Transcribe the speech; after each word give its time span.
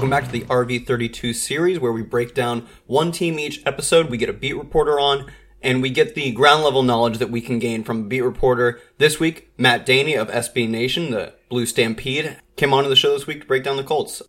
Welcome 0.00 0.08
back 0.08 0.24
to 0.24 0.32
the 0.32 0.46
RV32 0.46 1.34
series 1.34 1.78
where 1.78 1.92
we 1.92 2.00
break 2.00 2.34
down 2.34 2.66
one 2.86 3.12
team 3.12 3.38
each 3.38 3.60
episode. 3.66 4.08
We 4.08 4.16
get 4.16 4.30
a 4.30 4.32
beat 4.32 4.56
reporter 4.56 4.98
on 4.98 5.30
and 5.60 5.82
we 5.82 5.90
get 5.90 6.14
the 6.14 6.32
ground 6.32 6.64
level 6.64 6.82
knowledge 6.82 7.18
that 7.18 7.28
we 7.28 7.42
can 7.42 7.58
gain 7.58 7.84
from 7.84 8.00
a 8.00 8.08
beat 8.08 8.22
reporter. 8.22 8.80
This 8.96 9.20
week, 9.20 9.52
Matt 9.58 9.84
Daney 9.84 10.14
of 10.14 10.28
SB 10.28 10.70
Nation, 10.70 11.10
the 11.10 11.34
Blue 11.50 11.66
Stampede, 11.66 12.38
came 12.56 12.72
onto 12.72 12.88
the 12.88 12.96
show 12.96 13.12
this 13.12 13.26
week 13.26 13.42
to 13.42 13.46
break 13.46 13.62
down 13.62 13.76
the 13.76 13.84
Colts. 13.84 14.22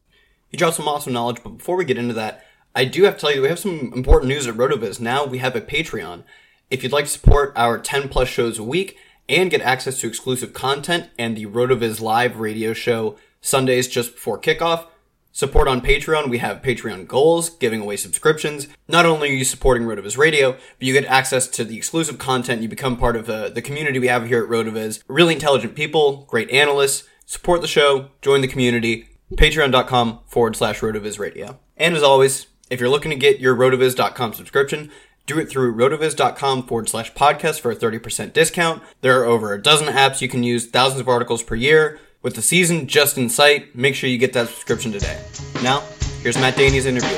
He 0.50 0.58
dropped 0.58 0.76
some 0.76 0.90
awesome 0.90 1.14
knowledge, 1.14 1.42
but 1.42 1.60
before 1.60 1.78
we 1.78 1.86
get 1.86 1.98
into 1.98 2.16
that, 2.16 2.46
I 2.76 2.84
do 2.84 3.04
have 3.04 3.16
to 3.16 3.22
tell 3.22 3.34
you 3.34 3.42
we 3.42 3.48
have 3.48 3.58
some 3.58 3.94
important 3.96 4.28
news 4.28 4.48
at 4.48 4.56
RotoViz. 4.56 5.00
Now 5.00 5.24
we 5.24 5.38
have 5.38 5.56
a 5.56 5.62
Patreon. 5.62 6.26
If 6.70 6.84
you'd 6.84 6.92
like 6.92 7.06
to 7.06 7.12
support 7.12 7.54
our 7.56 7.80
10 7.80 8.10
plus 8.10 8.28
shows 8.28 8.60
a 8.60 8.64
week 8.64 8.98
and 9.30 9.50
get 9.50 9.62
access 9.62 10.02
to 10.02 10.08
exclusive 10.08 10.52
content 10.52 11.12
and 11.18 11.38
the 11.38 11.46
RotoViz 11.46 12.02
live 12.02 12.42
radio 12.42 12.74
show 12.74 13.16
Sundays 13.40 13.88
just 13.88 14.16
before 14.16 14.38
kickoff, 14.38 14.88
Support 15.34 15.70
on 15.70 15.80
Patreon, 15.80 16.30
we 16.30 16.40
have 16.40 16.62
Patreon 16.62 17.08
goals, 17.08 17.50
giving 17.50 17.80
away 17.80 17.96
subscriptions. 17.96 18.68
Not 18.90 19.06
only 19.06 19.30
are 19.30 19.34
you 19.34 19.46
supporting 19.46 19.88
Rotoviz 19.88 20.18
Radio, 20.18 20.52
but 20.52 20.62
you 20.80 20.92
get 20.92 21.06
access 21.06 21.48
to 21.48 21.64
the 21.64 21.78
exclusive 21.78 22.18
content. 22.18 22.62
You 22.62 22.68
become 22.68 22.98
part 22.98 23.16
of 23.16 23.30
uh, 23.30 23.48
the 23.48 23.62
community 23.62 23.98
we 23.98 24.08
have 24.08 24.28
here 24.28 24.44
at 24.44 24.50
Rotoviz. 24.50 25.02
Really 25.08 25.34
intelligent 25.34 25.74
people, 25.74 26.26
great 26.28 26.50
analysts. 26.52 27.08
Support 27.26 27.62
the 27.62 27.68
show, 27.68 28.10
join 28.22 28.42
the 28.42 28.48
community. 28.48 29.08
Patreon.com 29.34 30.20
forward 30.28 30.58
slash 30.58 30.82
Rotoviz 30.82 31.18
Radio. 31.18 31.60
And 31.78 31.96
as 31.96 32.04
always, 32.04 32.48
if 32.70 32.82
you're 32.82 32.90
looking 32.90 33.12
to 33.12 33.18
get 33.18 33.40
your 33.40 33.56
rotoviz.com 33.56 34.34
subscription, 34.34 34.92
do 35.26 35.40
it 35.40 35.50
through 35.50 35.74
rotoviz.com 35.76 36.68
forward 36.68 36.90
slash 36.90 37.14
podcast 37.14 37.62
for 37.62 37.72
a 37.72 37.76
30% 37.76 38.34
discount. 38.34 38.84
There 39.00 39.22
are 39.22 39.26
over 39.26 39.54
a 39.54 39.62
dozen 39.62 39.88
apps 39.88 40.20
you 40.20 40.28
can 40.28 40.44
use, 40.44 40.68
thousands 40.68 41.00
of 41.00 41.08
articles 41.08 41.42
per 41.42 41.56
year. 41.56 42.00
With 42.24 42.36
the 42.36 42.44
season 42.44 42.86
just 42.86 43.18
in 43.18 43.30
sight, 43.30 43.76
make 43.76 43.96
sure 43.96 44.08
you 44.08 44.20
get 44.20 44.34
that 44.34 44.48
subscription 44.48 44.92
today. 44.92 45.20
Now, 45.64 45.82
here's 46.22 46.38
Matt 46.38 46.54
Daney's 46.54 46.86
interview 46.86 47.10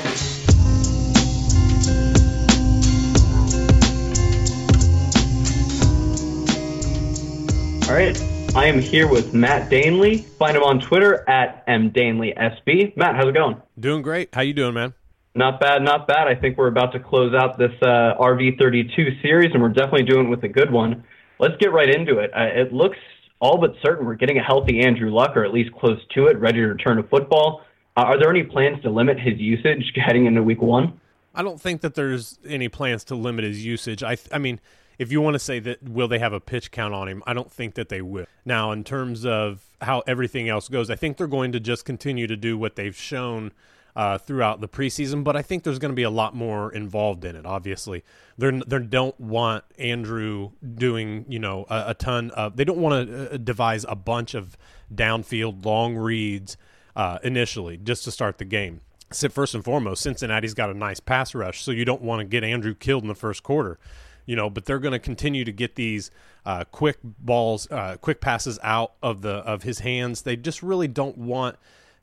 All 7.89 7.99
right, 7.99 8.17
I 8.55 8.67
am 8.67 8.79
here 8.79 9.09
with 9.09 9.33
Matt 9.33 9.69
Danely. 9.69 10.23
Find 10.23 10.55
him 10.55 10.63
on 10.63 10.79
Twitter 10.79 11.29
at 11.29 11.67
mdanelysb. 11.67 12.95
Matt, 12.95 13.17
how's 13.17 13.27
it 13.27 13.33
going? 13.33 13.61
Doing 13.77 14.03
great. 14.03 14.33
How 14.33 14.39
you 14.39 14.53
doing, 14.53 14.73
man? 14.73 14.93
Not 15.35 15.59
bad, 15.59 15.81
not 15.81 16.07
bad. 16.07 16.29
I 16.29 16.35
think 16.35 16.57
we're 16.57 16.67
about 16.67 16.93
to 16.93 16.99
close 16.99 17.33
out 17.35 17.57
this 17.57 17.73
uh, 17.81 18.15
RV32 18.21 19.21
series, 19.21 19.51
and 19.51 19.61
we're 19.61 19.69
definitely 19.69 20.03
doing 20.03 20.27
it 20.27 20.29
with 20.29 20.43
a 20.43 20.47
good 20.47 20.71
one. 20.71 21.03
Let's 21.39 21.57
get 21.57 21.73
right 21.73 21.89
into 21.89 22.19
it. 22.19 22.31
Uh, 22.33 22.43
it 22.43 22.71
looks 22.71 22.97
all 23.39 23.57
but 23.57 23.75
certain 23.83 24.05
we're 24.05 24.15
getting 24.15 24.37
a 24.37 24.43
healthy 24.43 24.81
Andrew 24.81 25.13
Luck, 25.13 25.35
or 25.35 25.43
at 25.43 25.53
least 25.53 25.73
close 25.73 25.99
to 26.15 26.27
it, 26.27 26.37
ready 26.39 26.59
to 26.59 26.67
return 26.67 26.97
to 26.97 27.03
football. 27.03 27.61
Uh, 27.95 28.01
are 28.01 28.19
there 28.19 28.29
any 28.29 28.43
plans 28.43 28.81
to 28.83 28.89
limit 28.89 29.19
his 29.19 29.39
usage 29.39 29.91
heading 29.95 30.25
into 30.25 30.41
week 30.41 30.61
one? 30.61 30.99
I 31.35 31.43
don't 31.43 31.59
think 31.59 31.81
that 31.81 31.95
there's 31.95 32.39
any 32.47 32.69
plans 32.69 33.03
to 33.05 33.15
limit 33.15 33.43
his 33.43 33.65
usage. 33.65 34.03
I, 34.03 34.17
I 34.31 34.37
mean, 34.37 34.59
if 34.99 35.11
you 35.11 35.21
want 35.21 35.33
to 35.33 35.39
say 35.39 35.59
that 35.59 35.81
will 35.83 36.07
they 36.07 36.19
have 36.19 36.33
a 36.33 36.39
pitch 36.39 36.71
count 36.71 36.93
on 36.93 37.07
him, 37.07 37.23
I 37.25 37.33
don't 37.33 37.51
think 37.51 37.75
that 37.75 37.89
they 37.89 38.01
will. 38.01 38.25
Now, 38.45 38.71
in 38.71 38.83
terms 38.83 39.25
of 39.25 39.65
how 39.81 40.03
everything 40.05 40.47
else 40.47 40.69
goes, 40.69 40.89
I 40.89 40.95
think 40.95 41.17
they're 41.17 41.27
going 41.27 41.51
to 41.53 41.59
just 41.59 41.85
continue 41.85 42.27
to 42.27 42.37
do 42.37 42.57
what 42.57 42.75
they've 42.75 42.95
shown 42.95 43.51
uh, 43.95 44.17
throughout 44.17 44.59
the 44.59 44.67
preseason, 44.67 45.23
but 45.23 45.35
I 45.35 45.41
think 45.41 45.63
there's 45.63 45.79
going 45.79 45.91
to 45.91 45.95
be 45.95 46.03
a 46.03 46.09
lot 46.09 46.35
more 46.35 46.71
involved 46.73 47.25
in 47.25 47.35
it. 47.35 47.45
Obviously, 47.45 48.03
they 48.37 48.49
they 48.65 48.79
don't 48.79 49.19
want 49.19 49.63
Andrew 49.77 50.51
doing 50.75 51.25
you 51.27 51.39
know 51.39 51.65
a, 51.69 51.85
a 51.89 51.93
ton 51.93 52.31
of. 52.31 52.55
They 52.55 52.63
don't 52.63 52.79
want 52.79 53.07
to 53.07 53.33
uh, 53.33 53.37
devise 53.37 53.85
a 53.87 53.95
bunch 53.95 54.33
of 54.33 54.57
downfield 54.93 55.63
long 55.65 55.95
reads 55.95 56.57
uh, 56.95 57.19
initially 57.23 57.77
just 57.77 58.03
to 58.05 58.11
start 58.11 58.39
the 58.39 58.45
game. 58.45 58.81
So 59.11 59.29
first 59.29 59.53
and 59.53 59.63
foremost, 59.63 60.01
Cincinnati's 60.01 60.55
got 60.55 60.71
a 60.71 60.73
nice 60.73 60.99
pass 60.99 61.35
rush, 61.35 61.61
so 61.61 61.69
you 61.69 61.85
don't 61.85 62.01
want 62.01 62.19
to 62.21 62.25
get 62.25 62.43
Andrew 62.43 62.73
killed 62.73 63.03
in 63.03 63.09
the 63.09 63.15
first 63.15 63.43
quarter. 63.43 63.77
You 64.25 64.37
know, 64.37 64.49
but 64.49 64.65
they're 64.65 64.79
going 64.79 64.93
to 64.93 64.99
continue 64.99 65.43
to 65.43 65.51
get 65.51 65.75
these 65.75 66.09
uh, 66.45 66.63
quick 66.71 66.97
balls, 67.03 67.69
uh, 67.69 67.97
quick 67.97 68.21
passes 68.21 68.57
out 68.63 68.93
of 69.03 69.21
the 69.21 69.35
of 69.35 69.63
his 69.63 69.79
hands. 69.79 70.23
They 70.23 70.37
just 70.37 70.63
really 70.63 70.87
don't 70.87 71.17
want 71.17 71.57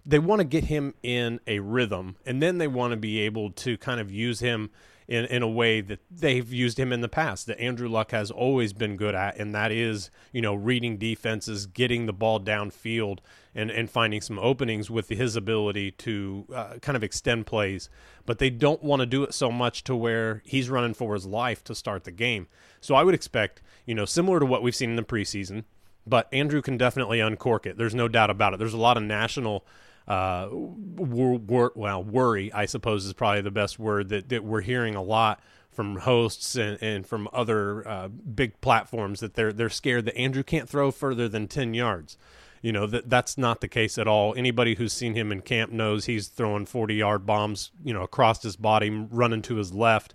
they 0.05 0.19
want 0.19 0.41
to 0.41 0.45
get 0.45 0.65
him 0.65 0.95
in 1.03 1.41
a 1.47 1.59
rhythm 1.59 2.17
and 2.25 2.43
then 2.43 2.59
they 2.59 2.69
want 2.69 2.93
to 2.93 2.97
be 2.97 3.21
able 3.21 3.51
to 3.51 3.77
kind 3.79 4.01
of 4.01 4.11
use 4.11 4.41
him 4.41 4.71
in, 5.07 5.25
in 5.25 5.43
a 5.43 5.49
way 5.49 5.81
that 5.81 5.99
they've 6.11 6.53
used 6.53 6.79
him 6.79 6.93
in 6.93 7.01
the 7.01 7.09
past 7.09 7.47
that 7.47 7.61
Andrew 7.61 7.89
Luck 7.89 8.13
has 8.13 8.31
always 8.31 8.73
been 8.73 8.97
good 8.97 9.15
at 9.15 9.37
and 9.37 9.55
that 9.55 9.73
is 9.73 10.11
you 10.33 10.41
know 10.41 10.55
reading 10.55 10.97
defenses 10.97 11.67
getting 11.67 12.07
the 12.07 12.13
ball 12.13 12.41
downfield 12.41 13.19
and, 13.55 13.71
and 13.71 13.91
finding 13.91 14.21
some 14.21 14.39
openings 14.39 14.89
with 14.89 15.09
his 15.09 15.35
ability 15.35 15.91
to 15.91 16.47
uh, 16.55 16.75
kind 16.81 16.95
of 16.95 17.03
extend 17.03 17.47
plays. 17.47 17.91
But 18.25 18.39
they 18.39 18.51
don't 18.51 18.85
want 18.85 19.01
to 19.01 19.07
do 19.07 19.25
it 19.25 19.35
so 19.35 19.51
much 19.51 19.83
to 19.85 19.97
where 19.97 20.41
he's 20.47 20.71
running 20.71 20.95
for 20.95 21.15
his 21.15 21.27
life 21.27 21.65
to 21.65 21.75
start 21.75 22.05
the 22.05 22.13
game. 22.13 22.47
So 22.81 22.95
I 22.95 23.03
would 23.03 23.15
expect 23.15 23.61
you 23.85 23.95
know 23.95 24.05
similar 24.05 24.39
to 24.39 24.47
what 24.47 24.63
we've 24.63 24.77
seen 24.77 24.91
in 24.91 24.97
the 24.97 25.03
preseason 25.03 25.65
but 26.07 26.29
Andrew 26.33 26.63
can 26.63 26.77
definitely 26.77 27.21
uncork 27.21 27.67
it. 27.67 27.77
There's 27.77 27.95
no 27.95 28.09
doubt 28.09 28.31
about 28.31 28.55
it. 28.55 28.59
There's 28.59 28.73
a 28.73 28.79
lot 28.79 28.97
of 28.97 29.03
national 29.03 29.65
uh, 30.11 30.49
wor- 30.51 31.39
wor- 31.39 31.73
well, 31.77 32.03
worry, 32.03 32.53
I 32.53 32.67
suppose, 32.67 33.07
is 33.07 33.13
probably 33.13 33.43
the 33.43 33.53
best 33.53 33.79
word 33.79 34.09
that, 34.09 34.29
that 34.31 34.43
we're 34.43 34.61
hearing 34.63 34.97
a 34.97 35.03
lot 35.03 35.41
from 35.71 35.99
hosts 35.99 36.57
and, 36.57 36.77
and 36.83 37.07
from 37.07 37.29
other 37.33 37.87
uh, 37.87 38.09
big 38.09 38.61
platforms 38.61 39.21
that 39.21 39.35
they're 39.35 39.53
they're 39.53 39.71
scared 39.71 40.07
that 40.07 40.17
Andrew 40.17 40.43
can't 40.43 40.69
throw 40.69 40.91
further 40.91 41.29
than 41.29 41.47
ten 41.47 41.75
yards. 41.75 42.19
You 42.61 42.73
know 42.73 42.89
that 42.89 43.09
that's 43.09 43.39
not 43.39 43.61
the 43.61 43.69
case 43.69 43.99
at 43.99 44.09
all. 44.09 44.35
Anybody 44.37 44.75
who's 44.75 44.93
seen 44.93 45.15
him 45.15 45.31
in 45.31 45.43
camp 45.43 45.71
knows 45.71 46.07
he's 46.07 46.27
throwing 46.27 46.67
forty 46.67 46.97
yard 46.97 47.25
bombs, 47.25 47.71
you 47.85 47.95
know, 47.95 48.03
across 48.03 48.43
his 48.43 48.57
body, 48.57 48.91
running 48.91 49.43
to 49.43 49.55
his 49.57 49.73
left. 49.73 50.15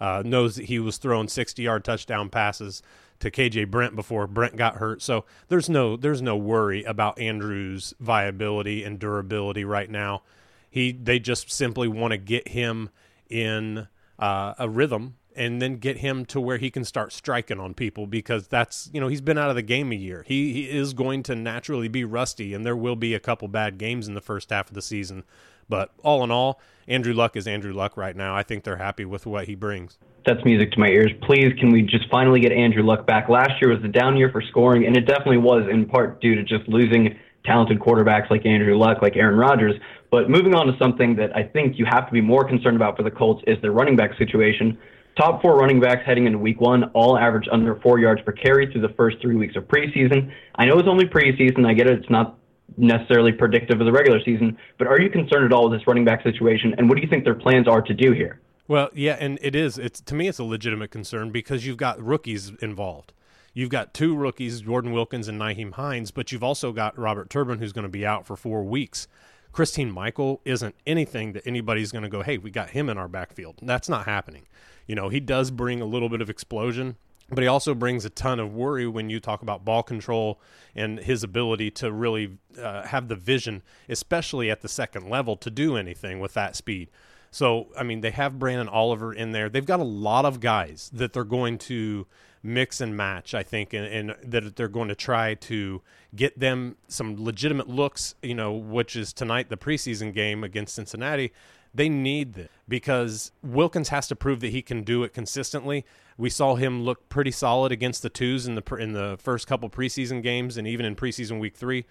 Uh, 0.00 0.22
knows 0.24 0.56
that 0.56 0.64
he 0.64 0.78
was 0.78 0.96
throwing 0.96 1.28
sixty 1.28 1.64
yard 1.64 1.84
touchdown 1.84 2.30
passes 2.30 2.82
to 3.20 3.30
KJ 3.30 3.70
Brent 3.70 3.96
before 3.96 4.26
Brent 4.26 4.56
got 4.56 4.76
hurt. 4.76 5.02
So 5.02 5.24
there's 5.48 5.68
no 5.68 5.96
there's 5.96 6.22
no 6.22 6.36
worry 6.36 6.84
about 6.84 7.18
Andrew's 7.18 7.94
viability 8.00 8.84
and 8.84 8.98
durability 8.98 9.64
right 9.64 9.90
now. 9.90 10.22
He 10.70 10.92
they 10.92 11.18
just 11.18 11.50
simply 11.50 11.88
want 11.88 12.12
to 12.12 12.18
get 12.18 12.48
him 12.48 12.90
in 13.28 13.88
uh, 14.18 14.54
a 14.58 14.68
rhythm 14.68 15.16
and 15.36 15.60
then 15.60 15.76
get 15.76 15.98
him 15.98 16.24
to 16.26 16.40
where 16.40 16.58
he 16.58 16.70
can 16.70 16.84
start 16.84 17.12
striking 17.12 17.58
on 17.58 17.74
people 17.74 18.06
because 18.06 18.46
that's 18.46 18.88
you 18.92 19.00
know 19.00 19.08
he's 19.08 19.20
been 19.20 19.38
out 19.38 19.50
of 19.50 19.56
the 19.56 19.62
game 19.62 19.92
a 19.92 19.96
year. 19.96 20.24
He, 20.26 20.52
he 20.52 20.70
is 20.70 20.94
going 20.94 21.22
to 21.24 21.34
naturally 21.34 21.88
be 21.88 22.04
rusty, 22.04 22.54
and 22.54 22.64
there 22.64 22.76
will 22.76 22.96
be 22.96 23.14
a 23.14 23.20
couple 23.20 23.48
bad 23.48 23.78
games 23.78 24.06
in 24.06 24.14
the 24.14 24.20
first 24.20 24.50
half 24.50 24.68
of 24.68 24.74
the 24.74 24.82
season. 24.82 25.24
But 25.68 25.92
all 26.02 26.22
in 26.22 26.30
all, 26.30 26.60
Andrew 26.86 27.14
Luck 27.14 27.36
is 27.36 27.46
Andrew 27.46 27.72
Luck 27.72 27.96
right 27.96 28.14
now. 28.14 28.36
I 28.36 28.42
think 28.42 28.64
they're 28.64 28.76
happy 28.76 29.04
with 29.04 29.24
what 29.24 29.46
he 29.46 29.54
brings 29.54 29.98
that's 30.24 30.44
music 30.44 30.72
to 30.72 30.80
my 30.80 30.88
ears. 30.88 31.12
Please, 31.22 31.52
can 31.58 31.70
we 31.70 31.82
just 31.82 32.08
finally 32.10 32.40
get 32.40 32.52
Andrew 32.52 32.82
Luck 32.82 33.06
back? 33.06 33.28
Last 33.28 33.60
year 33.60 33.70
was 33.74 33.84
a 33.84 33.88
down 33.88 34.16
year 34.16 34.30
for 34.30 34.42
scoring, 34.42 34.86
and 34.86 34.96
it 34.96 35.06
definitely 35.06 35.38
was 35.38 35.68
in 35.70 35.86
part 35.86 36.20
due 36.20 36.34
to 36.34 36.42
just 36.42 36.68
losing 36.68 37.18
talented 37.44 37.78
quarterbacks 37.78 38.30
like 38.30 38.46
Andrew 38.46 38.76
Luck, 38.76 39.02
like 39.02 39.16
Aaron 39.16 39.36
Rodgers. 39.36 39.74
But 40.10 40.30
moving 40.30 40.54
on 40.54 40.66
to 40.66 40.78
something 40.78 41.16
that 41.16 41.36
I 41.36 41.42
think 41.42 41.78
you 41.78 41.84
have 41.90 42.06
to 42.06 42.12
be 42.12 42.20
more 42.20 42.46
concerned 42.48 42.76
about 42.76 42.96
for 42.96 43.02
the 43.02 43.10
Colts 43.10 43.42
is 43.46 43.60
their 43.60 43.72
running 43.72 43.96
back 43.96 44.16
situation. 44.16 44.78
Top 45.16 45.42
four 45.42 45.56
running 45.56 45.78
backs 45.78 46.02
heading 46.06 46.26
into 46.26 46.38
week 46.38 46.60
one 46.60 46.84
all 46.94 47.18
average 47.18 47.46
under 47.52 47.76
four 47.80 47.98
yards 47.98 48.20
per 48.22 48.32
carry 48.32 48.70
through 48.72 48.80
the 48.80 48.94
first 48.96 49.18
three 49.20 49.36
weeks 49.36 49.54
of 49.56 49.64
preseason. 49.64 50.32
I 50.56 50.64
know 50.64 50.78
it's 50.78 50.88
only 50.88 51.04
preseason. 51.04 51.66
I 51.66 51.74
get 51.74 51.86
it. 51.86 51.98
It's 51.98 52.10
not 52.10 52.38
necessarily 52.76 53.30
predictive 53.30 53.80
of 53.80 53.86
the 53.86 53.92
regular 53.92 54.18
season, 54.24 54.56
but 54.78 54.86
are 54.86 55.00
you 55.00 55.10
concerned 55.10 55.44
at 55.44 55.52
all 55.52 55.68
with 55.68 55.78
this 55.78 55.86
running 55.86 56.04
back 56.04 56.22
situation? 56.22 56.74
And 56.78 56.88
what 56.88 56.96
do 56.96 57.02
you 57.02 57.08
think 57.08 57.24
their 57.24 57.34
plans 57.34 57.68
are 57.68 57.82
to 57.82 57.94
do 57.94 58.12
here? 58.12 58.40
Well, 58.66 58.88
yeah, 58.94 59.16
and 59.20 59.38
it 59.42 59.54
is. 59.54 59.78
It's 59.78 60.00
to 60.02 60.14
me, 60.14 60.28
it's 60.28 60.38
a 60.38 60.44
legitimate 60.44 60.90
concern 60.90 61.30
because 61.30 61.66
you've 61.66 61.76
got 61.76 62.02
rookies 62.02 62.52
involved. 62.60 63.12
You've 63.52 63.70
got 63.70 63.94
two 63.94 64.16
rookies, 64.16 64.62
Jordan 64.62 64.92
Wilkins 64.92 65.28
and 65.28 65.40
Nyheim 65.40 65.74
Hines, 65.74 66.10
but 66.10 66.32
you've 66.32 66.42
also 66.42 66.72
got 66.72 66.98
Robert 66.98 67.30
Turbin, 67.30 67.58
who's 67.58 67.72
going 67.72 67.84
to 67.84 67.88
be 67.88 68.04
out 68.04 68.26
for 68.26 68.36
four 68.36 68.64
weeks. 68.64 69.06
Christine 69.52 69.92
Michael 69.92 70.40
isn't 70.44 70.74
anything 70.84 71.34
that 71.34 71.46
anybody's 71.46 71.92
going 71.92 72.02
to 72.02 72.08
go, 72.08 72.22
hey, 72.22 72.38
we 72.38 72.50
got 72.50 72.70
him 72.70 72.88
in 72.88 72.98
our 72.98 73.06
backfield. 73.06 73.60
That's 73.62 73.88
not 73.88 74.06
happening. 74.06 74.48
You 74.88 74.96
know, 74.96 75.08
he 75.08 75.20
does 75.20 75.52
bring 75.52 75.80
a 75.80 75.86
little 75.86 76.08
bit 76.08 76.20
of 76.20 76.28
explosion, 76.28 76.96
but 77.30 77.42
he 77.42 77.46
also 77.46 77.72
brings 77.72 78.04
a 78.04 78.10
ton 78.10 78.40
of 78.40 78.52
worry 78.52 78.88
when 78.88 79.08
you 79.08 79.20
talk 79.20 79.42
about 79.42 79.64
ball 79.64 79.84
control 79.84 80.40
and 80.74 80.98
his 80.98 81.22
ability 81.22 81.70
to 81.70 81.92
really 81.92 82.38
uh, 82.60 82.82
have 82.82 83.06
the 83.06 83.14
vision, 83.14 83.62
especially 83.88 84.50
at 84.50 84.62
the 84.62 84.68
second 84.68 85.08
level, 85.08 85.36
to 85.36 85.50
do 85.50 85.76
anything 85.76 86.18
with 86.18 86.34
that 86.34 86.56
speed. 86.56 86.90
So, 87.34 87.66
I 87.76 87.82
mean, 87.82 88.00
they 88.00 88.12
have 88.12 88.34
Branden 88.34 88.68
Oliver 88.70 89.12
in 89.12 89.32
there. 89.32 89.48
They've 89.48 89.66
got 89.66 89.80
a 89.80 89.82
lot 89.82 90.24
of 90.24 90.38
guys 90.38 90.88
that 90.94 91.12
they're 91.12 91.24
going 91.24 91.58
to 91.58 92.06
mix 92.44 92.80
and 92.80 92.96
match, 92.96 93.34
I 93.34 93.42
think, 93.42 93.72
and, 93.72 93.84
and, 93.84 94.30
that 94.30 94.54
they're 94.54 94.68
going 94.68 94.86
to 94.86 94.94
try 94.94 95.34
to 95.34 95.82
get 96.14 96.38
them 96.38 96.76
some 96.86 97.16
legitimate 97.24 97.68
looks, 97.68 98.14
you 98.22 98.36
know, 98.36 98.52
which 98.52 98.94
is 98.94 99.12
tonight, 99.12 99.48
the 99.48 99.56
preseason 99.56 100.14
game 100.14 100.44
against 100.44 100.76
Cincinnati. 100.76 101.32
They 101.74 101.88
need 101.88 102.34
this 102.34 102.50
because 102.68 103.32
Wilkins 103.42 103.88
has 103.88 104.06
to 104.06 104.14
prove 104.14 104.38
that 104.38 104.50
he 104.50 104.62
can 104.62 104.84
do 104.84 105.02
it 105.02 105.12
consistently. 105.12 105.84
We 106.16 106.30
saw 106.30 106.54
him 106.54 106.84
look 106.84 107.08
pretty 107.08 107.32
solid 107.32 107.72
against 107.72 108.02
the 108.02 108.10
twos 108.10 108.46
in 108.46 108.54
the 108.54 108.76
in 108.76 108.92
the 108.92 109.16
first 109.18 109.48
couple 109.48 109.68
preseason 109.68 110.22
games 110.22 110.56
and 110.56 110.68
even 110.68 110.86
in 110.86 110.94
preseason 110.94 111.40
week 111.40 111.56
three. 111.56 111.84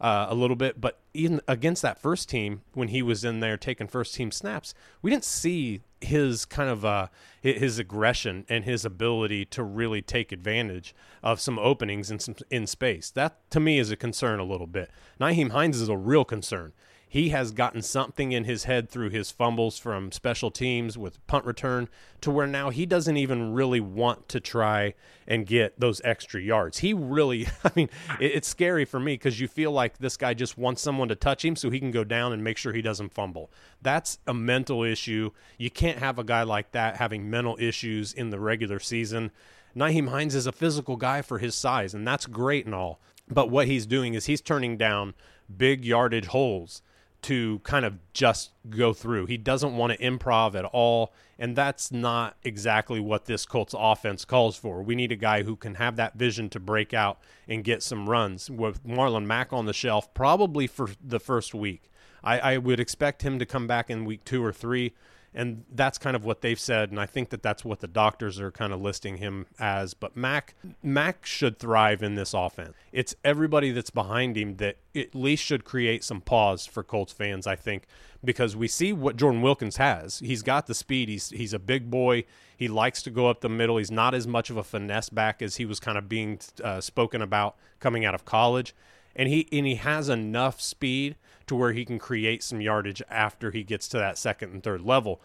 Uh, 0.00 0.26
a 0.28 0.34
little 0.34 0.56
bit. 0.56 0.80
But 0.80 0.98
even 1.12 1.40
against 1.46 1.82
that 1.82 2.00
first 2.00 2.28
team, 2.28 2.62
when 2.72 2.88
he 2.88 3.02
was 3.02 3.24
in 3.24 3.40
there 3.40 3.56
taking 3.56 3.86
first 3.86 4.14
team 4.14 4.30
snaps, 4.30 4.74
we 5.02 5.10
didn't 5.10 5.24
see 5.24 5.82
his 6.00 6.44
kind 6.46 6.70
of 6.70 6.84
uh, 6.84 7.08
his 7.42 7.78
aggression 7.78 8.46
and 8.48 8.64
his 8.64 8.84
ability 8.84 9.44
to 9.44 9.62
really 9.62 10.00
take 10.00 10.32
advantage 10.32 10.94
of 11.22 11.40
some 11.40 11.58
openings 11.58 12.10
in 12.10 12.18
some 12.18 12.36
in 12.50 12.66
space. 12.66 13.10
That 13.10 13.38
to 13.50 13.60
me 13.60 13.78
is 13.78 13.90
a 13.90 13.96
concern 13.96 14.40
a 14.40 14.44
little 14.44 14.66
bit. 14.66 14.90
Nyheim 15.20 15.50
Hines 15.50 15.80
is 15.80 15.88
a 15.88 15.96
real 15.96 16.24
concern 16.24 16.72
he 17.12 17.30
has 17.30 17.50
gotten 17.50 17.82
something 17.82 18.30
in 18.30 18.44
his 18.44 18.64
head 18.64 18.88
through 18.88 19.10
his 19.10 19.32
fumbles 19.32 19.80
from 19.80 20.12
special 20.12 20.48
teams 20.48 20.96
with 20.96 21.26
punt 21.26 21.44
return 21.44 21.88
to 22.20 22.30
where 22.30 22.46
now 22.46 22.70
he 22.70 22.86
doesn't 22.86 23.16
even 23.16 23.52
really 23.52 23.80
want 23.80 24.28
to 24.28 24.38
try 24.38 24.94
and 25.26 25.44
get 25.44 25.80
those 25.80 26.00
extra 26.04 26.40
yards. 26.40 26.78
He 26.78 26.94
really, 26.94 27.48
I 27.64 27.72
mean, 27.74 27.90
it's 28.20 28.46
scary 28.46 28.84
for 28.84 29.00
me 29.00 29.14
because 29.14 29.40
you 29.40 29.48
feel 29.48 29.72
like 29.72 29.98
this 29.98 30.16
guy 30.16 30.34
just 30.34 30.56
wants 30.56 30.82
someone 30.82 31.08
to 31.08 31.16
touch 31.16 31.44
him 31.44 31.56
so 31.56 31.68
he 31.68 31.80
can 31.80 31.90
go 31.90 32.04
down 32.04 32.32
and 32.32 32.44
make 32.44 32.56
sure 32.56 32.72
he 32.72 32.80
doesn't 32.80 33.12
fumble. 33.12 33.50
That's 33.82 34.20
a 34.28 34.32
mental 34.32 34.84
issue. 34.84 35.32
You 35.58 35.68
can't 35.68 35.98
have 35.98 36.16
a 36.16 36.24
guy 36.24 36.44
like 36.44 36.70
that 36.70 36.98
having 36.98 37.28
mental 37.28 37.56
issues 37.58 38.12
in 38.12 38.30
the 38.30 38.38
regular 38.38 38.78
season. 38.78 39.32
Nyheim 39.74 40.10
Hines 40.10 40.36
is 40.36 40.46
a 40.46 40.52
physical 40.52 40.94
guy 40.94 41.22
for 41.22 41.40
his 41.40 41.56
size, 41.56 41.92
and 41.92 42.06
that's 42.06 42.26
great 42.26 42.66
and 42.66 42.74
all. 42.74 43.00
But 43.28 43.50
what 43.50 43.66
he's 43.66 43.84
doing 43.84 44.14
is 44.14 44.26
he's 44.26 44.40
turning 44.40 44.76
down 44.76 45.14
big 45.56 45.84
yardage 45.84 46.26
holes 46.26 46.82
to 47.22 47.60
kind 47.60 47.84
of 47.84 47.98
just 48.12 48.50
go 48.68 48.92
through. 48.92 49.26
He 49.26 49.36
doesn't 49.36 49.76
want 49.76 49.92
to 49.92 49.98
improv 49.98 50.54
at 50.54 50.64
all, 50.64 51.12
and 51.38 51.56
that's 51.56 51.92
not 51.92 52.36
exactly 52.42 53.00
what 53.00 53.26
this 53.26 53.46
Colts 53.46 53.74
offense 53.76 54.24
calls 54.24 54.56
for. 54.56 54.82
We 54.82 54.94
need 54.94 55.12
a 55.12 55.16
guy 55.16 55.42
who 55.42 55.56
can 55.56 55.76
have 55.76 55.96
that 55.96 56.14
vision 56.14 56.48
to 56.50 56.60
break 56.60 56.94
out 56.94 57.18
and 57.48 57.64
get 57.64 57.82
some 57.82 58.08
runs. 58.08 58.50
With 58.50 58.84
Marlon 58.86 59.26
Mack 59.26 59.52
on 59.52 59.66
the 59.66 59.72
shelf, 59.72 60.12
probably 60.14 60.66
for 60.66 60.90
the 61.02 61.20
first 61.20 61.54
week. 61.54 61.90
I, 62.22 62.38
I 62.38 62.58
would 62.58 62.80
expect 62.80 63.22
him 63.22 63.38
to 63.38 63.46
come 63.46 63.66
back 63.66 63.90
in 63.90 64.04
week 64.04 64.24
two 64.24 64.44
or 64.44 64.52
three 64.52 64.92
and 65.34 65.64
that's 65.72 65.98
kind 65.98 66.16
of 66.16 66.24
what 66.24 66.40
they've 66.40 66.58
said 66.58 66.90
and 66.90 66.98
i 66.98 67.06
think 67.06 67.30
that 67.30 67.42
that's 67.42 67.64
what 67.64 67.80
the 67.80 67.86
doctors 67.86 68.40
are 68.40 68.50
kind 68.50 68.72
of 68.72 68.80
listing 68.80 69.18
him 69.18 69.46
as 69.58 69.94
but 69.94 70.16
Mack 70.16 70.54
Mack 70.82 71.24
should 71.24 71.58
thrive 71.58 72.02
in 72.02 72.14
this 72.14 72.34
offense. 72.34 72.74
It's 72.92 73.14
everybody 73.24 73.70
that's 73.70 73.90
behind 73.90 74.36
him 74.36 74.56
that 74.56 74.76
at 74.94 75.14
least 75.14 75.44
should 75.44 75.64
create 75.64 76.04
some 76.04 76.20
pause 76.20 76.66
for 76.66 76.82
colts 76.82 77.12
fans 77.12 77.46
i 77.46 77.56
think 77.56 77.84
because 78.24 78.56
we 78.56 78.68
see 78.68 78.92
what 78.92 79.16
jordan 79.16 79.42
wilkins 79.42 79.76
has. 79.76 80.18
He's 80.18 80.42
got 80.42 80.66
the 80.66 80.74
speed. 80.74 81.08
He's 81.08 81.30
he's 81.30 81.52
a 81.52 81.58
big 81.58 81.90
boy. 81.90 82.24
He 82.56 82.68
likes 82.68 83.02
to 83.04 83.10
go 83.10 83.28
up 83.28 83.40
the 83.40 83.48
middle. 83.48 83.78
He's 83.78 83.90
not 83.90 84.14
as 84.14 84.26
much 84.26 84.50
of 84.50 84.56
a 84.56 84.64
finesse 84.64 85.08
back 85.08 85.40
as 85.40 85.56
he 85.56 85.64
was 85.64 85.80
kind 85.80 85.96
of 85.96 86.08
being 86.08 86.38
uh, 86.62 86.80
spoken 86.80 87.22
about 87.22 87.56
coming 87.78 88.04
out 88.04 88.14
of 88.14 88.24
college 88.24 88.74
and 89.14 89.28
he 89.28 89.48
and 89.52 89.66
he 89.66 89.76
has 89.76 90.08
enough 90.08 90.60
speed 90.60 91.16
to 91.46 91.56
where 91.56 91.72
he 91.72 91.84
can 91.84 91.98
create 91.98 92.42
some 92.42 92.60
yardage 92.60 93.02
after 93.10 93.50
he 93.50 93.64
gets 93.64 93.88
to 93.88 93.98
that 93.98 94.18
second 94.18 94.52
and 94.52 94.62
third 94.62 94.82
level. 94.82 95.20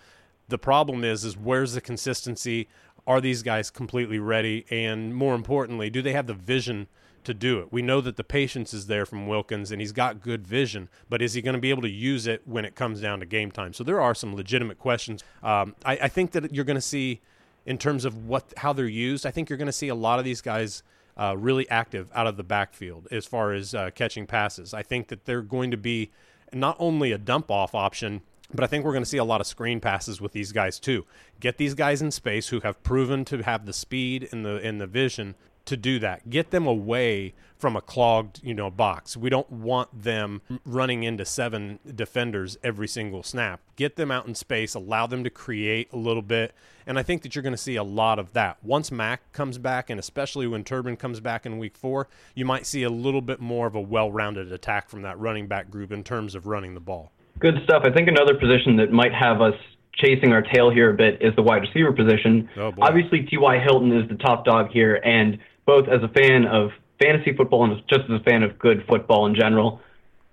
The 0.48 0.58
problem 0.58 1.04
is 1.04 1.24
is 1.24 1.38
where's 1.38 1.74
the 1.74 1.82
consistency? 1.82 2.68
Are 3.08 3.22
these 3.22 3.44
guys 3.44 3.70
completely 3.70 4.18
ready? 4.18 4.66
And 4.72 5.16
more 5.16 5.36
importantly, 5.36 5.90
do 5.90 6.02
they 6.02 6.14
have 6.14 6.28
the 6.28 6.34
vision 6.34 6.88
to 7.24 7.34
do 7.34 7.60
it? 7.60 7.72
We 7.72 7.82
know 7.82 8.02
that 8.02 8.16
the 8.16 8.24
patience 8.24 8.74
is 8.74 8.88
there 8.88 9.06
from 9.06 9.28
Wilkins 9.28 9.72
and 9.72 9.80
he's 9.80 9.92
got 9.92 10.22
good 10.22 10.48
vision, 10.48 10.90
but 11.10 11.22
is 11.22 11.34
he 11.34 11.42
going 11.42 11.54
to 11.56 11.62
be 11.62 11.70
able 11.70 11.84
to 11.84 11.90
use 11.90 12.26
it 12.26 12.42
when 12.46 12.66
it 12.66 12.76
comes 12.76 13.02
down 13.02 13.20
to 13.20 13.26
game 13.26 13.52
time? 13.52 13.74
So 13.74 13.84
there 13.84 14.02
are 14.02 14.16
some 14.16 14.36
legitimate 14.36 14.80
questions. 14.80 15.24
Um, 15.44 15.76
I, 15.86 15.94
I 15.94 16.08
think 16.08 16.32
that 16.32 16.54
you're 16.54 16.66
going 16.66 16.76
to 16.76 16.82
see 16.82 17.22
in 17.66 17.78
terms 17.78 18.06
of 18.06 18.26
what 18.26 18.54
how 18.58 18.74
they're 18.74 18.88
used. 18.88 19.26
I 19.26 19.32
think 19.32 19.50
you're 19.50 19.58
going 19.58 19.68
to 19.68 19.72
see 19.72 19.90
a 19.90 19.96
lot 19.96 20.20
of 20.20 20.26
these 20.26 20.42
guys 20.42 20.84
uh, 21.18 21.36
really 21.38 21.70
active 21.70 22.12
out 22.14 22.28
of 22.28 22.38
the 22.38 22.44
backfield 22.44 23.08
as 23.12 23.26
far 23.26 23.54
as 23.54 23.74
uh, 23.74 23.90
catching 23.96 24.26
passes. 24.26 24.74
I 24.74 24.84
think 24.84 25.08
that 25.08 25.26
they're 25.26 25.42
going 25.42 25.72
to 25.72 25.78
be 25.78 26.12
not 26.54 26.76
only 26.80 27.12
a 27.12 27.18
dump 27.18 27.50
off 27.50 27.74
option, 27.74 28.22
but 28.54 28.64
I 28.64 28.68
think 28.68 28.86
we're 28.86 28.92
going 28.92 29.04
to 29.04 29.10
see 29.10 29.18
a 29.18 29.24
lot 29.24 29.42
of 29.42 29.48
screen 29.48 29.80
passes 29.80 30.22
with 30.22 30.34
these 30.34 30.52
guys 30.52 30.80
too. 30.80 31.06
Get 31.40 31.58
these 31.58 31.74
guys 31.74 32.02
in 32.02 32.12
space 32.12 32.50
who 32.50 32.60
have 32.62 32.82
proven 32.84 33.26
to 33.26 33.44
have 33.44 33.66
the 33.66 33.74
speed 33.74 34.30
and 34.32 34.46
the 34.46 34.58
and 34.58 34.80
the 34.80 34.88
vision 34.88 35.36
to 35.66 35.78
do 35.78 36.00
that. 36.00 36.30
Get 36.30 36.52
them 36.52 36.68
away 36.68 37.34
from 37.58 37.76
a 37.76 37.82
clogged, 37.82 38.42
you 38.44 38.54
know, 38.54 38.70
box. 38.70 39.16
We 39.18 39.30
don't 39.30 39.50
want 39.50 40.04
them 40.04 40.42
running 40.66 41.04
into 41.04 41.26
seven 41.26 41.80
defenders 41.96 42.58
every 42.64 42.88
single 42.88 43.24
snap. 43.24 43.62
Get 43.76 43.96
them 43.96 44.12
out 44.12 44.28
in 44.28 44.36
space, 44.36 44.76
allow 44.76 45.08
them 45.08 45.24
to 45.24 45.30
create 45.30 45.92
a 45.92 45.98
little 45.98 46.22
bit, 46.22 46.54
and 46.86 47.00
I 47.00 47.04
think 47.04 47.24
that 47.24 47.36
you're 47.36 47.44
going 47.44 47.54
to 47.54 47.58
see 47.58 47.76
a 47.76 47.84
lot 47.84 48.20
of 48.20 48.34
that. 48.34 48.58
Once 48.62 48.92
Mack 48.92 49.32
comes 49.32 49.58
back 49.58 49.90
and 49.90 50.00
especially 50.00 50.48
when 50.48 50.64
Turbin 50.64 50.98
comes 50.98 51.20
back 51.20 51.46
in 51.46 51.58
week 51.58 51.78
4, 51.78 52.08
you 52.36 52.46
might 52.46 52.66
see 52.66 52.84
a 52.84 52.90
little 52.90 53.22
bit 53.22 53.40
more 53.40 53.68
of 53.68 53.76
a 53.76 53.82
well-rounded 53.82 54.52
attack 54.52 54.90
from 54.90 55.02
that 55.02 55.18
running 55.18 55.48
back 55.48 55.72
group 55.72 55.92
in 55.92 56.04
terms 56.04 56.36
of 56.36 56.46
running 56.46 56.74
the 56.74 56.80
ball. 56.80 57.12
Good 57.40 57.56
stuff. 57.64 57.84
I 57.86 57.92
think 57.92 58.08
another 58.08 58.36
position 58.36 58.78
that 58.78 58.92
might 58.92 59.14
have 59.14 59.42
us 59.42 59.56
chasing 59.96 60.34
our 60.34 60.42
tail 60.42 60.70
here 60.70 60.92
a 60.92 60.94
bit 60.94 61.22
is 61.22 61.36
the 61.36 61.42
wide 61.42 61.62
receiver 61.62 61.92
position. 61.92 62.50
Oh 62.58 62.74
Obviously, 62.82 63.24
T.Y. 63.24 63.60
Hilton 63.60 63.92
is 63.92 64.08
the 64.10 64.16
top 64.16 64.46
dog 64.46 64.70
here, 64.72 64.96
and 64.96 65.38
both 65.66 65.88
as 65.88 66.02
a 66.04 66.08
fan 66.10 66.46
of 66.46 66.72
fantasy 67.02 67.36
football 67.36 67.64
and 67.64 67.82
just 67.90 68.02
as 68.10 68.22
a 68.22 68.24
fan 68.24 68.44
of 68.44 68.58
good 68.60 68.86
football 68.88 69.26
in 69.26 69.36
general, 69.36 69.82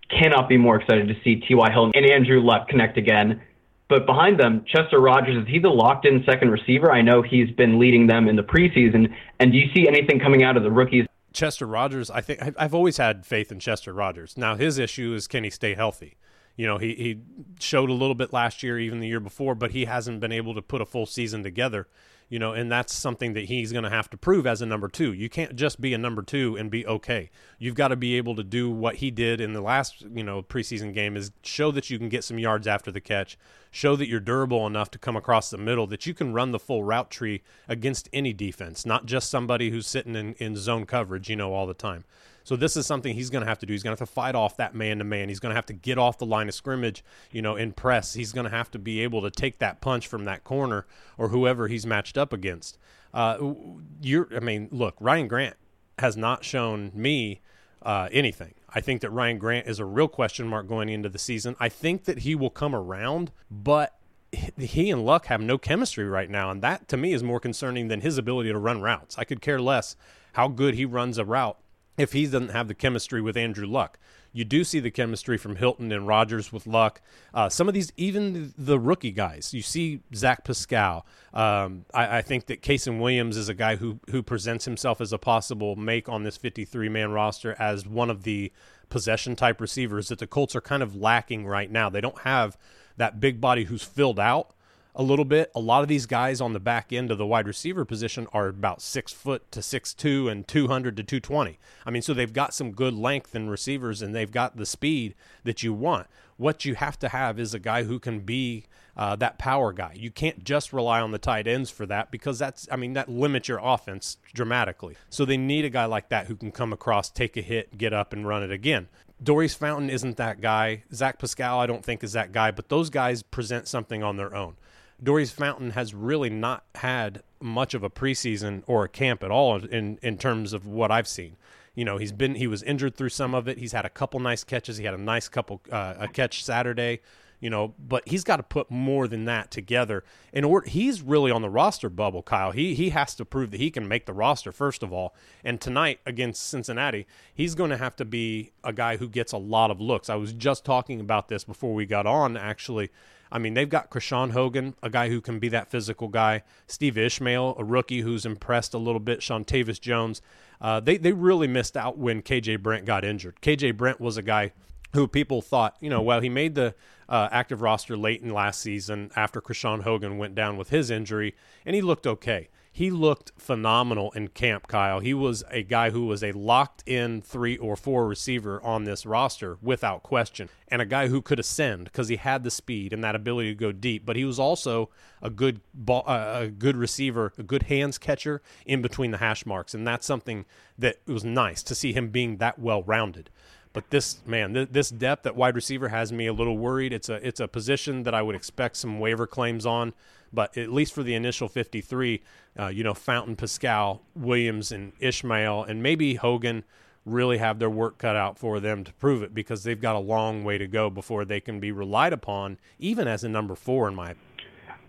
cannot 0.09 0.49
be 0.49 0.57
more 0.57 0.77
excited 0.77 1.09
to 1.09 1.15
see 1.25 1.37
T.Y. 1.37 1.71
Hilton 1.71 1.93
and 1.95 2.11
Andrew 2.11 2.41
Luck 2.41 2.69
connect 2.69 2.99
again. 2.99 3.41
But 3.89 4.07
behind 4.07 4.39
them, 4.39 4.65
Chester 4.67 5.01
Rogers, 5.01 5.43
is 5.43 5.49
he 5.49 5.59
the 5.59 5.69
locked 5.69 6.07
in 6.07 6.25
second 6.25 6.51
receiver? 6.51 6.91
I 6.91 7.03
know 7.03 7.23
he's 7.23 7.51
been 7.51 7.79
leading 7.79 8.07
them 8.07 8.29
in 8.29 8.37
the 8.37 8.43
preseason. 8.43 9.13
And 9.39 9.53
do 9.53 9.59
you 9.59 9.69
see 9.75 9.87
anything 9.87 10.19
coming 10.19 10.43
out 10.43 10.57
of 10.57 10.63
the 10.63 10.71
rookies? 10.71 11.07
Chester 11.33 11.67
Rogers, 11.67 12.11
I 12.11 12.21
think 12.21 12.55
I've 12.59 12.75
always 12.75 12.99
had 12.99 13.27
faith 13.27 13.51
in 13.51 13.59
Chester 13.59 13.93
Rogers. 13.93 14.37
Now, 14.37 14.55
his 14.55 14.79
issue 14.79 15.15
is 15.15 15.27
can 15.27 15.45
he 15.45 15.51
stay 15.51 15.75
healthy? 15.75 16.17
You 16.57 16.67
know, 16.67 16.79
he, 16.79 16.95
he 16.95 17.21
showed 17.61 17.89
a 17.89 17.95
little 17.95 18.15
bit 18.15 18.33
last 18.33 18.63
year, 18.63 18.79
even 18.79 19.01
the 19.01 19.09
year 19.09 19.21
before, 19.21 19.55
but 19.55 19.71
he 19.71 19.87
hasn't 19.87 20.21
been 20.21 20.33
able 20.33 20.55
to 20.55 20.63
put 20.63 20.83
a 20.83 20.87
full 20.87 21.07
season 21.07 21.43
together 21.43 21.89
you 22.33 22.39
know, 22.39 22.55
and 22.55 22.73
that's 22.73 22.95
something 22.95 23.35
that 23.35 23.45
he's 23.45 23.73
going 23.73 23.85
to 23.85 23.91
have 23.91 24.09
to 24.09 24.17
prove 24.17 24.47
as 24.47 24.63
a 24.63 24.67
number 24.67 24.89
two. 24.89 25.13
You 25.13 25.29
can't 25.29 25.55
just 25.55 25.83
be 25.83 25.93
a 25.93 25.99
number 25.99 26.23
two 26.23 26.57
and 26.57 26.71
be 26.71 26.87
okay. 26.87 27.29
You've 27.59 27.75
got 27.75 27.89
to 27.89 27.97
be 27.97 28.17
able 28.17 28.35
to 28.37 28.43
do 28.43 28.71
what 28.71 28.97
he 28.97 29.11
did 29.11 29.39
in 29.39 29.53
the 29.53 29.61
last, 29.61 30.01
you 30.15 30.25
know, 30.25 30.41
preseason 30.41 30.95
game 30.95 31.15
is 31.15 31.31
show 31.43 31.71
that 31.73 31.91
you 31.91 31.99
can 31.99 32.09
get 32.09 32.25
some 32.25 32.39
yards 32.39 32.67
after 32.67 32.91
the 32.91 33.03
catch, 33.03 33.37
show 33.71 33.97
that 33.97 34.09
you're 34.09 34.19
durable 34.19 34.67
enough 34.67 34.91
to 34.93 34.99
come 34.99 35.15
across 35.15 35.51
the 35.51 35.59
middle, 35.59 35.87
that 35.89 36.07
you 36.07 36.15
can 36.15 36.33
run 36.33 36.53
the 36.53 36.59
full 36.59 36.83
route 36.83 37.11
tree 37.11 37.43
against 37.69 38.09
any 38.15 38.33
defense, 38.33 38.87
not 38.87 39.05
just 39.05 39.29
somebody 39.29 39.69
who's 39.69 39.87
sitting 39.87 40.17
in, 40.17 40.33
in 40.39 40.57
zone 40.57 40.87
coverage, 40.87 41.29
you 41.29 41.37
know, 41.37 41.53
all 41.53 41.67
the 41.67 41.75
time. 41.75 42.03
So 42.45 42.57
this 42.57 42.77
is 42.77 42.87
something 42.87 43.15
he's 43.15 43.31
going 43.31 43.43
to 43.43 43.49
have 43.49 43.59
to 43.61 43.67
do. 43.67 43.73
He's 43.73 43.83
going 43.83 43.97
to 43.97 44.01
have 44.01 44.09
to 44.09 44.13
fight 44.13 44.35
off 44.35 44.57
that 44.57 44.75
man 44.75 44.99
to 44.99 45.05
man. 45.05 45.29
He's 45.29 45.41
going 45.41 45.51
to 45.51 45.57
have 45.57 45.67
to 45.67 45.73
get 45.73 45.99
off 45.99 46.19
the 46.19 46.27
line 46.27 46.49
of 46.49 46.55
scrimmage, 46.55 47.05
you 47.31 47.43
know, 47.43 47.57
in 47.57 47.73
press. 47.73 48.15
He's 48.15 48.33
going 48.33 48.45
to 48.45 48.51
have 48.51 48.71
to 48.73 48.79
be 48.79 49.01
able 49.01 49.23
to 49.23 49.31
take 49.31 49.59
that 49.59 49.81
punch 49.81 50.07
from 50.07 50.25
that 50.25 50.45
corner 50.45 50.87
or 51.19 51.29
whoever 51.29 51.69
he's 51.69 51.87
matched 51.87 52.19
up 52.19 52.33
against. 52.33 52.79
Uh, 53.15 53.55
you're, 54.01 54.29
I 54.35 54.41
mean, 54.41 54.69
look, 54.71 54.97
Ryan 55.01 55.29
Grant 55.29 55.57
has 55.99 56.17
not 56.17 56.45
shown 56.45 56.91
me 56.95 57.41
uh, 57.83 58.09
anything. 58.13 58.55
I 58.75 58.81
think 58.81 59.03
that 59.03 59.11
Ryan 59.11 59.39
Grant 59.39 59.67
is 59.67 59.79
a 59.79 59.85
real 59.85 60.09
question 60.09 60.49
mark 60.49 60.67
going 60.67 60.89
into 60.89 61.09
the 61.09 61.19
season. 61.19 61.57
I 61.61 61.69
think 61.69 62.05
that 62.05 62.21
he 62.21 62.35
will 62.35 62.51
come 62.51 62.75
around, 62.75 63.31
but 63.51 63.99
he 64.33 64.91
and 64.91 65.05
Luck 65.05 65.27
have 65.27 65.43
no 65.43 65.59
chemistry 65.59 66.07
right 66.07 66.31
now, 66.31 66.51
and 66.51 66.63
that 66.63 66.89
to 66.89 66.97
me 66.97 67.13
is 67.13 67.23
more 67.23 67.39
concerning 67.39 67.89
than 67.89 68.01
his 68.01 68.17
ability 68.17 68.51
to 68.51 68.59
run 68.59 68.81
routes. 68.81 69.19
I 69.19 69.25
could 69.25 69.43
care 69.43 69.61
less 69.61 69.95
how 70.33 70.49
good 70.49 70.75
he 70.75 70.87
runs 70.87 71.19
a 71.19 71.25
route 71.25 71.59
if 71.99 72.13
he 72.13 72.25
doesn't 72.25 72.51
have 72.51 72.69
the 72.69 72.75
chemistry 72.75 73.21
with 73.21 73.37
Andrew 73.37 73.67
Luck. 73.67 73.99
You 74.33 74.47
do 74.47 74.65
see 74.65 74.81
the 74.81 74.91
chemistry 74.91 75.37
from 75.37 75.57
Hilton 75.57 75.93
and 75.93 76.07
Rogers 76.07 76.53
with 76.53 76.67
Luck. 76.67 77.03
Uh, 77.35 77.51
some 77.51 77.69
of 77.69 77.75
these, 77.75 77.93
even 77.99 78.55
the 78.57 78.79
rookie 78.79 79.11
guys, 79.11 79.53
you 79.53 79.61
see 79.61 80.01
Zach 80.15 80.43
Pascal. 80.43 81.05
Um, 81.35 81.85
I, 81.93 82.19
I, 82.19 82.23
think 82.23 82.47
that 82.47 82.63
Kasen 82.63 82.99
Williams 82.99 83.37
is 83.37 83.51
a 83.51 83.55
guy 83.55 83.77
who 83.77 84.01
who 84.11 84.23
presents 84.23 84.65
himself 84.65 85.03
as 85.03 85.13
a 85.13 85.19
possible 85.19 85.77
make 85.77 86.09
on 86.09 86.23
this 86.23 86.39
53 86.39 86.89
man 86.89 87.11
roster 87.11 87.55
as 87.59 87.87
one 87.87 88.09
of 88.09 88.23
the 88.23 88.53
possession 88.89 89.37
type 89.37 89.61
receivers 89.61 90.09
that 90.09 90.19
the 90.19 90.27
Colts 90.27 90.57
are 90.57 90.61
kind 90.63 90.83
of 90.83 90.97
lacking 90.97 91.47
right 91.47 91.71
now. 91.71 91.91
They 91.91 92.01
don't 92.01 92.21
have 92.21 92.57
that 92.97 93.21
big 93.21 93.41
body 93.41 93.65
who's 93.65 93.83
filled 93.83 94.19
out 94.19 94.55
a 94.95 95.03
little 95.03 95.25
bit. 95.25 95.51
A 95.55 95.61
lot 95.61 95.83
of 95.83 95.89
these 95.89 96.07
guys 96.07 96.41
on 96.41 96.53
the 96.53 96.61
back 96.61 96.93
end 96.93 97.11
of 97.11 97.19
the 97.19 97.27
wide 97.27 97.47
receiver 97.47 97.85
position 97.85 98.27
are 98.33 98.49
about 98.49 98.83
six 98.83 99.13
foot 99.13 99.51
to 99.53 99.63
six 99.63 99.95
two 99.95 100.29
and 100.29 100.47
two 100.47 100.69
hundred 100.69 100.97
to 100.99 101.03
two 101.03 101.21
twenty. 101.21 101.59
I 101.87 101.91
mean, 101.91 102.03
so 102.03 102.13
they've 102.13 102.33
got 102.33 102.55
some 102.55 102.73
good 102.73 102.95
length 102.95 103.35
in 103.35 103.49
receivers 103.49 104.03
and 104.03 104.15
they've 104.15 104.31
got 104.31 104.57
the 104.57 104.67
speed 104.67 105.15
that 105.45 105.63
you 105.63 105.73
want. 105.73 106.07
What 106.37 106.65
you 106.65 106.75
have 106.75 106.99
to 107.01 107.09
have 107.09 107.39
is 107.39 107.55
a 107.55 107.59
guy 107.59 107.85
who 107.85 107.99
can 107.99 108.21
be 108.21 108.65
uh, 108.97 109.17
that 109.17 109.39
power 109.39 109.73
guy. 109.73 109.95
You 109.97 110.11
can't 110.11 110.45
just 110.45 110.73
rely 110.73 111.01
on 111.01 111.13
the 111.13 111.19
tight 111.19 111.47
ends 111.47 111.71
for 111.71 111.87
that 111.87 112.11
because 112.11 112.39
that's, 112.39 112.69
I 112.71 112.77
mean, 112.77 112.95
that 112.95 113.09
limits 113.09 113.49
your 113.49 113.61
offense 113.63 114.19
dramatically. 114.35 114.97
So 115.09 115.25
they 115.25 115.37
need 115.37 115.65
a 115.65 115.71
guy 115.71 115.85
like 115.85 116.09
that 116.09 116.27
who 116.27 116.37
can 116.37 116.51
come 116.51 116.73
across, 116.73 117.09
take 117.09 117.37
a 117.37 117.43
hit, 117.43 117.79
get 117.79 117.93
up, 117.93 118.13
and 118.13 118.27
run 118.27 118.43
it 118.43 118.51
again. 118.51 118.89
Daurice 119.23 119.55
Fountain 119.55 119.89
isn't 119.89 120.17
that 120.17 120.41
guy. 120.41 120.83
Zach 120.93 121.19
Pascal, 121.19 121.61
I 121.61 121.67
don't 121.67 121.85
think, 121.85 122.03
is 122.03 122.13
that 122.13 122.33
guy, 122.33 122.51
but 122.51 122.69
those 122.69 122.91
guys 122.91 123.23
present 123.23 123.69
something 123.69 124.03
on 124.03 124.17
their 124.17 124.35
own. 124.35 124.57
Daurice 125.03 125.33
Fountain 125.33 125.71
has 125.71 125.95
really 125.95 126.31
not 126.31 126.65
had 126.77 127.23
much 127.41 127.75
of 127.75 127.83
a 127.83 127.91
preseason 127.91 128.63
or 128.67 128.85
a 128.85 128.89
camp 128.89 129.23
at 129.23 129.31
all 129.31 129.57
in, 129.65 129.99
in 130.03 130.17
terms 130.17 130.53
of 130.53 130.67
what 130.67 130.91
I've 130.91 131.09
seen. 131.09 131.37
You 131.75 131.85
know, 131.85 131.97
he's 131.97 132.13
been 132.13 132.35
he 132.35 132.47
was 132.47 132.63
injured 132.63 132.97
through 132.97 133.09
some 133.09 133.35
of 133.35 133.49
it. 133.49 133.59
He's 133.59 133.73
had 133.73 133.87
a 133.87 133.91
couple 133.91 134.21
nice 134.21 134.45
catches. 134.45 134.77
He 134.77 134.85
had 134.85 134.95
a 134.95 134.99
nice 134.99 135.29
couple 135.29 135.63
uh, 135.71 135.95
a 135.99 136.09
catch 136.09 136.45
Saturday 136.45 137.01
you 137.43 137.51
know, 137.51 137.75
but 137.77 138.09
he's 138.09 138.23
got 138.23 138.37
to 138.37 138.45
put 138.45 138.71
more 138.71 139.09
than 139.09 139.25
that 139.25 139.51
together. 139.51 140.05
In 140.33 140.45
order, 140.45 140.69
he's 140.69 141.03
really 141.03 141.33
on 141.33 141.43
the 141.43 141.51
roster 141.51 141.89
bubble, 141.89 142.23
Kyle. 142.23 142.53
He 142.53 142.77
he 142.77 142.91
has 142.91 143.17
to 143.17 143.25
prove 143.25 143.51
that 143.51 143.59
he 143.59 143.69
can 143.69 143.89
make 143.89 144.07
the 144.07 144.13
roster 144.13 144.53
first 144.53 144.85
of 144.85 144.93
all. 144.93 145.13
And 145.43 145.61
tonight 145.61 145.99
against 146.07 146.49
Cincinnati, 146.49 147.05
he's 147.35 147.57
going 147.57 147.71
to 147.71 147.77
have 147.77 147.97
to 147.97 148.05
be 148.05 148.53
a 148.63 148.73
guy 148.73 148.97
who 148.97 149.09
gets 149.09 149.33
a 149.33 149.39
lot 149.39 149.73
of 149.73 149.81
looks. 149.81 150.09
I 150.09 150.15
was 150.15 150.33
just 150.33 150.65
talking 150.65 151.01
about 151.01 151.27
this 151.27 151.43
before 151.43 151.75
we 151.75 151.85
got 151.85 152.07
on. 152.07 152.37
Actually, 152.37 152.91
I 153.33 153.39
mean 153.39 153.55
they've 153.55 153.69
got 153.69 153.91
Krishawn 153.91 154.33
Hogan, 154.33 154.75
a 154.83 154.91
guy 154.91 155.09
who 155.09 155.21
can 155.21 155.39
be 155.39 155.49
that 155.49 155.71
physical 155.71 156.09
guy. 156.09 156.43
Steve 156.67 156.99
Ishmael, 156.99 157.57
a 157.59 157.65
rookie 157.65 158.03
who's 158.03 158.27
impressed 158.27 158.75
a 158.75 158.79
little 158.79 159.01
bit. 159.01 159.21
Seantavius 159.21 159.81
Jones. 159.81 160.23
Uh, 160.61 160.79
they 160.79 160.97
they 160.99 161.13
really 161.13 161.49
missed 161.49 161.77
out 161.77 161.99
when 161.99 162.23
KJ 162.23 162.63
Brent 162.63 162.85
got 162.85 163.05
injured. 163.05 163.41
KJ 163.41 163.77
Brent 163.77 164.01
was 164.01 164.17
a 164.17 164.23
guy 164.23 164.53
who 164.93 165.09
people 165.09 165.41
thought, 165.41 165.77
you 165.81 165.89
know, 165.89 166.03
well, 166.03 166.21
he 166.21 166.29
made 166.29 166.55
the 166.55 166.75
uh, 167.09 167.29
active 167.33 167.63
roster 167.63 167.97
late 167.97 168.21
in 168.21 168.31
last 168.31 168.61
season 168.61 169.11
after 169.17 169.41
Krishawn 169.41 169.83
Hogan 169.83 170.19
went 170.19 170.35
down 170.35 170.57
with 170.57 170.69
his 170.69 170.91
injury, 170.91 171.35
and 171.65 171.75
he 171.75 171.81
looked 171.81 172.07
okay. 172.07 172.49
He 172.75 172.91
looked 172.91 173.33
phenomenal 173.37 174.13
in 174.13 174.29
camp, 174.29 174.67
Kyle. 174.67 175.01
He 175.01 175.13
was 175.13 175.45
a 175.51 175.63
guy 175.63 175.91
who 175.91 176.07
was 176.07 176.25
a 176.25 176.33
locked 176.33 176.83
in 176.87 177.21
three 177.21 177.59
or 177.59 177.77
four 177.77 178.09
receiver 178.09 178.63
on 178.63 178.85
this 178.85 179.05
roster 179.05 179.59
without 179.61 180.03
question, 180.03 180.49
and 180.69 180.81
a 180.81 180.87
guy 180.87 181.09
who 181.09 181.21
could 181.21 181.39
ascend 181.39 181.85
because 181.85 182.09
he 182.09 182.17
had 182.17 182.45
the 182.45 182.51
speed 182.51 182.95
and 182.95 183.05
that 183.05 183.15
ability 183.15 183.51
to 183.51 183.55
go 183.55 183.73
deep. 183.73 184.07
But 184.07 184.17
he 184.17 184.25
was 184.25 184.39
also 184.39 184.89
a 185.21 185.29
good 185.29 185.61
ball, 185.75 186.03
uh, 186.07 186.39
a 186.45 186.49
good 186.49 186.79
receiver, 186.79 187.35
a 187.37 187.43
good 187.43 187.65
hands 187.65 187.99
catcher 187.99 188.41
in 188.65 188.81
between 188.81 189.11
the 189.11 189.19
hash 189.19 189.45
marks, 189.45 189.75
and 189.75 189.87
that's 189.87 190.07
something 190.07 190.47
that 190.79 190.97
was 191.07 191.25
nice 191.25 191.63
to 191.65 191.75
see 191.75 191.93
him 191.93 192.09
being 192.09 192.39
that 192.39 192.59
well 192.59 192.83
rounded. 192.83 193.29
But 193.75 193.91
this 193.91 194.23
man, 194.25 194.55
th- 194.55 194.69
this 194.71 194.89
depth 194.89 195.27
at 195.27 195.37
wide 195.37 195.57
receiver 195.57 195.89
has 195.89 196.11
me 196.11 196.27
a 196.27 196.33
little 196.33 196.57
worried. 196.57 196.95
It's 196.95 197.11
a 197.11 197.27
it's 197.27 197.41
a 197.41 197.49
position 197.49 198.05
that 198.05 198.15
I 198.15 198.23
would 198.23 198.35
expect 198.35 198.77
some 198.77 198.99
waiver 198.99 199.27
claims 199.27 199.67
on, 199.67 199.93
but 200.33 200.57
at 200.57 200.73
least 200.73 200.93
for 200.93 201.03
the 201.03 201.15
initial 201.15 201.49
53, 201.49 202.23
uh, 202.59 202.67
you 202.69 202.85
know, 202.85 202.95
Fountain, 202.95 203.37
Pascal, 203.37 204.03
Williams, 204.15 204.73
and 204.73 204.93
Ishmael, 204.99 205.65
and 205.65 205.83
maybe 205.83 206.15
Hogan 206.15 206.65
really 207.05 207.39
have 207.39 207.59
their 207.59 207.71
work 207.71 207.99
cut 207.99 208.17
out 208.17 208.39
for 208.39 208.61
them 208.61 208.85
to 208.85 208.93
prove 208.95 209.23
it 209.23 209.35
because 209.35 209.65
they've 209.65 209.81
got 209.81 209.97
a 209.97 210.01
long 210.01 210.45
way 210.45 210.57
to 210.59 210.67
go 210.67 210.89
before 210.89 211.25
they 211.25 211.41
can 211.41 211.59
be 211.59 211.73
relied 211.73 212.13
upon, 212.13 212.59
even 212.79 213.09
as 213.09 213.25
a 213.25 213.29
number 213.29 213.55
four 213.55 213.89
in 213.89 213.95
my. 213.95 214.11
opinion. 214.11 214.27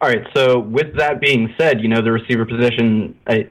All 0.02 0.10
right. 0.10 0.28
So 0.36 0.60
with 0.60 0.98
that 0.98 1.22
being 1.22 1.54
said, 1.58 1.82
you 1.82 1.88
know 1.88 2.02
the 2.02 2.12
receiver 2.12 2.46
position. 2.46 3.18
I, 3.26 3.50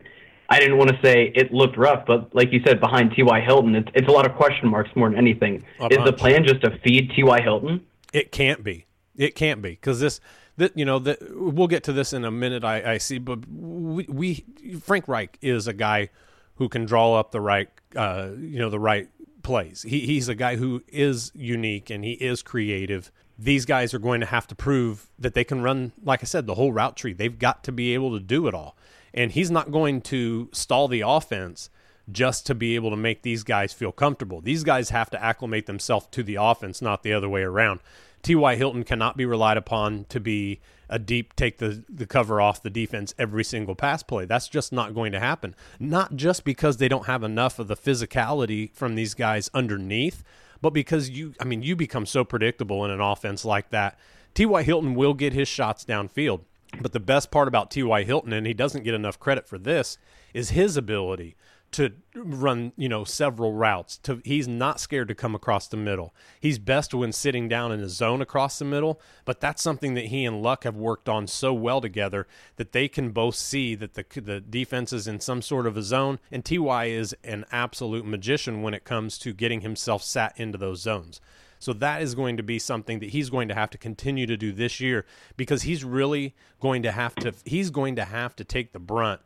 I 0.50 0.58
didn't 0.58 0.76
want 0.76 0.90
to 0.90 0.98
say 1.02 1.32
it 1.34 1.52
looked 1.52 1.78
rough, 1.78 2.04
but 2.06 2.34
like 2.34 2.52
you 2.52 2.60
said, 2.66 2.78
behind 2.78 3.14
T.Y. 3.16 3.40
Hilton, 3.40 3.74
it's, 3.74 3.88
it's 3.94 4.06
a 4.06 4.10
lot 4.10 4.26
of 4.26 4.36
question 4.36 4.68
marks 4.68 4.90
more 4.94 5.08
than 5.08 5.16
anything. 5.16 5.64
Is 5.90 6.04
the 6.04 6.12
plan 6.12 6.44
just 6.44 6.60
to 6.60 6.78
feed 6.84 7.10
T.Y. 7.16 7.40
Hilton? 7.40 7.80
It 8.12 8.32
can't 8.32 8.62
be. 8.62 8.84
It 9.16 9.34
can't 9.34 9.62
be 9.62 9.70
because 9.70 10.00
this, 10.00 10.20
that 10.56 10.76
you 10.76 10.84
know, 10.84 10.98
that 10.98 11.18
we'll 11.30 11.66
get 11.66 11.84
to 11.84 11.92
this 11.92 12.12
in 12.12 12.24
a 12.24 12.30
minute. 12.30 12.64
I, 12.64 12.94
I 12.94 12.98
see, 12.98 13.18
but 13.18 13.40
we, 13.48 14.04
we, 14.08 14.44
Frank 14.80 15.08
Reich 15.08 15.38
is 15.40 15.66
a 15.66 15.72
guy 15.72 16.10
who 16.56 16.68
can 16.68 16.84
draw 16.84 17.14
up 17.14 17.30
the 17.30 17.40
right, 17.40 17.68
uh, 17.96 18.30
you 18.38 18.58
know, 18.58 18.70
the 18.70 18.80
right 18.80 19.08
plays. 19.42 19.82
He, 19.82 20.00
he's 20.00 20.28
a 20.28 20.34
guy 20.34 20.56
who 20.56 20.82
is 20.88 21.32
unique 21.34 21.90
and 21.90 22.04
he 22.04 22.12
is 22.12 22.42
creative. 22.42 23.10
These 23.38 23.64
guys 23.64 23.94
are 23.94 23.98
going 23.98 24.20
to 24.20 24.26
have 24.26 24.46
to 24.48 24.54
prove 24.54 25.08
that 25.18 25.34
they 25.34 25.42
can 25.42 25.62
run, 25.62 25.92
like 26.04 26.22
I 26.22 26.26
said, 26.26 26.46
the 26.46 26.54
whole 26.54 26.72
route 26.72 26.96
tree. 26.96 27.12
They've 27.12 27.38
got 27.38 27.64
to 27.64 27.72
be 27.72 27.94
able 27.94 28.12
to 28.12 28.20
do 28.20 28.46
it 28.46 28.54
all 28.54 28.76
and 29.14 29.32
he's 29.32 29.50
not 29.50 29.70
going 29.70 30.00
to 30.02 30.48
stall 30.52 30.88
the 30.88 31.02
offense 31.02 31.70
just 32.10 32.46
to 32.46 32.54
be 32.54 32.74
able 32.74 32.90
to 32.90 32.96
make 32.96 33.22
these 33.22 33.44
guys 33.44 33.72
feel 33.72 33.92
comfortable. 33.92 34.40
These 34.40 34.64
guys 34.64 34.90
have 34.90 35.10
to 35.10 35.22
acclimate 35.22 35.66
themselves 35.66 36.06
to 36.12 36.22
the 36.22 36.36
offense, 36.36 36.82
not 36.82 37.02
the 37.02 37.12
other 37.12 37.28
way 37.28 37.42
around. 37.42 37.80
T.Y. 38.22 38.56
Hilton 38.56 38.84
cannot 38.84 39.16
be 39.16 39.26
relied 39.26 39.56
upon 39.56 40.04
to 40.08 40.20
be 40.20 40.60
a 40.88 40.98
deep 40.98 41.34
take 41.34 41.58
the, 41.58 41.84
the 41.88 42.06
cover 42.06 42.40
off 42.40 42.62
the 42.62 42.70
defense 42.70 43.14
every 43.18 43.42
single 43.42 43.74
pass 43.74 44.02
play. 44.02 44.26
That's 44.26 44.48
just 44.48 44.72
not 44.72 44.94
going 44.94 45.12
to 45.12 45.20
happen. 45.20 45.54
Not 45.80 46.16
just 46.16 46.44
because 46.44 46.76
they 46.76 46.88
don't 46.88 47.06
have 47.06 47.22
enough 47.22 47.58
of 47.58 47.66
the 47.66 47.76
physicality 47.76 48.72
from 48.74 48.94
these 48.94 49.14
guys 49.14 49.50
underneath, 49.54 50.22
but 50.60 50.70
because 50.70 51.10
you 51.10 51.34
I 51.40 51.44
mean 51.44 51.62
you 51.62 51.74
become 51.74 52.06
so 52.06 52.24
predictable 52.24 52.84
in 52.84 52.90
an 52.90 53.00
offense 53.00 53.44
like 53.44 53.70
that. 53.70 53.98
T.Y. 54.34 54.62
Hilton 54.62 54.94
will 54.94 55.14
get 55.14 55.32
his 55.32 55.48
shots 55.48 55.84
downfield. 55.84 56.40
But 56.80 56.92
the 56.92 57.00
best 57.00 57.30
part 57.30 57.48
about 57.48 57.70
T.Y. 57.70 58.04
Hilton, 58.04 58.32
and 58.32 58.46
he 58.46 58.54
doesn't 58.54 58.84
get 58.84 58.94
enough 58.94 59.20
credit 59.20 59.46
for 59.46 59.58
this, 59.58 59.98
is 60.32 60.50
his 60.50 60.76
ability 60.76 61.36
to 61.72 61.92
run, 62.14 62.72
you 62.76 62.88
know, 62.88 63.04
several 63.04 63.54
routes. 63.54 63.98
To 63.98 64.20
he's 64.24 64.46
not 64.46 64.80
scared 64.80 65.08
to 65.08 65.14
come 65.14 65.34
across 65.34 65.68
the 65.68 65.76
middle. 65.76 66.14
He's 66.40 66.58
best 66.58 66.94
when 66.94 67.12
sitting 67.12 67.48
down 67.48 67.72
in 67.72 67.80
a 67.80 67.88
zone 67.88 68.22
across 68.22 68.58
the 68.58 68.64
middle, 68.64 69.00
but 69.24 69.40
that's 69.40 69.62
something 69.62 69.94
that 69.94 70.06
he 70.06 70.24
and 70.24 70.42
Luck 70.42 70.64
have 70.64 70.76
worked 70.76 71.08
on 71.08 71.26
so 71.26 71.52
well 71.52 71.80
together 71.80 72.26
that 72.56 72.72
they 72.72 72.88
can 72.88 73.10
both 73.10 73.34
see 73.34 73.74
that 73.74 73.94
the 73.94 74.04
the 74.20 74.40
defense 74.40 74.92
is 74.92 75.08
in 75.08 75.20
some 75.20 75.42
sort 75.42 75.66
of 75.66 75.76
a 75.76 75.82
zone 75.82 76.18
and 76.30 76.44
TY 76.44 76.86
is 76.86 77.14
an 77.24 77.44
absolute 77.50 78.06
magician 78.06 78.62
when 78.62 78.74
it 78.74 78.84
comes 78.84 79.18
to 79.18 79.32
getting 79.32 79.62
himself 79.62 80.02
sat 80.02 80.38
into 80.38 80.58
those 80.58 80.80
zones. 80.80 81.20
So 81.58 81.72
that 81.74 82.02
is 82.02 82.16
going 82.16 82.38
to 82.38 82.42
be 82.42 82.58
something 82.58 82.98
that 82.98 83.10
he's 83.10 83.30
going 83.30 83.46
to 83.46 83.54
have 83.54 83.70
to 83.70 83.78
continue 83.78 84.26
to 84.26 84.36
do 84.36 84.50
this 84.50 84.80
year 84.80 85.06
because 85.36 85.62
he's 85.62 85.84
really 85.84 86.34
going 86.58 86.82
to 86.82 86.90
have 86.90 87.14
to 87.16 87.32
he's 87.44 87.70
going 87.70 87.94
to 87.96 88.04
have 88.04 88.34
to 88.36 88.44
take 88.44 88.72
the 88.72 88.80
brunt 88.80 89.20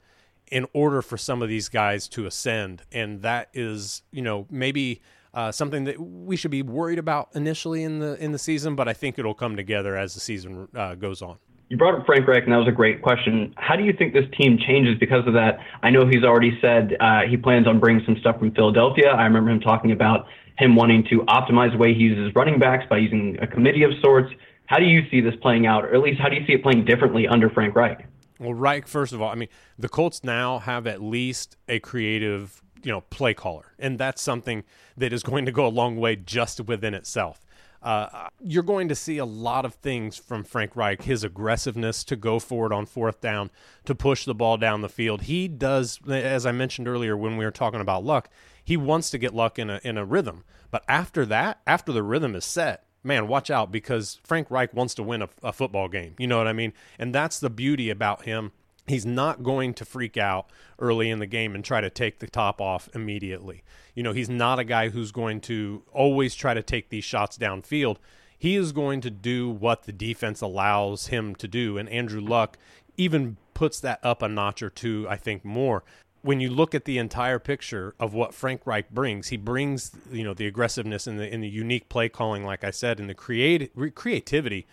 in 0.50 0.66
order 0.72 1.02
for 1.02 1.16
some 1.16 1.42
of 1.42 1.48
these 1.48 1.68
guys 1.68 2.08
to 2.08 2.26
ascend 2.26 2.82
and 2.92 3.22
that 3.22 3.48
is, 3.52 4.02
you 4.12 4.22
know, 4.22 4.46
maybe 4.50 5.00
uh, 5.34 5.52
something 5.52 5.84
that 5.84 6.00
we 6.00 6.34
should 6.34 6.50
be 6.50 6.62
worried 6.62 6.98
about 6.98 7.28
initially 7.34 7.82
in 7.82 7.98
the 7.98 8.22
in 8.22 8.32
the 8.32 8.38
season, 8.38 8.74
but 8.74 8.88
I 8.88 8.94
think 8.94 9.18
it'll 9.18 9.34
come 9.34 9.54
together 9.54 9.94
as 9.94 10.14
the 10.14 10.20
season 10.20 10.66
uh, 10.74 10.94
goes 10.94 11.20
on. 11.20 11.36
You 11.68 11.76
brought 11.76 11.98
up 11.98 12.06
Frank 12.06 12.26
Reich, 12.26 12.44
and 12.44 12.52
that 12.52 12.58
was 12.58 12.68
a 12.68 12.72
great 12.72 13.02
question. 13.02 13.52
How 13.56 13.76
do 13.76 13.82
you 13.82 13.92
think 13.92 14.14
this 14.14 14.24
team 14.38 14.56
changes 14.56 14.96
because 14.98 15.26
of 15.26 15.34
that? 15.34 15.58
I 15.82 15.90
know 15.90 16.06
he's 16.06 16.22
already 16.22 16.56
said 16.62 16.96
uh, 17.00 17.22
he 17.28 17.36
plans 17.36 17.66
on 17.66 17.80
bringing 17.80 18.04
some 18.06 18.16
stuff 18.20 18.38
from 18.38 18.52
Philadelphia. 18.52 19.08
I 19.08 19.24
remember 19.24 19.50
him 19.50 19.60
talking 19.60 19.90
about 19.90 20.26
him 20.58 20.74
wanting 20.74 21.04
to 21.10 21.20
optimize 21.28 21.72
the 21.72 21.78
way 21.78 21.92
he 21.92 22.00
uses 22.00 22.32
running 22.34 22.58
backs 22.58 22.84
by 22.88 22.98
using 22.98 23.36
a 23.42 23.46
committee 23.46 23.82
of 23.82 23.90
sorts. 24.00 24.32
How 24.66 24.78
do 24.78 24.84
you 24.84 25.02
see 25.10 25.20
this 25.20 25.34
playing 25.42 25.66
out, 25.66 25.84
or 25.84 25.94
at 25.94 26.00
least 26.00 26.20
how 26.20 26.28
do 26.28 26.36
you 26.36 26.46
see 26.46 26.54
it 26.54 26.62
playing 26.62 26.84
differently 26.84 27.26
under 27.28 27.50
Frank 27.50 27.74
Reich? 27.74 28.06
Well, 28.38 28.54
Reich, 28.54 28.86
first 28.86 29.12
of 29.12 29.22
all, 29.22 29.30
I 29.30 29.34
mean, 29.34 29.48
the 29.78 29.88
Colts 29.88 30.22
now 30.22 30.58
have 30.58 30.86
at 30.86 31.02
least 31.02 31.56
a 31.68 31.78
creative, 31.80 32.62
you 32.82 32.92
know, 32.92 33.00
play 33.02 33.34
caller, 33.34 33.72
and 33.78 33.98
that's 33.98 34.20
something 34.20 34.64
that 34.96 35.12
is 35.12 35.22
going 35.22 35.46
to 35.46 35.52
go 35.52 35.66
a 35.66 35.68
long 35.68 35.96
way 35.96 36.16
just 36.16 36.60
within 36.60 36.94
itself. 36.94 37.46
Uh, 37.82 38.28
you're 38.40 38.62
going 38.62 38.88
to 38.88 38.94
see 38.94 39.18
a 39.18 39.24
lot 39.24 39.64
of 39.64 39.74
things 39.74 40.16
from 40.16 40.42
Frank 40.42 40.74
Reich. 40.74 41.02
His 41.02 41.22
aggressiveness 41.22 42.02
to 42.04 42.16
go 42.16 42.38
forward 42.38 42.72
on 42.72 42.84
fourth 42.84 43.20
down, 43.20 43.50
to 43.84 43.94
push 43.94 44.24
the 44.24 44.34
ball 44.34 44.56
down 44.56 44.80
the 44.80 44.88
field. 44.88 45.22
He 45.22 45.46
does, 45.46 46.00
as 46.08 46.46
I 46.46 46.52
mentioned 46.52 46.88
earlier 46.88 47.16
when 47.16 47.36
we 47.36 47.44
were 47.44 47.50
talking 47.50 47.80
about 47.80 48.04
luck, 48.04 48.28
he 48.64 48.76
wants 48.76 49.10
to 49.10 49.18
get 49.18 49.34
luck 49.34 49.58
in 49.58 49.70
a 49.70 49.80
in 49.84 49.96
a 49.96 50.04
rhythm. 50.04 50.44
But 50.70 50.84
after 50.88 51.24
that, 51.26 51.60
after 51.66 51.92
the 51.92 52.02
rhythm 52.02 52.34
is 52.34 52.44
set, 52.44 52.85
man, 53.06 53.28
watch 53.28 53.50
out 53.50 53.72
because 53.72 54.20
Frank 54.24 54.50
Reich 54.50 54.74
wants 54.74 54.94
to 54.94 55.02
win 55.02 55.22
a, 55.22 55.28
a 55.42 55.52
football 55.52 55.88
game. 55.88 56.14
You 56.18 56.26
know 56.26 56.38
what 56.38 56.48
I 56.48 56.52
mean? 56.52 56.72
And 56.98 57.14
that's 57.14 57.38
the 57.38 57.50
beauty 57.50 57.88
about 57.88 58.24
him. 58.24 58.52
He's 58.86 59.06
not 59.06 59.42
going 59.42 59.74
to 59.74 59.84
freak 59.84 60.16
out 60.16 60.46
early 60.78 61.10
in 61.10 61.18
the 61.18 61.26
game 61.26 61.54
and 61.54 61.64
try 61.64 61.80
to 61.80 61.90
take 61.90 62.18
the 62.18 62.28
top 62.28 62.60
off 62.60 62.88
immediately. 62.94 63.64
You 63.94 64.02
know, 64.02 64.12
he's 64.12 64.28
not 64.28 64.58
a 64.58 64.64
guy 64.64 64.90
who's 64.90 65.10
going 65.10 65.40
to 65.42 65.82
always 65.92 66.34
try 66.34 66.54
to 66.54 66.62
take 66.62 66.88
these 66.88 67.04
shots 67.04 67.38
downfield. 67.38 67.96
He 68.38 68.54
is 68.54 68.72
going 68.72 69.00
to 69.00 69.10
do 69.10 69.48
what 69.48 69.84
the 69.84 69.92
defense 69.92 70.40
allows 70.40 71.08
him 71.08 71.34
to 71.36 71.48
do. 71.48 71.78
And 71.78 71.88
Andrew 71.88 72.20
Luck 72.20 72.58
even 72.96 73.38
puts 73.54 73.80
that 73.80 73.98
up 74.02 74.22
a 74.22 74.28
notch 74.28 74.62
or 74.62 74.70
two, 74.70 75.06
I 75.08 75.16
think, 75.16 75.44
more 75.44 75.82
when 76.26 76.40
you 76.40 76.50
look 76.50 76.74
at 76.74 76.86
the 76.86 76.98
entire 76.98 77.38
picture 77.38 77.94
of 78.00 78.12
what 78.12 78.34
Frank 78.34 78.66
Reich 78.66 78.90
brings, 78.90 79.28
he 79.28 79.36
brings 79.36 79.92
you 80.10 80.24
know 80.24 80.34
the 80.34 80.46
aggressiveness 80.46 81.06
and 81.06 81.20
the 81.20 81.32
in 81.32 81.40
the 81.40 81.48
unique 81.48 81.88
play 81.88 82.08
calling, 82.08 82.44
like 82.44 82.64
I 82.64 82.72
said, 82.72 82.98
and 82.98 83.08
the 83.08 83.14
create 83.14 83.72
creativity 83.94 84.66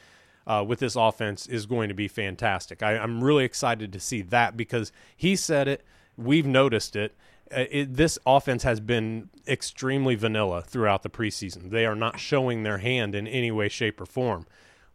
uh, 0.48 0.66
with 0.68 0.80
this 0.80 0.96
offense 0.96 1.46
is 1.46 1.68
going 1.68 1.90
to 1.90 1.94
be 1.94 2.08
fantastic. 2.08 2.82
I, 2.82 2.94
am 2.94 3.24
really 3.24 3.46
excited 3.46 3.94
to 3.94 4.00
see 4.00 4.24
that 4.24 4.58
because 4.58 4.92
he 5.16 5.36
said 5.36 5.68
it, 5.68 5.86
we've 6.18 6.48
noticed 6.48 6.96
it. 6.96 7.16
Uh, 7.56 7.66
it. 7.70 7.96
This 7.96 8.18
offense 8.26 8.64
has 8.64 8.80
been 8.80 9.30
extremely 9.48 10.16
vanilla 10.16 10.64
throughout 10.64 11.04
the 11.04 11.10
preseason. 11.10 11.70
They 11.70 11.86
are 11.86 11.96
not 11.96 12.20
showing 12.20 12.64
their 12.64 12.80
hand 12.80 13.14
in 13.14 13.28
any 13.28 13.52
way, 13.52 13.70
shape, 13.70 14.02
or 14.02 14.08
form 14.08 14.48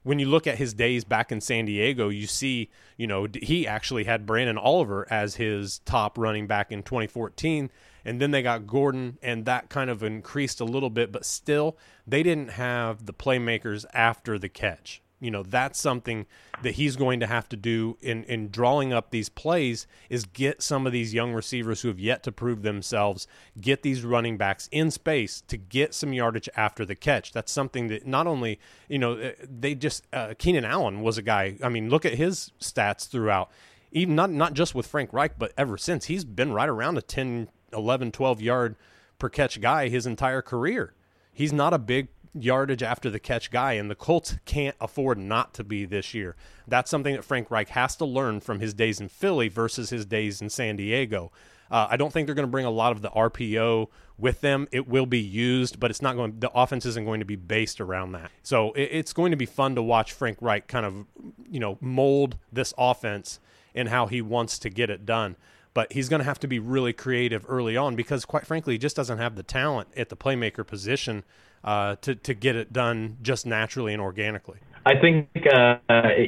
when 0.09 0.19
you 0.19 0.25
look 0.25 0.47
at 0.47 0.57
his 0.57 0.73
days 0.73 1.05
back 1.05 1.31
in 1.31 1.39
San 1.39 1.67
Diego, 1.67 2.09
you 2.09 2.27
see, 2.27 2.71
you 2.97 3.07
know, 3.07 3.27
he 3.43 3.67
actually 3.67 4.05
had 4.05 4.25
Branden 4.25 4.57
Oliver 4.57 5.07
as 5.11 5.35
his 5.35 5.81
top 5.81 6.17
running 6.17 6.47
back 6.47 6.73
in 6.73 6.83
2014. 6.83 7.69
And 8.07 8.19
then 8.19 8.31
they 8.31 8.41
got 8.41 8.67
Gordon, 8.67 9.19
and 9.21 9.45
that 9.45 9.69
kind 9.69 9.91
of 9.91 10.03
increased 10.03 10.63
a 10.63 10.65
little 10.65 10.89
bit, 10.89 11.13
but 11.13 11.27
still, 11.27 11.77
they 12.07 12.23
didn't 12.23 12.53
have 12.53 13.05
the 13.05 13.13
playmakers 13.13 13.85
after 13.93 14.39
the 14.39 14.49
catch. 14.49 15.03
You 15.21 15.33
know, 15.33 15.43
that's 15.43 15.81
something 15.81 16.27
that 16.63 16.73
he's 16.73 16.95
going 16.95 17.19
to 17.21 17.27
have 17.27 17.49
to 17.49 17.57
do 17.57 17.97
in, 18.01 18.23
in 18.25 18.51
drawing 18.51 18.93
up 18.93 19.11
these 19.11 19.29
plays 19.29 19.87
is 20.09 20.25
get 20.25 20.63
some 20.63 20.87
of 20.87 20.93
these 20.93 21.13
young 21.13 21.33
receivers 21.33 21.81
who 21.81 21.89
have 21.89 21.99
yet 21.99 22.23
to 22.23 22.33
prove 22.33 22.63
themselves, 22.63 23.27
get 23.61 23.83
these 23.83 24.05
running 24.05 24.37
backs 24.37 24.69
in 24.71 24.91
space 24.91 25.41
to 25.49 25.57
get 25.57 25.93
some 25.93 26.13
yardage 26.13 26.49
after 26.57 26.85
the 26.85 26.95
catch. 26.95 27.33
That's 27.33 27.51
something 27.51 27.89
that 27.89 28.07
not 28.07 28.27
only, 28.27 28.61
you 28.89 28.99
know, 28.99 29.15
uh, 29.15 29.33
they 29.43 29.75
just, 29.75 30.07
uh, 30.13 30.35
Keenan 30.39 30.65
Allen 30.65 31.01
was 31.01 31.19
a 31.19 31.23
guy, 31.23 31.57
I 31.63 31.69
mean, 31.69 31.91
look 31.91 32.05
at 32.05 32.15
his 32.15 32.53
stats 32.61 33.09
throughout, 33.09 33.51
even 33.91 34.15
not, 34.15 34.31
not 34.31 34.55
just 34.55 34.75
with 34.75 34.87
Frank 34.87 35.13
Reich, 35.13 35.39
but 35.39 35.53
ever 35.59 35.77
since. 35.77 36.05
He's 36.05 36.25
been 36.25 36.53
right 36.53 36.69
around 36.69 36.97
a 36.97 37.03
10, 37.03 37.49
11, 37.73 38.13
12 38.13 38.41
yard 38.41 38.77
per 39.19 39.29
catch 39.29 39.61
guy 39.61 39.89
his 39.89 40.07
entire 40.07 40.43
career. 40.43 40.95
He's 41.33 41.53
not 41.53 41.73
a 41.73 41.79
big 41.79 42.09
yardage 42.45 42.83
after 42.83 43.11
the 43.11 43.19
catch 43.19 43.51
guy, 43.51 43.75
and 43.75 43.91
the 43.91 43.95
Colts 43.95 44.37
can't 44.45 44.77
afford 44.81 45.19
not 45.19 45.55
to 45.55 45.65
be 45.65 45.85
this 45.85 46.15
year. 46.15 46.37
That's 46.67 46.91
something 46.91 47.15
that 47.15 47.25
Frank 47.25 47.51
Reich 47.51 47.71
has 47.71 47.97
to 47.97 48.05
learn 48.05 48.41
from 48.41 48.61
his 48.61 48.75
days 48.75 49.01
in 49.01 49.09
Philly 49.09 49.49
versus 49.49 49.91
his 49.91 50.07
days 50.07 50.41
in 50.41 50.51
San 50.51 50.77
Diego. 50.77 51.33
Uh, 51.71 51.87
I 51.91 51.97
don't 51.97 52.13
think 52.13 52.27
they're 52.27 52.35
going 52.35 52.47
to 52.47 52.51
bring 52.51 52.65
a 52.65 52.71
lot 52.71 52.93
of 52.93 53.03
the 53.03 53.11
RPO 53.11 53.89
with 54.17 54.41
them. 54.41 54.69
It 54.73 54.89
will 54.89 55.07
be 55.07 55.21
used, 55.21 55.79
but 55.79 55.91
it's 55.91 56.01
not 56.01 56.17
going. 56.17 56.41
The 56.41 56.51
offense 56.53 56.87
isn't 56.87 57.05
going 57.05 57.21
to 57.21 57.27
be 57.27 57.37
based 57.37 57.81
around 57.81 58.13
that. 58.13 58.31
So 58.43 58.73
it, 58.73 58.89
it's 58.93 59.13
going 59.13 59.33
to 59.33 59.37
be 59.37 59.47
fun 59.47 59.75
to 59.75 59.83
watch 59.83 60.13
Frank 60.13 60.39
Reich 60.41 60.67
kind 60.67 60.87
of, 60.87 61.07
you 61.49 61.61
know, 61.61 61.77
mold 61.81 62.39
this 62.53 62.73
offense 62.79 63.39
and 63.75 63.89
how 63.89 64.07
he 64.07 64.23
wants 64.23 64.59
to 64.61 64.71
get 64.71 64.91
it 64.91 65.05
done 65.05 65.37
but 65.75 65.93
he's 65.93 66.09
going 66.09 66.19
to 66.19 66.25
have 66.25 66.41
to 66.41 66.49
be 66.49 66.59
really 66.59 66.93
creative 66.93 67.47
early 67.49 67.77
on 67.77 67.95
because, 67.95 68.25
quite 68.25 68.45
frankly, 68.45 68.75
he 68.75 68.79
just 68.79 68.97
doesn't 68.97 69.19
have 69.19 69.37
the 69.37 69.45
talent 69.45 69.87
at 69.97 70.09
the 70.09 70.17
playmaker 70.17 70.67
position 70.67 71.23
uh, 71.65 71.97
to 72.03 72.15
to 72.15 72.35
get 72.35 72.57
it 72.57 72.73
done 72.73 73.19
just 73.23 73.47
naturally 73.47 73.93
and 73.93 74.03
organically. 74.03 74.59
I 74.87 74.99
think 74.99 75.29
uh, 75.53 75.77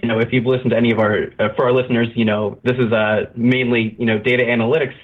you 0.02 0.06
know 0.08 0.18
if 0.18 0.32
you've 0.32 0.46
listened 0.46 0.70
to 0.70 0.76
any 0.76 0.90
of 0.90 0.98
our 0.98 1.28
uh, 1.38 1.54
for 1.56 1.64
our 1.64 1.72
listeners, 1.72 2.08
you 2.14 2.24
know 2.24 2.58
this 2.62 2.76
is 2.78 2.92
a 2.92 3.30
mainly 3.34 3.96
you 3.98 4.06
know 4.06 4.18
data 4.18 4.44
analytics 4.44 4.94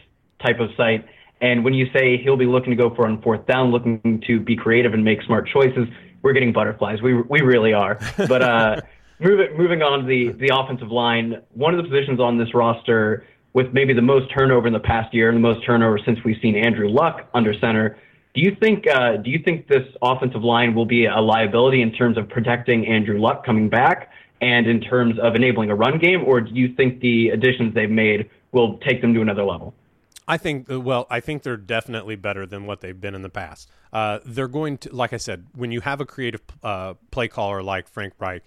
type 0.44 0.60
of 0.60 0.70
site, 0.76 1.06
and 1.40 1.64
when 1.64 1.74
you 1.74 1.86
say 1.92 2.18
he'll 2.22 2.36
be 2.36 2.46
looking 2.46 2.70
to 2.70 2.76
go 2.76 2.94
for 2.94 3.06
on 3.06 3.22
fourth 3.22 3.46
down, 3.46 3.70
looking 3.70 4.22
to 4.26 4.40
be 4.40 4.56
creative 4.56 4.94
and 4.94 5.04
make 5.04 5.22
smart 5.22 5.48
choices, 5.48 5.88
we're 6.22 6.32
getting 6.32 6.52
butterflies. 6.52 7.00
We 7.02 7.14
we 7.22 7.40
really 7.40 7.72
are. 7.72 7.98
But 8.28 8.42
uh, 8.42 8.80
moving 9.20 9.56
moving 9.56 9.82
on 9.82 10.00
to 10.00 10.06
the 10.06 10.32
the 10.32 10.50
offensive 10.54 10.90
line, 10.90 11.42
one 11.54 11.74
of 11.74 11.82
the 11.82 11.88
positions 11.88 12.20
on 12.20 12.38
this 12.38 12.52
roster 12.54 13.24
with 13.52 13.72
maybe 13.72 13.94
the 13.94 14.02
most 14.02 14.30
turnover 14.36 14.66
in 14.66 14.74
the 14.74 14.80
past 14.80 15.14
year 15.14 15.30
and 15.30 15.36
the 15.36 15.40
most 15.40 15.64
turnover 15.64 15.98
since 16.04 16.18
we've 16.24 16.36
seen 16.42 16.56
Andrew 16.56 16.90
Luck 16.90 17.26
under 17.32 17.54
center 17.58 17.96
do 18.36 18.42
you 18.42 18.54
think 18.60 18.86
uh, 18.86 19.16
do 19.16 19.30
you 19.30 19.38
think 19.42 19.66
this 19.66 19.86
offensive 20.02 20.44
line 20.44 20.74
will 20.74 20.84
be 20.84 21.06
a 21.06 21.20
liability 21.20 21.80
in 21.80 21.90
terms 21.90 22.18
of 22.18 22.28
protecting 22.28 22.86
Andrew 22.86 23.18
Luck 23.18 23.44
coming 23.46 23.70
back 23.70 24.10
and 24.42 24.66
in 24.66 24.82
terms 24.82 25.18
of 25.18 25.34
enabling 25.34 25.70
a 25.70 25.74
run 25.74 25.98
game, 25.98 26.22
or 26.22 26.42
do 26.42 26.52
you 26.52 26.74
think 26.74 27.00
the 27.00 27.30
additions 27.30 27.74
they've 27.74 27.90
made 27.90 28.28
will 28.52 28.76
take 28.78 29.00
them 29.00 29.14
to 29.14 29.22
another 29.22 29.42
level? 29.42 29.72
I 30.28 30.36
think 30.36 30.70
uh, 30.70 30.78
well, 30.78 31.06
I 31.08 31.20
think 31.20 31.44
they're 31.44 31.56
definitely 31.56 32.14
better 32.16 32.44
than 32.44 32.66
what 32.66 32.82
they've 32.82 33.00
been 33.00 33.14
in 33.14 33.22
the 33.22 33.30
past. 33.30 33.70
Uh, 33.90 34.18
they're 34.26 34.48
going 34.48 34.76
to, 34.78 34.94
like 34.94 35.14
I 35.14 35.16
said, 35.16 35.46
when 35.54 35.72
you 35.72 35.80
have 35.80 36.02
a 36.02 36.04
creative 36.04 36.42
uh, 36.62 36.94
play 37.10 37.28
caller 37.28 37.62
like 37.62 37.88
Frank 37.88 38.12
Reich, 38.18 38.42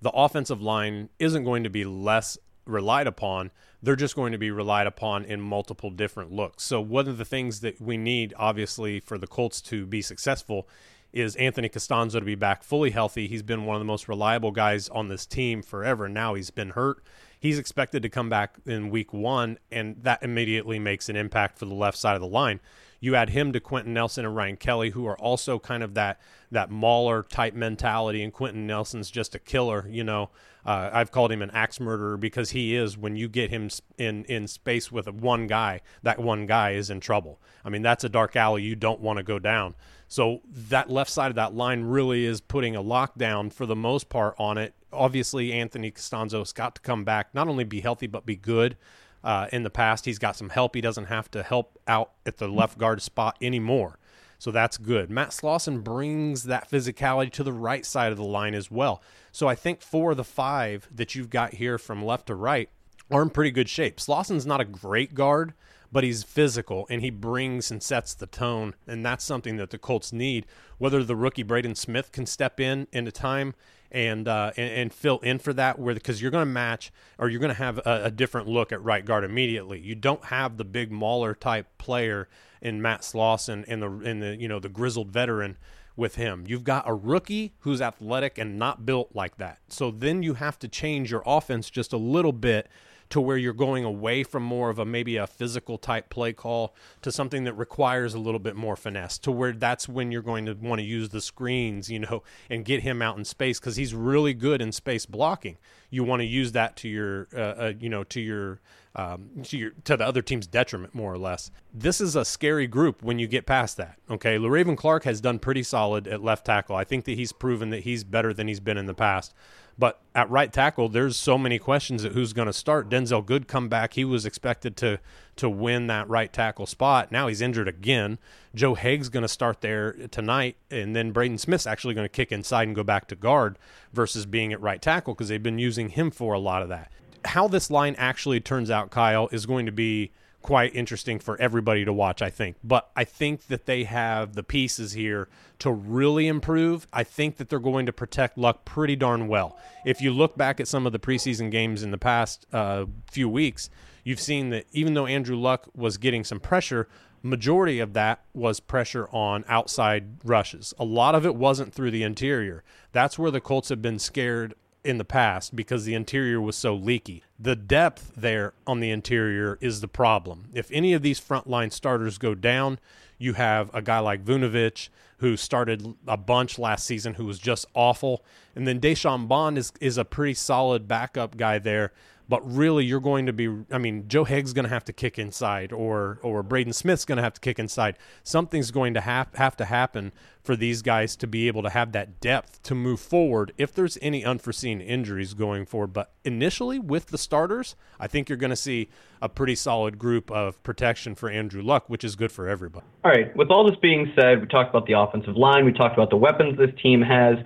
the 0.00 0.10
offensive 0.10 0.62
line 0.62 1.08
isn't 1.18 1.42
going 1.42 1.64
to 1.64 1.70
be 1.70 1.84
less 1.84 2.38
relied 2.66 3.06
upon 3.06 3.50
they're 3.82 3.96
just 3.96 4.14
going 4.14 4.32
to 4.32 4.38
be 4.38 4.50
relied 4.50 4.86
upon 4.86 5.24
in 5.24 5.40
multiple 5.40 5.90
different 5.90 6.30
looks. 6.30 6.62
So 6.62 6.80
one 6.80 7.08
of 7.08 7.18
the 7.18 7.24
things 7.24 7.60
that 7.60 7.80
we 7.80 7.96
need, 7.96 8.32
obviously, 8.36 9.00
for 9.00 9.18
the 9.18 9.26
Colts 9.26 9.60
to 9.62 9.84
be 9.86 10.00
successful 10.00 10.68
is 11.12 11.36
Anthony 11.36 11.68
Castonzo 11.68 12.12
to 12.12 12.20
be 12.20 12.36
back 12.36 12.62
fully 12.62 12.90
healthy. 12.90 13.26
He's 13.26 13.42
been 13.42 13.66
one 13.66 13.74
of 13.76 13.80
the 13.80 13.86
most 13.86 14.08
reliable 14.08 14.52
guys 14.52 14.88
on 14.88 15.08
this 15.08 15.26
team 15.26 15.62
forever. 15.62 16.08
Now 16.08 16.34
he's 16.34 16.50
been 16.50 16.70
hurt. 16.70 17.02
He's 17.38 17.58
expected 17.58 18.02
to 18.04 18.08
come 18.08 18.28
back 18.28 18.56
in 18.64 18.88
week 18.88 19.12
one, 19.12 19.58
and 19.70 19.96
that 20.04 20.22
immediately 20.22 20.78
makes 20.78 21.08
an 21.08 21.16
impact 21.16 21.58
for 21.58 21.66
the 21.66 21.74
left 21.74 21.98
side 21.98 22.14
of 22.14 22.20
the 22.20 22.28
line. 22.28 22.60
You 23.02 23.16
add 23.16 23.30
him 23.30 23.52
to 23.52 23.58
Quenton 23.58 23.92
Nelson 23.92 24.24
and 24.24 24.36
Ryan 24.36 24.56
Kelly, 24.56 24.90
who 24.90 25.08
are 25.08 25.18
also 25.18 25.58
kind 25.58 25.82
of 25.82 25.94
that 25.94 26.20
that 26.52 26.70
mauler 26.70 27.24
type 27.24 27.52
mentality, 27.52 28.22
and 28.22 28.32
Quenton 28.32 28.64
Nelson's 28.64 29.10
just 29.10 29.34
a 29.34 29.40
killer. 29.40 29.88
You 29.90 30.04
know, 30.04 30.30
uh, 30.64 30.88
I've 30.92 31.10
called 31.10 31.32
him 31.32 31.42
an 31.42 31.50
axe 31.50 31.80
murderer 31.80 32.16
because 32.16 32.50
he 32.50 32.76
is. 32.76 32.96
When 32.96 33.16
you 33.16 33.28
get 33.28 33.50
him 33.50 33.70
in 33.98 34.24
in 34.26 34.46
space 34.46 34.92
with 34.92 35.08
one 35.08 35.48
guy, 35.48 35.80
that 36.04 36.20
one 36.20 36.46
guy 36.46 36.74
is 36.74 36.90
in 36.90 37.00
trouble. 37.00 37.40
I 37.64 37.70
mean, 37.70 37.82
that's 37.82 38.04
a 38.04 38.08
dark 38.08 38.36
alley 38.36 38.62
you 38.62 38.76
don't 38.76 39.00
want 39.00 39.16
to 39.16 39.24
go 39.24 39.40
down. 39.40 39.74
So 40.06 40.42
that 40.46 40.88
left 40.88 41.10
side 41.10 41.30
of 41.30 41.34
that 41.34 41.54
line 41.54 41.82
really 41.82 42.24
is 42.24 42.40
putting 42.40 42.76
a 42.76 42.82
lockdown 42.84 43.52
for 43.52 43.66
the 43.66 43.74
most 43.74 44.08
part 44.10 44.36
on 44.38 44.58
it. 44.58 44.74
Obviously, 44.92 45.52
Anthony 45.52 45.90
Castonzo's 45.90 46.52
got 46.52 46.76
to 46.76 46.80
come 46.82 47.02
back, 47.02 47.34
not 47.34 47.48
only 47.48 47.64
be 47.64 47.80
healthy 47.80 48.06
but 48.06 48.24
be 48.24 48.36
good. 48.36 48.76
Uh, 49.24 49.46
in 49.52 49.62
the 49.62 49.70
past, 49.70 50.04
he's 50.04 50.18
got 50.18 50.36
some 50.36 50.48
help. 50.48 50.74
He 50.74 50.80
doesn't 50.80 51.06
have 51.06 51.30
to 51.32 51.42
help 51.42 51.78
out 51.86 52.12
at 52.26 52.38
the 52.38 52.48
left 52.48 52.78
guard 52.78 53.02
spot 53.02 53.36
anymore. 53.40 53.98
So 54.38 54.50
that's 54.50 54.76
good. 54.76 55.08
Matt 55.08 55.28
Slauson 55.30 55.84
brings 55.84 56.42
that 56.44 56.68
physicality 56.68 57.30
to 57.34 57.44
the 57.44 57.52
right 57.52 57.86
side 57.86 58.10
of 58.10 58.18
the 58.18 58.24
line 58.24 58.54
as 58.54 58.72
well. 58.72 59.00
So 59.30 59.46
I 59.46 59.54
think 59.54 59.80
four 59.80 60.10
of 60.10 60.16
the 60.16 60.24
five 60.24 60.88
that 60.92 61.14
you've 61.14 61.30
got 61.30 61.54
here 61.54 61.78
from 61.78 62.04
left 62.04 62.26
to 62.26 62.34
right 62.34 62.68
are 63.08 63.22
in 63.22 63.30
pretty 63.30 63.52
good 63.52 63.68
shape. 63.68 63.98
Slauson's 63.98 64.44
not 64.44 64.60
a 64.60 64.64
great 64.64 65.14
guard, 65.14 65.54
but 65.92 66.02
he's 66.02 66.24
physical 66.24 66.86
and 66.90 67.02
he 67.02 67.10
brings 67.10 67.70
and 67.70 67.80
sets 67.82 68.14
the 68.14 68.26
tone. 68.26 68.74
And 68.86 69.06
that's 69.06 69.22
something 69.22 69.58
that 69.58 69.70
the 69.70 69.78
Colts 69.78 70.12
need. 70.12 70.46
Whether 70.78 71.04
the 71.04 71.14
rookie 71.14 71.44
Braden 71.44 71.76
Smith 71.76 72.10
can 72.10 72.26
step 72.26 72.58
in 72.58 72.88
into 72.92 73.12
time 73.12 73.54
and 73.92 74.26
uh, 74.26 74.52
and, 74.56 74.72
and, 74.72 74.92
fill 74.92 75.18
in 75.18 75.38
for 75.38 75.52
that, 75.52 75.78
where 75.78 75.94
because 75.94 76.20
you're 76.20 76.30
going 76.30 76.42
to 76.42 76.52
match 76.52 76.90
or 77.18 77.28
you're 77.28 77.40
going 77.40 77.54
to 77.54 77.54
have 77.54 77.78
a, 77.78 78.04
a, 78.04 78.10
different 78.10 78.48
look 78.48 78.72
at 78.72 78.82
right 78.82 79.04
guard 79.04 79.22
immediately. 79.22 79.78
You 79.78 79.94
don't 79.94 80.24
have 80.24 80.56
the 80.56 80.64
big 80.64 80.90
mauler 80.90 81.34
type 81.34 81.66
player 81.78 82.28
in 82.62 82.80
Matt 82.80 83.02
Slauson 83.02 83.64
and 83.68 83.82
the 83.82 83.90
in 84.00 84.20
the 84.20 84.36
you 84.36 84.48
know 84.48 84.58
the 84.58 84.70
grizzled 84.70 85.10
veteran 85.10 85.58
with 85.94 86.14
him. 86.14 86.44
You've 86.46 86.64
got 86.64 86.88
a 86.88 86.94
rookie 86.94 87.52
who's 87.60 87.82
athletic 87.82 88.38
and 88.38 88.58
not 88.58 88.86
built 88.86 89.10
like 89.14 89.36
that. 89.36 89.58
So 89.68 89.90
then 89.90 90.22
you 90.22 90.34
have 90.34 90.58
to 90.60 90.68
change 90.68 91.10
your 91.10 91.22
offense 91.26 91.68
just 91.68 91.92
a 91.92 91.98
little 91.98 92.32
bit 92.32 92.68
to 93.12 93.20
where 93.20 93.36
you're 93.36 93.52
going 93.52 93.84
away 93.84 94.24
from 94.24 94.42
more 94.42 94.70
of 94.70 94.78
a 94.78 94.86
maybe 94.86 95.18
a 95.18 95.26
physical 95.26 95.76
type 95.76 96.08
play 96.08 96.32
call 96.32 96.74
to 97.02 97.12
something 97.12 97.44
that 97.44 97.52
requires 97.52 98.14
a 98.14 98.18
little 98.18 98.40
bit 98.40 98.56
more 98.56 98.74
finesse 98.74 99.18
to 99.18 99.30
where 99.30 99.52
that's 99.52 99.86
when 99.86 100.10
you're 100.10 100.22
going 100.22 100.46
to 100.46 100.54
want 100.54 100.78
to 100.78 100.84
use 100.84 101.10
the 101.10 101.20
screens 101.20 101.90
you 101.90 101.98
know 101.98 102.22
and 102.48 102.64
get 102.64 102.80
him 102.80 103.02
out 103.02 103.18
in 103.18 103.24
space 103.26 103.60
because 103.60 103.76
he's 103.76 103.94
really 103.94 104.32
good 104.32 104.62
in 104.62 104.72
space 104.72 105.04
blocking 105.04 105.58
you 105.90 106.02
want 106.02 106.20
to 106.20 106.26
use 106.26 106.52
that 106.52 106.74
to 106.74 106.88
your 106.88 107.28
uh, 107.36 107.40
uh, 107.40 107.72
you 107.78 107.90
know 107.90 108.02
to 108.02 108.18
your 108.18 108.60
um, 108.94 109.30
to, 109.44 109.56
your, 109.56 109.70
to 109.84 109.96
the 109.96 110.06
other 110.06 110.20
team's 110.20 110.46
detriment, 110.46 110.94
more 110.94 111.12
or 111.12 111.18
less. 111.18 111.50
This 111.72 111.98
is 111.98 112.14
a 112.14 112.26
scary 112.26 112.66
group 112.66 113.02
when 113.02 113.18
you 113.18 113.26
get 113.26 113.46
past 113.46 113.78
that. 113.78 113.96
Okay, 114.10 114.36
Le'Raven 114.36 114.76
Clark 114.76 115.04
has 115.04 115.20
done 115.20 115.38
pretty 115.38 115.62
solid 115.62 116.06
at 116.06 116.22
left 116.22 116.44
tackle. 116.44 116.76
I 116.76 116.84
think 116.84 117.06
that 117.06 117.12
he's 117.12 117.32
proven 117.32 117.70
that 117.70 117.84
he's 117.84 118.04
better 118.04 118.34
than 118.34 118.48
he's 118.48 118.60
been 118.60 118.76
in 118.76 118.84
the 118.84 118.94
past. 118.94 119.32
But 119.78 120.00
at 120.14 120.30
right 120.30 120.52
tackle, 120.52 120.88
there's 120.88 121.16
so 121.16 121.38
many 121.38 121.58
questions 121.58 122.04
at 122.04 122.12
who's 122.12 122.32
going 122.32 122.46
to 122.46 122.52
start. 122.52 122.88
Denzel 122.88 123.24
Good 123.24 123.48
come 123.48 123.68
back. 123.68 123.94
He 123.94 124.04
was 124.04 124.26
expected 124.26 124.76
to 124.78 125.00
to 125.36 125.48
win 125.48 125.86
that 125.86 126.08
right 126.08 126.30
tackle 126.30 126.66
spot. 126.66 127.10
Now 127.10 127.26
he's 127.26 127.40
injured 127.40 127.66
again. 127.66 128.18
Joe 128.54 128.74
Haeg's 128.74 129.08
going 129.08 129.22
to 129.22 129.28
start 129.28 129.62
there 129.62 129.92
tonight, 130.10 130.56
and 130.70 130.94
then 130.94 131.10
Braden 131.10 131.38
Smith's 131.38 131.66
actually 131.66 131.94
going 131.94 132.04
to 132.04 132.10
kick 132.10 132.30
inside 132.30 132.64
and 132.68 132.76
go 132.76 132.84
back 132.84 133.08
to 133.08 133.16
guard 133.16 133.58
versus 133.94 134.26
being 134.26 134.52
at 134.52 134.60
right 134.60 134.82
tackle 134.82 135.14
because 135.14 135.28
they've 135.28 135.42
been 135.42 135.58
using 135.58 135.88
him 135.88 136.10
for 136.10 136.34
a 136.34 136.38
lot 136.38 136.62
of 136.62 136.68
that. 136.68 136.92
How 137.24 137.48
this 137.48 137.70
line 137.70 137.94
actually 137.96 138.40
turns 138.40 138.70
out, 138.70 138.90
Kyle, 138.90 139.28
is 139.32 139.46
going 139.46 139.64
to 139.64 139.72
be 139.72 140.10
quite 140.42 140.74
interesting 140.74 141.18
for 141.18 141.40
everybody 141.40 141.84
to 141.84 141.92
watch, 141.92 142.20
I 142.20 142.30
think. 142.30 142.56
But 142.62 142.90
I 142.94 143.04
think 143.04 143.46
that 143.46 143.66
they 143.66 143.84
have 143.84 144.34
the 144.34 144.42
pieces 144.42 144.92
here 144.92 145.28
to 145.60 145.70
really 145.70 146.26
improve. 146.26 146.86
I 146.92 147.04
think 147.04 147.36
that 147.36 147.48
they're 147.48 147.58
going 147.58 147.86
to 147.86 147.92
protect 147.92 148.36
Luck 148.36 148.64
pretty 148.64 148.96
darn 148.96 149.28
well. 149.28 149.58
If 149.84 150.00
you 150.00 150.10
look 150.10 150.36
back 150.36 150.60
at 150.60 150.68
some 150.68 150.86
of 150.86 150.92
the 150.92 150.98
preseason 150.98 151.50
games 151.50 151.82
in 151.82 151.90
the 151.90 151.98
past 151.98 152.46
uh, 152.52 152.86
few 153.10 153.28
weeks, 153.28 153.70
you've 154.04 154.20
seen 154.20 154.50
that 154.50 154.66
even 154.72 154.94
though 154.94 155.06
Andrew 155.06 155.36
Luck 155.36 155.68
was 155.74 155.96
getting 155.96 156.24
some 156.24 156.40
pressure, 156.40 156.88
majority 157.22 157.78
of 157.78 157.92
that 157.92 158.24
was 158.34 158.60
pressure 158.60 159.08
on 159.12 159.44
outside 159.48 160.24
rushes. 160.24 160.74
A 160.78 160.84
lot 160.84 161.14
of 161.14 161.24
it 161.24 161.36
wasn't 161.36 161.72
through 161.72 161.92
the 161.92 162.02
interior. 162.02 162.64
That's 162.90 163.18
where 163.18 163.30
the 163.30 163.40
Colts 163.40 163.68
have 163.68 163.80
been 163.80 163.98
scared 163.98 164.54
in 164.84 164.98
the 164.98 165.04
past 165.04 165.54
because 165.54 165.84
the 165.84 165.94
interior 165.94 166.40
was 166.40 166.56
so 166.56 166.74
leaky. 166.74 167.22
The 167.38 167.56
depth 167.56 168.12
there 168.16 168.54
on 168.66 168.80
the 168.80 168.90
interior 168.90 169.58
is 169.60 169.80
the 169.80 169.88
problem. 169.88 170.48
If 170.54 170.70
any 170.72 170.92
of 170.92 171.02
these 171.02 171.20
frontline 171.20 171.72
starters 171.72 172.18
go 172.18 172.34
down, 172.34 172.78
you 173.18 173.34
have 173.34 173.72
a 173.74 173.82
guy 173.82 174.00
like 174.00 174.24
Vujnovich 174.24 174.88
who 175.18 175.36
started 175.36 175.94
a 176.08 176.16
bunch 176.16 176.58
last 176.58 176.84
season 176.84 177.14
who 177.14 177.24
was 177.24 177.38
just 177.38 177.66
awful. 177.74 178.24
And 178.56 178.66
then 178.66 178.80
Deyshawn 178.80 179.28
Bond 179.28 179.56
is, 179.56 179.72
is 179.80 179.96
a 179.96 180.04
pretty 180.04 180.34
solid 180.34 180.88
backup 180.88 181.36
guy 181.36 181.58
there. 181.58 181.92
But 182.32 182.40
really 182.50 182.82
you're 182.82 182.98
going 182.98 183.26
to 183.26 183.32
be 183.34 183.46
I 183.70 183.76
mean 183.76 184.08
Joe 184.08 184.24
Haeg's 184.24 184.54
going 184.54 184.64
to 184.64 184.70
have 184.70 184.86
to 184.86 184.92
kick 184.94 185.18
inside 185.18 185.70
or 185.70 186.18
or 186.22 186.42
Braden 186.42 186.72
Smith's 186.72 187.04
going 187.04 187.18
to 187.18 187.22
have 187.22 187.34
to 187.34 187.40
kick 187.42 187.58
inside. 187.58 187.98
Something's 188.22 188.70
going 188.70 188.94
to 188.94 189.02
have 189.02 189.28
have 189.34 189.54
to 189.58 189.66
happen 189.66 190.12
for 190.42 190.56
these 190.56 190.80
guys 190.80 191.14
to 191.16 191.26
be 191.26 191.46
able 191.46 191.62
to 191.62 191.68
have 191.68 191.92
that 191.92 192.22
depth 192.22 192.62
to 192.62 192.74
move 192.74 193.00
forward 193.00 193.52
if 193.58 193.74
there's 193.74 193.98
any 194.00 194.24
unforeseen 194.24 194.80
injuries 194.80 195.34
going 195.34 195.66
forward. 195.66 195.92
But 195.92 196.10
initially 196.24 196.78
with 196.78 197.08
the 197.08 197.18
starters, 197.18 197.76
I 198.00 198.06
think 198.06 198.30
you're 198.30 198.38
going 198.38 198.48
to 198.48 198.56
see 198.56 198.88
a 199.20 199.28
pretty 199.28 199.54
solid 199.54 199.98
group 199.98 200.30
of 200.30 200.60
protection 200.62 201.14
for 201.14 201.28
Andrew 201.28 201.60
Luck, 201.60 201.90
which 201.90 202.02
is 202.02 202.16
good 202.16 202.32
for 202.32 202.48
everybody. 202.48 202.86
All 203.04 203.10
right. 203.10 203.36
With 203.36 203.50
all 203.50 203.68
this 203.68 203.78
being 203.82 204.10
said, 204.18 204.40
we 204.40 204.46
talked 204.46 204.70
about 204.70 204.86
the 204.86 204.94
offensive 204.94 205.36
line, 205.36 205.66
we 205.66 205.72
talked 205.74 205.98
about 205.98 206.08
the 206.08 206.16
weapons 206.16 206.56
this 206.56 206.70
team 206.82 207.02
has, 207.02 207.36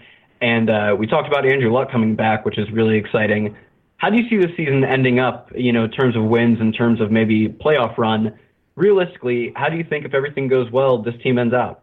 and 0.41 0.71
uh, 0.71 0.95
we 0.97 1.09
talked 1.09 1.27
about 1.27 1.45
Andrew 1.45 1.73
Luck 1.73 1.91
coming 1.91 2.15
back, 2.15 2.45
which 2.45 2.57
is 2.57 2.71
really 2.71 2.97
exciting. 2.97 3.57
How 3.99 4.11
do 4.11 4.19
you 4.19 4.29
see 4.29 4.37
the 4.37 4.53
season 4.57 4.85
ending 4.85 5.19
up, 5.19 5.51
you 5.55 5.73
know, 5.73 5.85
in 5.85 5.91
terms 5.91 6.17
of 6.17 6.25
wins, 6.25 6.61
in 6.61 6.73
terms 6.73 7.01
of 7.01 7.11
maybe 7.11 7.49
playoff 7.49 7.97
run? 7.97 8.39
Realistically, 8.75 9.53
how 9.57 9.71
do 9.71 9.77
you 9.77 9.85
think 9.85 10.05
if 10.05 10.13
everything 10.13 10.49
goes 10.49 10.71
well, 10.71 10.99
this 11.03 11.15
team 11.23 11.39
ends 11.39 11.55
out? 11.55 11.83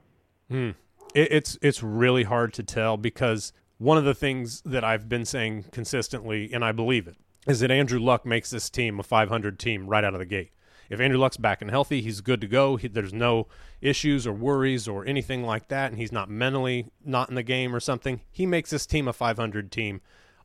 Hmm. 0.50 0.72
It, 1.16 1.32
it's 1.32 1.58
it's 1.62 1.82
really 1.82 2.24
hard 2.24 2.54
to 2.54 2.64
tell 2.64 2.98
because 2.98 3.52
one 3.80 3.98
of 3.98 4.04
the 4.04 4.14
things 4.14 4.62
that 4.62 4.84
I've 4.84 5.10
been 5.10 5.26
saying 5.26 5.66
consistently, 5.72 6.52
and 6.54 6.64
I 6.64 6.72
believe 6.72 7.08
it, 7.08 7.18
is 7.48 7.62
that 7.62 7.72
Andrew 7.72 8.00
Luck 8.00 8.26
makes 8.26 8.52
this 8.52 8.70
team 8.70 9.00
a 9.00 9.04
500 9.04 9.58
team 9.60 9.88
right 9.88 10.04
out 10.04 10.14
of 10.14 10.20
the 10.20 10.26
gate. 10.26 10.52
If 10.90 11.00
Andrew 11.00 11.18
Luck's 11.18 11.38
back 11.38 11.62
and 11.62 11.72
healthy, 11.72 12.02
he's 12.02 12.22
good 12.22 12.42
to 12.42 12.48
go. 12.48 12.76
He, 12.76 12.88
there's 12.88 13.14
no 13.14 13.48
issues 13.82 14.28
or 14.28 14.34
worries 14.34 14.88
or 14.88 15.06
anything 15.08 15.44
like 15.44 15.70
that, 15.70 15.92
and 15.92 16.00
he's 16.00 16.12
not 16.12 16.30
mentally 16.30 16.92
not 17.04 17.30
in 17.30 17.36
the 17.36 17.42
game 17.42 17.76
or 17.76 17.80
something. 17.80 18.22
He 18.32 18.46
makes 18.46 18.70
this 18.70 18.86
team 18.86 19.08
a 19.08 19.14
500 19.14 19.72
team 19.72 20.02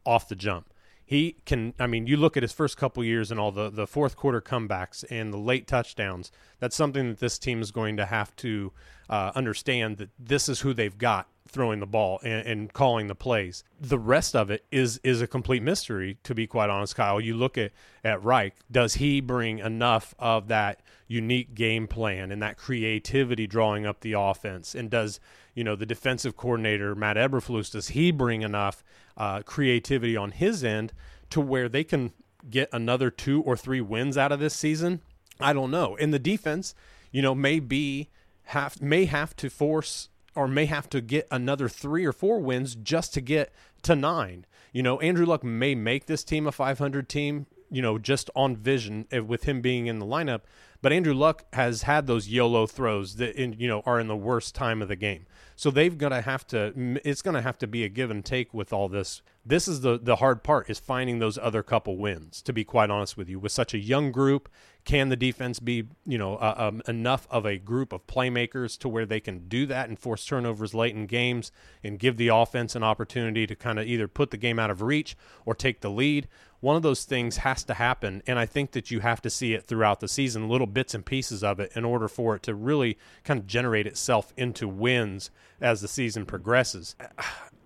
off 0.07 0.29
the 0.29 0.35
jump 0.35 0.73
he 1.09 1.37
can 1.47 1.73
i 1.81 1.87
mean 1.87 2.07
you 2.07 2.19
look 2.19 2.37
at 2.37 2.43
his 2.43 2.53
first 2.53 2.77
couple 2.77 3.03
years 3.03 3.31
and 3.31 3.41
all 3.41 3.51
the, 3.51 3.71
the 3.71 3.87
fourth 3.87 4.15
quarter 4.15 4.43
comebacks 4.43 5.05
and 5.11 5.33
the 5.33 5.39
late 5.39 5.67
touchdowns 5.67 6.31
that's 6.61 6.77
something 6.77 7.09
that 7.09 7.19
this 7.19 7.39
team 7.39 7.63
is 7.63 7.71
going 7.71 7.97
to 7.97 8.05
have 8.05 8.37
to 8.37 8.71
uh, 9.09 9.33
understand 9.35 9.97
that 9.97 10.11
this 10.19 10.51
is 10.51 10.61
who 10.61 10.75
they've 10.75 10.99
got 10.99 11.29
throwing 11.49 11.81
the 11.81 11.87
ball 11.87 12.21
and, 12.23 12.47
and, 12.47 12.73
calling 12.73 13.07
the 13.07 13.15
plays. 13.15 13.65
The 13.81 13.99
rest 13.99 14.37
of 14.37 14.51
it 14.51 14.67
is 14.71 15.01
is 15.03 15.23
a 15.23 15.27
complete 15.27 15.63
mystery 15.63 16.19
to 16.25 16.35
be 16.35 16.47
quite 16.47 16.69
honest 16.69 16.95
kyle. 16.95 17.21
You 17.21 17.35
look 17.35 17.57
at 17.57 17.73
at 18.05 18.23
reich 18.23 18.55
does 18.71 18.95
he 18.95 19.21
bring 19.21 19.59
enough 19.59 20.15
of 20.19 20.49
that 20.49 20.83
unique 21.07 21.55
game 21.55 21.87
plan 21.87 22.31
and 22.31 22.43
that 22.43 22.59
creativity 22.59 23.47
drawing 23.47 23.87
up 23.87 24.01
the 24.01 24.13
offense? 24.13 24.75
And 24.75 24.91
does 24.91 25.21
you 25.55 25.65
know 25.65 25.75
the 25.75 25.87
defensive 25.87 26.37
coordinator 26.37 26.95
Matt 26.95 27.17
Eberflus 27.17 27.73
does 27.73 27.89
he 27.89 28.11
bring 28.11 28.43
enough 28.43 28.85
uh, 29.19 29.43
creativity 29.43 30.17
on 30.17 30.31
his 30.31 30.65
end 30.65 30.95
to 31.29 31.41
where 31.41 31.69
they 31.69 31.85
can 31.85 32.13
get 32.49 32.71
another 32.73 33.11
two 33.11 33.43
or 33.43 33.57
three 33.57 33.83
wins 33.83 34.17
out 34.17 34.33
of 34.33 34.41
this 34.41 34.55
season? 34.55 35.03
I 35.41 35.53
don't 35.53 35.71
know. 35.71 35.97
And 35.99 36.15
the 36.15 36.19
defense, 36.19 36.75
you 37.13 37.21
know, 37.21 37.35
may 37.35 37.61
be 37.61 38.09
have 38.45 38.81
may 38.81 39.05
have 39.05 39.37
to 39.37 39.51
force 39.51 40.09
or 40.35 40.49
may 40.49 40.67
have 40.67 40.89
to 40.91 41.01
get 41.01 41.27
another 41.31 41.69
three 41.69 42.05
or 42.05 42.13
four 42.13 42.39
wins 42.39 42.75
just 42.77 43.13
to 43.15 43.21
get 43.21 43.53
to 43.83 43.95
nine. 43.95 44.47
You 44.73 44.83
know, 44.83 45.01
Andrew 45.01 45.27
Luck 45.27 45.43
may 45.43 45.75
make 45.75 46.07
this 46.07 46.25
team 46.25 46.47
a 46.47 46.53
500 46.53 47.09
team. 47.09 47.47
You 47.71 47.83
know, 47.83 47.99
just 47.99 48.31
on 48.35 48.57
vision 48.57 49.07
eh, 49.11 49.19
with 49.19 49.45
him 49.45 49.61
being 49.61 49.89
in 49.89 49.99
the 49.99 50.07
lineup, 50.07 50.41
but 50.81 50.91
Andrew 50.91 51.13
Luck 51.13 51.45
has 51.53 51.83
had 51.83 52.07
those 52.07 52.29
YOLO 52.29 52.67
throws 52.67 53.17
that 53.17 53.37
in, 53.37 53.53
you 53.59 53.69
know 53.69 53.83
are 53.85 54.01
in 54.01 54.09
the 54.09 54.17
worst 54.17 54.55
time 54.55 54.81
of 54.81 54.89
the 54.89 54.97
game. 54.97 55.27
So 55.59 55.73
they've 55.73 55.99
got 55.99 56.11
to 56.11 56.21
have 56.21 56.47
to. 56.49 57.01
It's 57.05 57.21
going 57.21 57.35
to 57.35 57.43
have 57.43 57.59
to 57.59 57.67
be 57.67 57.83
a 57.83 57.89
give 57.89 58.13
and 58.13 58.25
take 58.25 58.55
with 58.55 58.73
all 58.73 58.89
this. 58.89 59.23
This 59.45 59.67
is 59.67 59.81
the 59.81 59.99
the 60.01 60.15
hard 60.15 60.45
part 60.45 60.71
is 60.71 60.79
finding 60.79 61.19
those 61.19 61.37
other 61.37 61.65
couple 61.65 61.97
wins. 61.97 62.41
To 62.43 62.53
be 62.53 62.63
quite 62.63 62.91
honest 62.91 63.17
with 63.17 63.29
you, 63.29 63.41
with 63.41 63.51
such 63.51 63.75
a 63.75 63.79
young 63.79 64.13
group, 64.13 64.49
can 64.85 65.09
the 65.09 65.17
defense 65.17 65.59
be 65.59 65.89
you 66.07 66.17
know 66.17 66.37
uh, 66.37 66.55
um, 66.57 66.81
enough 66.87 67.27
of 67.29 67.45
a 67.45 67.59
group 67.59 67.93
of 67.93 68.07
playmakers 68.07 68.79
to 68.79 68.89
where 68.89 69.05
they 69.05 69.19
can 69.19 69.49
do 69.49 69.67
that 69.67 69.89
and 69.89 69.99
force 69.99 70.25
turnovers 70.25 70.75
late 70.75 70.95
in 70.95 71.07
games 71.07 71.51
and 71.83 71.99
give 71.99 72.19
the 72.19 72.29
offense 72.29 72.77
an 72.77 72.85
opportunity 72.85 73.45
to 73.45 73.57
kind 73.57 73.81
of 73.81 73.87
either 73.87 74.07
put 74.07 74.31
the 74.31 74.37
game 74.37 74.61
out 74.61 74.71
of 74.71 74.81
reach 74.81 75.17
or 75.45 75.57
take 75.57 75.81
the 75.81 75.91
lead? 75.91 76.29
One 76.61 76.77
of 76.77 76.83
those 76.83 77.05
things 77.05 77.39
has 77.39 77.63
to 77.65 77.75
happen 77.75 78.23
and 78.27 78.39
i 78.39 78.47
think 78.47 78.73
that 78.73 78.91
you 78.91 79.01
have 79.01 79.23
to 79.23 79.31
see 79.31 79.55
it 79.55 79.65
throughout 79.65 80.01
the 80.01 80.09
season 80.09 80.49
little 80.49 80.67
bits 80.67 80.95
and 80.95 81.05
pieces 81.07 81.45
of 81.45 81.61
it 81.61 81.71
in 81.75 81.85
order 81.85 82.09
for 82.09 82.35
it 82.35 82.43
to 82.43 82.55
really 82.55 82.99
kind 83.25 83.39
of 83.39 83.47
generate 83.47 83.87
itself 83.87 84.33
into 84.37 84.67
wins 84.67 85.31
as 85.61 85.81
the 85.81 85.89
season 85.89 86.25
progresses. 86.25 86.95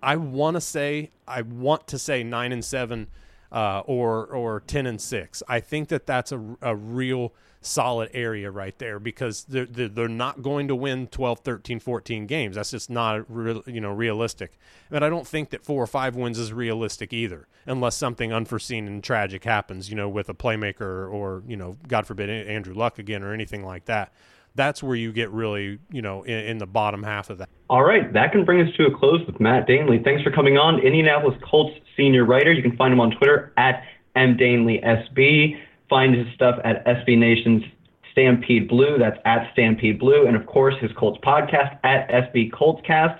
I 0.01 0.17
want 0.17 0.55
to 0.55 0.61
say 0.61 1.11
i 1.27 1.41
want 1.41 1.87
to 1.87 1.97
say 1.97 2.23
9 2.23 2.51
and 2.51 2.65
7 2.65 3.07
uh, 3.51 3.79
or 3.85 4.25
or 4.25 4.61
10 4.67 4.85
and 4.85 4.99
6 4.99 5.43
i 5.47 5.59
think 5.59 5.87
that 5.89 6.05
that's 6.05 6.31
a, 6.31 6.57
a 6.61 6.75
real 6.75 7.33
solid 7.65 8.09
area 8.13 8.51
right 8.51 8.77
there 8.77 8.99
because 8.99 9.43
they're, 9.45 9.65
they're, 9.65 9.87
they're 9.87 10.07
not 10.07 10.41
going 10.41 10.67
to 10.67 10.75
win 10.75 11.07
12, 11.07 11.39
13, 11.39 11.79
14 11.79 12.27
games. 12.27 12.55
That's 12.55 12.71
just 12.71 12.89
not 12.89 13.25
real, 13.33 13.63
you 13.65 13.81
know 13.81 13.91
realistic. 13.91 14.57
But 14.89 15.03
I 15.03 15.09
don't 15.09 15.27
think 15.27 15.49
that 15.51 15.63
four 15.63 15.81
or 15.83 15.87
five 15.87 16.15
wins 16.15 16.37
is 16.37 16.53
realistic 16.53 17.13
either, 17.13 17.47
unless 17.65 17.95
something 17.95 18.33
unforeseen 18.33 18.87
and 18.87 19.03
tragic 19.03 19.43
happens, 19.43 19.89
you 19.89 19.95
know, 19.95 20.09
with 20.09 20.29
a 20.29 20.33
playmaker 20.33 21.11
or 21.11 21.43
you 21.47 21.57
know, 21.57 21.77
God 21.87 22.05
forbid, 22.05 22.29
Andrew 22.29 22.73
Luck 22.73 22.99
again 22.99 23.23
or 23.23 23.33
anything 23.33 23.65
like 23.65 23.85
that. 23.85 24.13
That's 24.55 24.83
where 24.83 24.95
you 24.95 25.11
get 25.11 25.31
really, 25.31 25.79
you 25.91 26.03
know, 26.03 26.21
in, 26.23 26.37
in 26.37 26.57
the 26.59 26.67
bottom 26.67 27.01
half 27.01 27.31
of 27.31 27.39
that. 27.39 27.49
All 27.69 27.83
right, 27.83 28.13
that 28.13 28.31
can 28.31 28.45
bring 28.45 28.61
us 28.61 28.71
to 28.75 28.85
a 28.85 28.95
close 28.95 29.25
with 29.25 29.39
Matt 29.39 29.67
Danely. 29.67 30.03
Thanks 30.03 30.21
for 30.21 30.29
coming 30.29 30.57
on, 30.57 30.79
Indianapolis 30.79 31.35
Colts 31.41 31.75
senior 31.97 32.23
writer. 32.23 32.51
You 32.51 32.61
can 32.61 32.77
find 32.77 32.93
him 32.93 32.99
on 32.99 33.11
Twitter 33.11 33.51
at 33.57 33.83
mdanelysb. 34.15 35.59
Find 35.89 36.15
his 36.15 36.27
stuff 36.33 36.59
at 36.63 36.85
SB 36.85 37.17
Nation's 37.17 37.63
Stampede 38.11 38.67
Blue. 38.67 38.97
That's 38.97 39.19
at 39.25 39.51
Stampede 39.53 39.99
Blue. 39.99 40.25
And 40.25 40.35
of 40.35 40.45
course, 40.45 40.75
his 40.79 40.91
Colts 40.93 41.19
podcast 41.23 41.77
at 41.83 42.09
SB 42.09 42.51
Coltscast. 42.51 43.19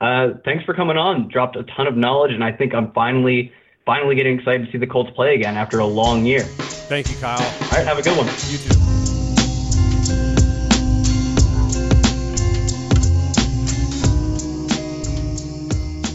Uh, 0.00 0.34
thanks 0.44 0.64
for 0.64 0.74
coming 0.74 0.96
on. 0.96 1.28
Dropped 1.28 1.56
a 1.56 1.62
ton 1.62 1.86
of 1.86 1.96
knowledge, 1.96 2.32
and 2.32 2.42
I 2.42 2.50
think 2.52 2.74
I'm 2.74 2.90
finally 2.92 3.52
finally 3.86 4.14
getting 4.14 4.38
excited 4.38 4.66
to 4.66 4.72
see 4.72 4.78
the 4.78 4.86
Colts 4.86 5.10
play 5.14 5.34
again 5.34 5.56
after 5.56 5.78
a 5.78 5.86
long 5.86 6.24
year. 6.26 6.42
Thank 6.42 7.10
you, 7.10 7.16
Kyle. 7.16 7.40
All 7.40 7.70
right, 7.70 7.86
have 7.86 7.98
a 7.98 8.02
good 8.02 8.16
one. 8.16 8.26
You 8.48 8.58
too. 8.58 8.81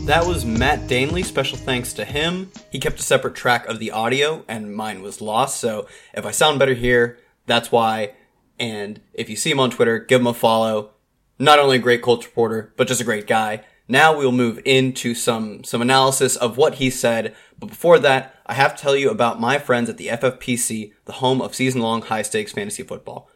That 0.07 0.25
was 0.25 0.45
Matt 0.45 0.87
Danely. 0.87 1.25
Special 1.25 1.57
thanks 1.57 1.91
to 1.91 2.05
him. 2.05 2.49
He 2.71 2.79
kept 2.79 2.97
a 2.97 3.03
separate 3.03 3.35
track 3.35 3.67
of 3.67 3.77
the 3.77 3.91
audio, 3.91 4.45
and 4.47 4.73
mine 4.73 5.01
was 5.01 5.19
lost. 5.19 5.59
So 5.59 5.85
if 6.13 6.25
I 6.25 6.31
sound 6.31 6.59
better 6.59 6.75
here, 6.75 7.19
that's 7.45 7.73
why. 7.73 8.13
And 8.57 9.01
if 9.13 9.29
you 9.29 9.35
see 9.35 9.51
him 9.51 9.59
on 9.59 9.69
Twitter, 9.69 9.99
give 9.99 10.21
him 10.21 10.27
a 10.27 10.33
follow. 10.33 10.91
Not 11.37 11.59
only 11.59 11.75
a 11.75 11.79
great 11.79 12.01
Colts 12.01 12.25
reporter, 12.25 12.73
but 12.77 12.87
just 12.87 13.01
a 13.01 13.03
great 13.03 13.27
guy. 13.27 13.65
Now 13.89 14.17
we'll 14.17 14.31
move 14.31 14.61
into 14.63 15.13
some, 15.13 15.65
some 15.65 15.81
analysis 15.81 16.37
of 16.37 16.55
what 16.55 16.75
he 16.75 16.89
said. 16.89 17.35
But 17.59 17.67
before 17.67 17.99
that, 17.99 18.33
I 18.45 18.53
have 18.53 18.77
to 18.77 18.81
tell 18.81 18.95
you 18.95 19.09
about 19.09 19.41
my 19.41 19.59
friends 19.59 19.89
at 19.89 19.97
the 19.97 20.07
FFPC, 20.07 20.93
the 21.03 21.13
home 21.13 21.41
of 21.41 21.53
season 21.53 21.81
long 21.81 22.01
high 22.03 22.21
stakes 22.21 22.53
fantasy 22.53 22.83
football. 22.83 23.29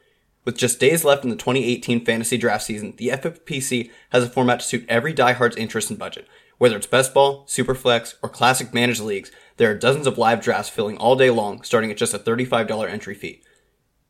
With 0.45 0.57
just 0.57 0.79
days 0.79 1.03
left 1.03 1.25
in 1.25 1.31
the 1.31 1.36
2018 1.36 2.05
fantasy 2.05 2.38
draft 2.38 2.63
season, 2.63 2.93
the 2.95 3.10
FFPC 3.10 3.91
has 4.12 4.23
a 4.23 4.29
format 4.29 4.62
to 4.62 4.65
suit 4.65 4.86
every 4.88 5.13
diehard's 5.13 5.57
interest 5.57 5.89
and 5.89 5.99
budget. 5.99 6.29
Whether 6.62 6.78
it's 6.78 6.86
best 6.86 7.12
ball, 7.12 7.43
superflex, 7.47 8.13
or 8.21 8.30
classic 8.30 8.71
managed 8.71 9.02
leagues, 9.02 9.32
there 9.58 9.71
are 9.71 9.76
dozens 9.76 10.06
of 10.06 10.19
live 10.19 10.43
drafts 10.43 10.69
filling 10.69 10.95
all 10.97 11.15
day 11.15 11.32
long, 11.32 11.63
starting 11.63 11.89
at 11.89 11.97
just 11.97 12.13
a 12.13 12.19
$35 12.19 12.88
entry 12.88 13.15
fee. 13.15 13.41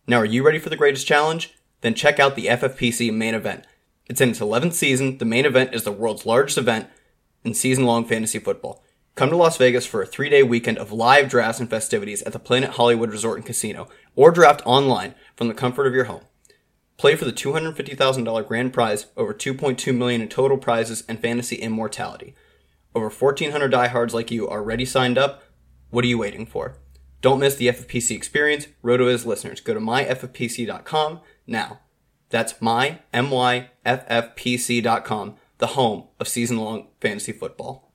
Now, 0.06 0.18
are 0.18 0.26
you 0.26 0.46
ready 0.46 0.60
for 0.60 0.68
the 0.68 0.76
greatest 0.76 1.08
challenge? 1.08 1.56
Then 1.80 1.94
check 1.94 2.20
out 2.20 2.36
the 2.36 2.48
FFPC 2.48 3.14
main 3.14 3.36
event. 3.36 3.66
It's 4.08 4.20
in 4.20 4.32
its 4.32 4.42
11th 4.42 4.74
season. 4.74 5.18
The 5.18 5.24
main 5.24 5.46
event 5.46 5.74
is 5.74 5.86
the 5.86 5.94
world's 5.94 6.26
largest 6.26 6.58
event 6.58 6.90
in 7.46 7.54
season 7.54 7.86
long 7.86 8.04
fantasy 8.04 8.38
football. 8.38 8.84
Come 9.16 9.30
to 9.30 9.38
Las 9.38 9.56
Vegas 9.56 9.86
for 9.86 10.02
a 10.02 10.06
three 10.06 10.28
day 10.28 10.44
weekend 10.44 10.78
of 10.78 10.92
live 10.92 11.30
drafts 11.30 11.62
and 11.62 11.70
festivities 11.70 12.22
at 12.24 12.34
the 12.34 12.38
Planet 12.38 12.72
Hollywood 12.72 13.12
Resort 13.12 13.38
and 13.38 13.46
Casino, 13.46 13.88
or 14.14 14.30
draft 14.30 14.62
online 14.66 15.16
from 15.38 15.48
the 15.48 15.54
comfort 15.54 15.88
of 15.88 15.94
your 15.94 16.04
home. 16.04 16.26
Play 17.02 17.16
for 17.16 17.26
the 17.26 17.34
$250,000 17.34 18.48
grand 18.48 18.74
prize, 18.74 19.08
over 19.18 19.34
2.2 19.34 19.96
million 19.98 20.22
in 20.22 20.30
total 20.30 20.58
prizes, 20.58 21.04
and 21.08 21.20
fantasy 21.20 21.56
immortality. 21.56 22.36
Over 22.94 23.10
1,400 23.10 23.70
diehards 23.70 24.14
like 24.14 24.32
you 24.32 24.50
already 24.50 24.86
signed 24.86 25.18
up. 25.18 25.44
What 25.90 26.04
are 26.04 26.10
you 26.10 26.18
waiting 26.18 26.46
for? 26.46 26.78
Don't 27.22 27.40
miss 27.40 27.56
the 27.56 27.68
FFPC 27.68 28.16
experience. 28.16 28.68
RotoViz 28.84 29.26
listeners, 29.26 29.62
go 29.62 29.74
to 29.74 29.80
myffpc.com 29.80 31.22
now. 31.48 31.80
That's 32.30 32.62
my, 32.62 33.00
M-Y-F-F-P-C.com, 33.14 33.66
the 35.58 35.68
home 35.68 36.08
of 36.20 36.28
season-long 36.28 36.88
fantasy 37.00 37.32
football. 37.32 37.94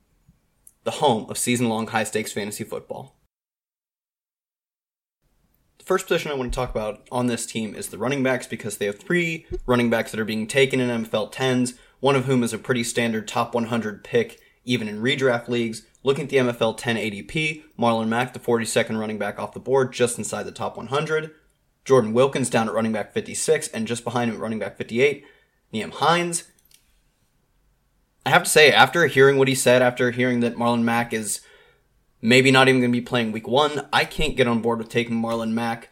The 0.84 0.92
home 0.92 1.28
of 1.28 1.36
season-long 1.38 1.88
high-stakes 1.88 2.32
fantasy 2.32 2.62
football 2.62 3.16
The 5.78 5.84
first 5.84 6.06
position 6.06 6.30
I 6.30 6.34
want 6.34 6.52
to 6.52 6.56
talk 6.56 6.70
about 6.70 7.08
on 7.10 7.26
this 7.26 7.44
team 7.46 7.74
is 7.74 7.88
the 7.88 7.98
running 7.98 8.22
backs 8.22 8.46
because 8.46 8.76
they 8.76 8.86
have 8.86 8.98
three 8.98 9.46
running 9.66 9.90
backs 9.90 10.12
that 10.12 10.20
are 10.20 10.24
being 10.24 10.46
taken 10.46 10.80
in 10.80 11.04
MFL 11.04 11.32
10s, 11.32 11.76
one 12.00 12.14
of 12.14 12.26
whom 12.26 12.44
is 12.44 12.52
a 12.52 12.58
pretty 12.58 12.84
standard 12.84 13.26
top 13.26 13.54
100 13.54 14.04
pick, 14.04 14.38
even 14.66 14.88
in 14.88 15.00
redraft 15.00 15.48
leagues. 15.48 15.86
Looking 16.02 16.24
at 16.24 16.30
the 16.30 16.36
MFL 16.36 16.76
10 16.76 16.96
ADP, 16.96 17.62
Marlon 17.78 18.08
Mack, 18.08 18.34
the 18.34 18.38
42nd 18.38 18.98
running 18.98 19.18
back 19.18 19.38
off 19.38 19.54
the 19.54 19.60
board, 19.60 19.92
just 19.92 20.18
inside 20.18 20.42
the 20.42 20.52
top 20.52 20.76
100. 20.76 21.30
Jordan 21.84 22.12
Wilkins 22.12 22.50
down 22.50 22.68
at 22.68 22.74
running 22.74 22.92
back 22.92 23.14
56, 23.14 23.68
and 23.68 23.86
just 23.86 24.04
behind 24.04 24.28
him 24.28 24.36
at 24.36 24.42
running 24.42 24.58
back 24.58 24.76
58, 24.76 25.24
Nyheim 25.72 25.92
Hines. 25.92 26.44
I 28.26 28.30
have 28.30 28.42
to 28.42 28.50
say, 28.50 28.72
after 28.72 29.06
hearing 29.06 29.38
what 29.38 29.48
he 29.48 29.54
said, 29.54 29.82
after 29.82 30.10
hearing 30.10 30.40
that 30.40 30.56
Marlon 30.56 30.82
Mack 30.82 31.12
is 31.12 31.40
maybe 32.20 32.50
not 32.50 32.68
even 32.68 32.80
going 32.80 32.92
to 32.92 32.98
be 32.98 33.04
playing 33.04 33.30
week 33.30 33.46
one, 33.46 33.88
I 33.92 34.04
can't 34.04 34.36
get 34.36 34.48
on 34.48 34.62
board 34.62 34.78
with 34.78 34.88
taking 34.88 35.22
Marlon 35.22 35.52
Mack. 35.52 35.88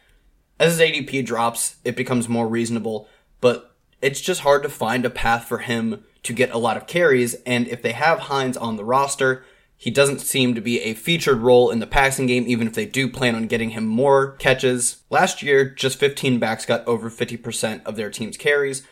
As 0.58 0.78
his 0.78 0.80
ADP 0.80 1.24
drops, 1.24 1.76
it 1.84 1.96
becomes 1.96 2.28
more 2.28 2.48
reasonable, 2.48 3.08
but 3.40 3.76
it's 4.02 4.20
just 4.20 4.40
hard 4.40 4.64
to 4.64 4.68
find 4.68 5.04
a 5.04 5.10
path 5.10 5.44
for 5.44 5.58
him 5.58 6.04
to 6.24 6.32
get 6.32 6.50
a 6.50 6.58
lot 6.58 6.76
of 6.76 6.86
carries, 6.86 7.34
and 7.46 7.68
if 7.68 7.80
they 7.80 7.92
have 7.92 8.20
Hines 8.20 8.56
on 8.56 8.76
the 8.76 8.84
roster, 8.84 9.44
he 9.76 9.90
doesn't 9.90 10.20
seem 10.20 10.54
to 10.54 10.60
be 10.60 10.80
a 10.80 10.94
featured 10.94 11.38
role 11.38 11.70
in 11.70 11.78
the 11.78 11.86
passing 11.86 12.26
game, 12.26 12.44
even 12.46 12.66
if 12.66 12.74
they 12.74 12.86
do 12.86 13.08
plan 13.08 13.34
on 13.34 13.46
getting 13.46 13.70
him 13.70 13.86
more 13.86 14.32
catches. 14.32 15.02
Last 15.10 15.42
year, 15.42 15.64
just 15.64 15.98
15 15.98 16.38
backs 16.38 16.64
got 16.64 16.86
over 16.86 17.10
50% 17.10 17.84
of 17.84 17.96
their 17.96 18.10
team's 18.10 18.36
carries. 18.36 18.82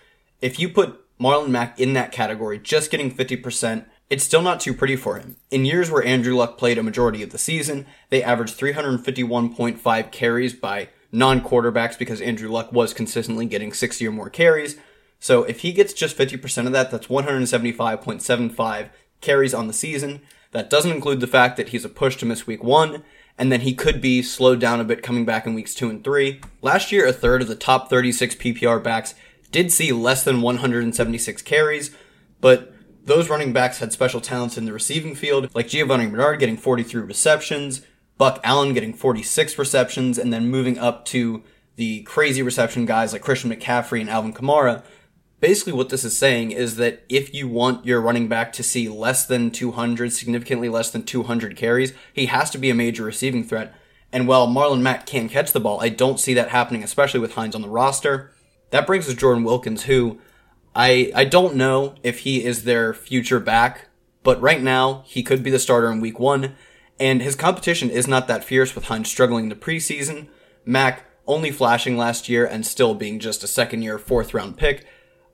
If 0.41 0.59
you 0.59 0.69
put 0.69 1.01
Marlon 1.19 1.49
Mack 1.49 1.81
in 1.81 1.95
that 1.95 2.13
category, 2.13 2.59
just 2.59 2.91
getting 2.91 3.11
50%, 3.11 3.87
it's 4.11 4.25
still 4.25 4.43
not 4.43 4.61
too 4.61 4.75
pretty 4.75 4.97
for 4.97 5.17
him. 5.19 5.37
In 5.51 5.65
years 5.65 5.91
where 5.91 6.05
Andrew 6.05 6.37
Luck 6.37 6.59
played 6.59 6.77
a 6.77 6.83
majority 6.83 7.23
of 7.23 7.31
the 7.31 7.39
season, 7.39 7.87
they 8.11 8.23
averaged 8.23 8.59
351.5 8.59 10.13
carries 10.13 10.53
by 10.53 10.91
non 11.11 11.41
quarterbacks 11.41 11.99
because 11.99 12.21
Andrew 12.21 12.51
Luck 12.51 12.73
was 12.73 12.93
consistently 12.93 13.47
getting 13.47 13.73
60 13.73 14.07
or 14.07 14.13
more 14.13 14.29
carries. 14.29 14.77
So 15.23 15.45
if 15.45 15.61
he 15.61 15.73
gets 15.73 15.93
just 15.93 16.19
50% 16.19 16.67
of 16.67 16.73
that, 16.73 16.91
that's 16.91 17.07
175.75 17.07 18.89
carries 19.21 19.55
on 19.55 19.69
the 19.69 19.73
season. 19.73 20.21
That 20.51 20.69
doesn't 20.69 20.91
include 20.91 21.21
the 21.21 21.29
fact 21.29 21.57
that 21.57 21.69
he's 21.69 21.85
a 21.85 21.89
push 21.89 22.17
to 22.17 22.27
miss 22.27 22.49
week 22.49 22.65
one, 22.65 23.05
and 23.39 23.53
then 23.53 23.61
he 23.61 23.73
could 23.73 24.01
be 24.01 24.21
slowed 24.21 24.59
down 24.59 24.81
a 24.81 24.85
bit 24.85 25.05
coming 25.05 25.25
back 25.25 25.47
in 25.47 25.55
weeks 25.55 25.77
two 25.77 25.89
and 25.89 26.03
three. 26.03 26.41
Last 26.61 26.91
year, 26.91 27.07
a 27.07 27.13
third 27.13 27.41
of 27.41 27.47
the 27.47 27.55
top 27.55 27.89
36 27.89 28.35
PPR 28.35 28.83
backs 28.83 29.15
did 29.53 29.71
see 29.71 29.93
less 29.93 30.25
than 30.25 30.43
176 30.43 31.41
carries, 31.43 31.95
but 32.41 32.75
those 33.05 33.31
running 33.31 33.53
backs 33.53 33.79
had 33.79 33.93
special 33.93 34.21
talents 34.21 34.59
in 34.59 34.65
the 34.65 34.73
receiving 34.73 35.15
field, 35.15 35.55
like 35.55 35.69
Giovani 35.69 36.11
Bernard 36.11 36.41
getting 36.41 36.57
43 36.57 37.01
receptions, 37.01 37.87
Buck 38.19 38.41
Allen 38.43 38.75
getting 38.75 38.93
46 38.93 39.57
receptions, 39.57 40.19
and 40.19 40.33
then 40.33 40.51
moving 40.51 40.79
up 40.79 41.05
to 41.07 41.45
the 41.77 42.03
crazy 42.03 42.43
reception 42.43 42.87
guys 42.87 43.13
like 43.13 43.23
Christian 43.23 43.53
McCaffrey 43.53 44.01
and 44.01 44.11
Alvin 44.11 44.33
Kamara, 44.33 44.83
basically 45.43 45.73
what 45.73 45.89
this 45.89 46.05
is 46.05 46.17
saying 46.17 46.53
is 46.53 46.77
that 46.77 47.03
if 47.09 47.35
you 47.35 47.49
want 47.49 47.85
your 47.85 48.01
running 48.01 48.29
back 48.29 48.53
to 48.53 48.63
see 48.63 48.89
less 48.89 49.27
than 49.27 49.51
200, 49.51 50.13
significantly 50.13 50.69
less 50.69 50.91
than 50.91 51.03
200 51.03 51.57
carries, 51.57 51.93
he 52.13 52.27
has 52.27 52.49
to 52.49 52.59
be 52.59 52.71
a 52.71 52.75
major 52.75 53.03
receiving 53.03 53.43
threat. 53.43 53.75
And 54.13 54.29
while 54.29 54.47
Marlon 54.47 54.83
Mack 54.83 55.05
can 55.05 55.29
catch 55.29 55.51
the 55.53 55.59
ball, 55.59 55.81
I 55.83 55.89
don't 55.89 56.21
see 56.21 56.33
that 56.35 56.51
happening, 56.51 56.85
especially 56.85 57.19
with 57.19 57.35
Hines 57.35 57.57
on 57.57 57.63
the 57.63 57.69
roster. 57.69 58.31
That 58.71 58.87
brings 58.87 59.09
us 59.09 59.17
Jordan 59.17 59.43
Wilkins, 59.43 59.83
who 59.83 60.21
I 60.77 61.11
I 61.15 61.25
don't 61.25 61.57
know 61.57 61.97
if 62.05 62.21
he 62.21 62.45
is 62.45 62.63
their 62.63 62.95
future 62.95 63.41
back, 63.41 63.89
but 64.23 64.41
right 64.41 64.63
now 64.63 65.03
he 65.07 65.25
could 65.25 65.43
be 65.43 65.51
the 65.51 65.59
starter 65.59 65.91
in 65.91 66.01
week 66.01 66.21
one, 66.21 66.55
and 67.01 67.21
his 67.21 67.35
competition 67.35 67.91
is 67.91 68.07
not 68.07 68.29
that 68.29 68.45
fierce 68.45 68.77
with 68.77 68.85
Hines 68.85 69.09
struggling 69.09 69.47
in 69.47 69.51
the 69.51 69.57
preseason. 69.57 70.29
Mack 70.65 71.05
only 71.27 71.51
flashing 71.51 71.97
last 71.97 72.29
year 72.29 72.47
and 72.47 72.65
still 72.65 72.95
being 72.95 73.19
just 73.19 73.43
a 73.43 73.49
second 73.49 73.83
year, 73.83 73.99
fourth 73.99 74.35
round 74.35 74.57
pick. 74.57 74.87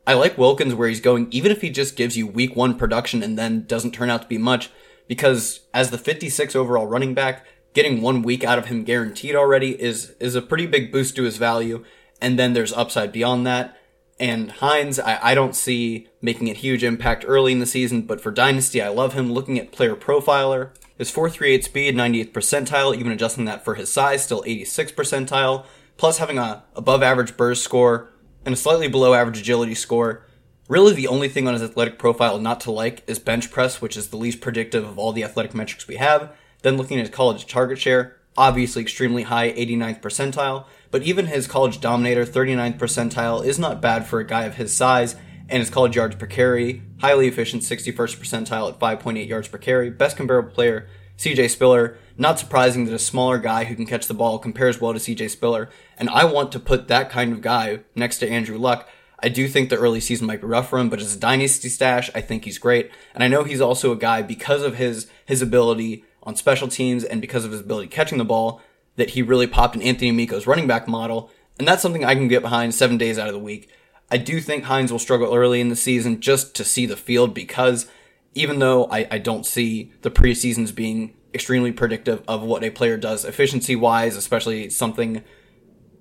I 0.08 0.14
like 0.14 0.38
Wilkins 0.38 0.74
where 0.74 0.88
he's 0.88 1.02
going, 1.02 1.28
even 1.32 1.52
if 1.52 1.60
he 1.60 1.68
just 1.68 1.94
gives 1.94 2.16
you 2.16 2.26
week 2.26 2.56
one 2.56 2.78
production 2.78 3.22
and 3.22 3.38
then 3.38 3.66
doesn't 3.66 3.90
turn 3.90 4.08
out 4.08 4.22
to 4.22 4.26
be 4.26 4.38
much, 4.38 4.70
because 5.06 5.60
as 5.74 5.90
the 5.90 5.98
56 5.98 6.56
overall 6.56 6.86
running 6.86 7.12
back, 7.12 7.44
getting 7.74 8.00
one 8.00 8.22
week 8.22 8.42
out 8.42 8.58
of 8.58 8.68
him 8.68 8.84
guaranteed 8.84 9.36
already 9.36 9.78
is, 9.78 10.14
is 10.18 10.34
a 10.34 10.40
pretty 10.40 10.64
big 10.64 10.90
boost 10.90 11.14
to 11.16 11.24
his 11.24 11.36
value. 11.36 11.84
And 12.22 12.38
then 12.38 12.54
there's 12.54 12.72
upside 12.72 13.12
beyond 13.12 13.46
that. 13.48 13.76
And 14.18 14.50
Hines, 14.50 14.98
I, 14.98 15.18
I 15.22 15.34
don't 15.34 15.54
see 15.54 16.08
making 16.22 16.48
a 16.48 16.54
huge 16.54 16.82
impact 16.82 17.26
early 17.28 17.52
in 17.52 17.58
the 17.58 17.66
season, 17.66 18.00
but 18.00 18.22
for 18.22 18.30
Dynasty, 18.30 18.80
I 18.80 18.88
love 18.88 19.12
him. 19.12 19.30
Looking 19.30 19.58
at 19.58 19.72
player 19.72 19.94
profiler, 19.94 20.70
his 20.96 21.10
438 21.10 21.64
speed, 21.64 21.94
98th 21.94 22.32
percentile, 22.32 22.96
even 22.96 23.12
adjusting 23.12 23.44
that 23.44 23.62
for 23.62 23.74
his 23.74 23.92
size, 23.92 24.24
still 24.24 24.42
86th 24.44 24.94
percentile, 24.94 25.66
plus 25.98 26.16
having 26.16 26.38
a 26.38 26.64
above 26.74 27.02
average 27.02 27.36
burst 27.36 27.62
score, 27.62 28.08
and 28.48 28.54
a 28.54 28.56
slightly 28.56 28.88
below 28.88 29.12
average 29.12 29.38
agility 29.38 29.74
score. 29.74 30.22
Really, 30.70 30.94
the 30.94 31.06
only 31.06 31.28
thing 31.28 31.46
on 31.46 31.52
his 31.52 31.62
athletic 31.62 31.98
profile 31.98 32.38
not 32.38 32.60
to 32.60 32.70
like 32.70 33.04
is 33.06 33.18
bench 33.18 33.50
press, 33.50 33.82
which 33.82 33.94
is 33.94 34.08
the 34.08 34.16
least 34.16 34.40
predictive 34.40 34.84
of 34.84 34.98
all 34.98 35.12
the 35.12 35.22
athletic 35.22 35.52
metrics 35.52 35.86
we 35.86 35.96
have. 35.96 36.34
Then 36.62 36.78
looking 36.78 36.98
at 36.98 37.04
his 37.04 37.14
college 37.14 37.46
target 37.46 37.78
share, 37.78 38.16
obviously 38.38 38.80
extremely 38.80 39.24
high, 39.24 39.52
89th 39.52 40.00
percentile, 40.00 40.64
but 40.90 41.02
even 41.02 41.26
his 41.26 41.46
college 41.46 41.78
dominator, 41.82 42.24
39th 42.24 42.78
percentile, 42.78 43.44
is 43.44 43.58
not 43.58 43.82
bad 43.82 44.06
for 44.06 44.18
a 44.18 44.26
guy 44.26 44.44
of 44.44 44.54
his 44.54 44.74
size, 44.74 45.14
and 45.50 45.60
his 45.60 45.68
college 45.68 45.96
yards 45.96 46.16
per 46.16 46.24
carry, 46.24 46.80
highly 47.00 47.28
efficient, 47.28 47.62
61st 47.62 48.16
percentile 48.16 48.72
at 48.72 48.80
5.8 48.80 49.28
yards 49.28 49.48
per 49.48 49.58
carry. 49.58 49.90
Best 49.90 50.16
comparable 50.16 50.52
player, 50.52 50.88
CJ 51.18 51.50
Spiller. 51.50 51.98
Not 52.16 52.38
surprising 52.38 52.84
that 52.86 52.94
a 52.94 52.98
smaller 52.98 53.38
guy 53.38 53.64
who 53.64 53.76
can 53.76 53.86
catch 53.86 54.06
the 54.06 54.14
ball 54.14 54.38
compares 54.38 54.80
well 54.80 54.92
to 54.92 54.98
CJ 54.98 55.30
Spiller. 55.30 55.68
And 55.96 56.08
I 56.08 56.24
want 56.24 56.50
to 56.52 56.60
put 56.60 56.88
that 56.88 57.10
kind 57.10 57.32
of 57.32 57.42
guy 57.42 57.80
next 57.94 58.18
to 58.18 58.28
Andrew 58.28 58.56
Luck. 58.56 58.88
I 59.20 59.28
do 59.28 59.48
think 59.48 59.68
the 59.68 59.76
early 59.76 60.00
season 60.00 60.28
might 60.28 60.40
be 60.40 60.46
rough 60.46 60.70
for 60.70 60.78
him, 60.78 60.88
but 60.88 61.00
as 61.00 61.14
a 61.14 61.18
dynasty 61.18 61.68
stash, 61.68 62.08
I 62.14 62.20
think 62.20 62.44
he's 62.44 62.58
great. 62.58 62.90
And 63.14 63.24
I 63.24 63.28
know 63.28 63.42
he's 63.42 63.60
also 63.60 63.90
a 63.90 63.96
guy 63.96 64.22
because 64.22 64.62
of 64.62 64.76
his 64.76 65.08
his 65.26 65.42
ability 65.42 66.04
on 66.22 66.36
special 66.36 66.68
teams 66.68 67.02
and 67.02 67.20
because 67.20 67.44
of 67.44 67.50
his 67.50 67.60
ability 67.60 67.88
catching 67.88 68.18
the 68.18 68.24
ball 68.24 68.60
that 68.96 69.10
he 69.10 69.22
really 69.22 69.46
popped 69.46 69.74
in 69.74 69.82
Anthony 69.82 70.10
Amico's 70.10 70.46
running 70.46 70.66
back 70.66 70.86
model. 70.86 71.30
And 71.58 71.66
that's 71.66 71.82
something 71.82 72.04
I 72.04 72.14
can 72.14 72.28
get 72.28 72.42
behind 72.42 72.74
seven 72.74 72.96
days 72.96 73.18
out 73.18 73.28
of 73.28 73.32
the 73.32 73.40
week. 73.40 73.68
I 74.10 74.18
do 74.18 74.40
think 74.40 74.64
Hines 74.64 74.90
will 74.90 74.98
struggle 74.98 75.34
early 75.34 75.60
in 75.60 75.68
the 75.68 75.76
season 75.76 76.20
just 76.20 76.54
to 76.56 76.64
see 76.64 76.86
the 76.86 76.96
field 76.96 77.34
because 77.34 77.88
even 78.34 78.58
though 78.58 78.86
I, 78.86 79.06
I 79.10 79.18
don't 79.18 79.46
see 79.46 79.92
the 80.02 80.10
preseasons 80.10 80.74
being 80.74 81.14
extremely 81.34 81.72
predictive 81.72 82.22
of 82.26 82.42
what 82.42 82.64
a 82.64 82.70
player 82.70 82.96
does 82.96 83.24
efficiency 83.24 83.76
wise, 83.76 84.16
especially 84.16 84.70
something 84.70 85.22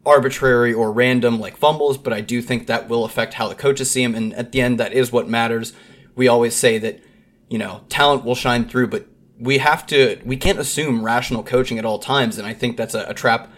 arbitrary 0.05 0.73
or 0.73 0.91
random 0.91 1.39
like 1.39 1.57
fumbles, 1.57 1.97
but 1.97 2.13
I 2.13 2.21
do 2.21 2.41
think 2.41 2.67
that 2.67 2.87
will 2.87 3.03
affect 3.03 3.33
how 3.33 3.47
the 3.47 3.55
coaches 3.55 3.91
see 3.91 4.03
him. 4.03 4.15
And 4.15 4.33
at 4.33 4.51
the 4.51 4.61
end, 4.61 4.79
that 4.79 4.93
is 4.93 5.11
what 5.11 5.27
matters. 5.27 5.73
We 6.15 6.27
always 6.27 6.55
say 6.55 6.77
that, 6.77 7.01
you 7.49 7.57
know, 7.57 7.81
talent 7.89 8.23
will 8.23 8.35
shine 8.35 8.69
through, 8.69 8.87
but 8.87 9.05
we 9.37 9.57
have 9.57 9.85
to, 9.87 10.19
we 10.23 10.37
can't 10.37 10.59
assume 10.59 11.03
rational 11.03 11.43
coaching 11.43 11.77
at 11.77 11.85
all 11.85 11.99
times. 11.99 12.37
And 12.37 12.47
I 12.47 12.53
think 12.53 12.77
that's 12.77 12.95
a, 12.95 13.05
a 13.09 13.13
trap, 13.13 13.51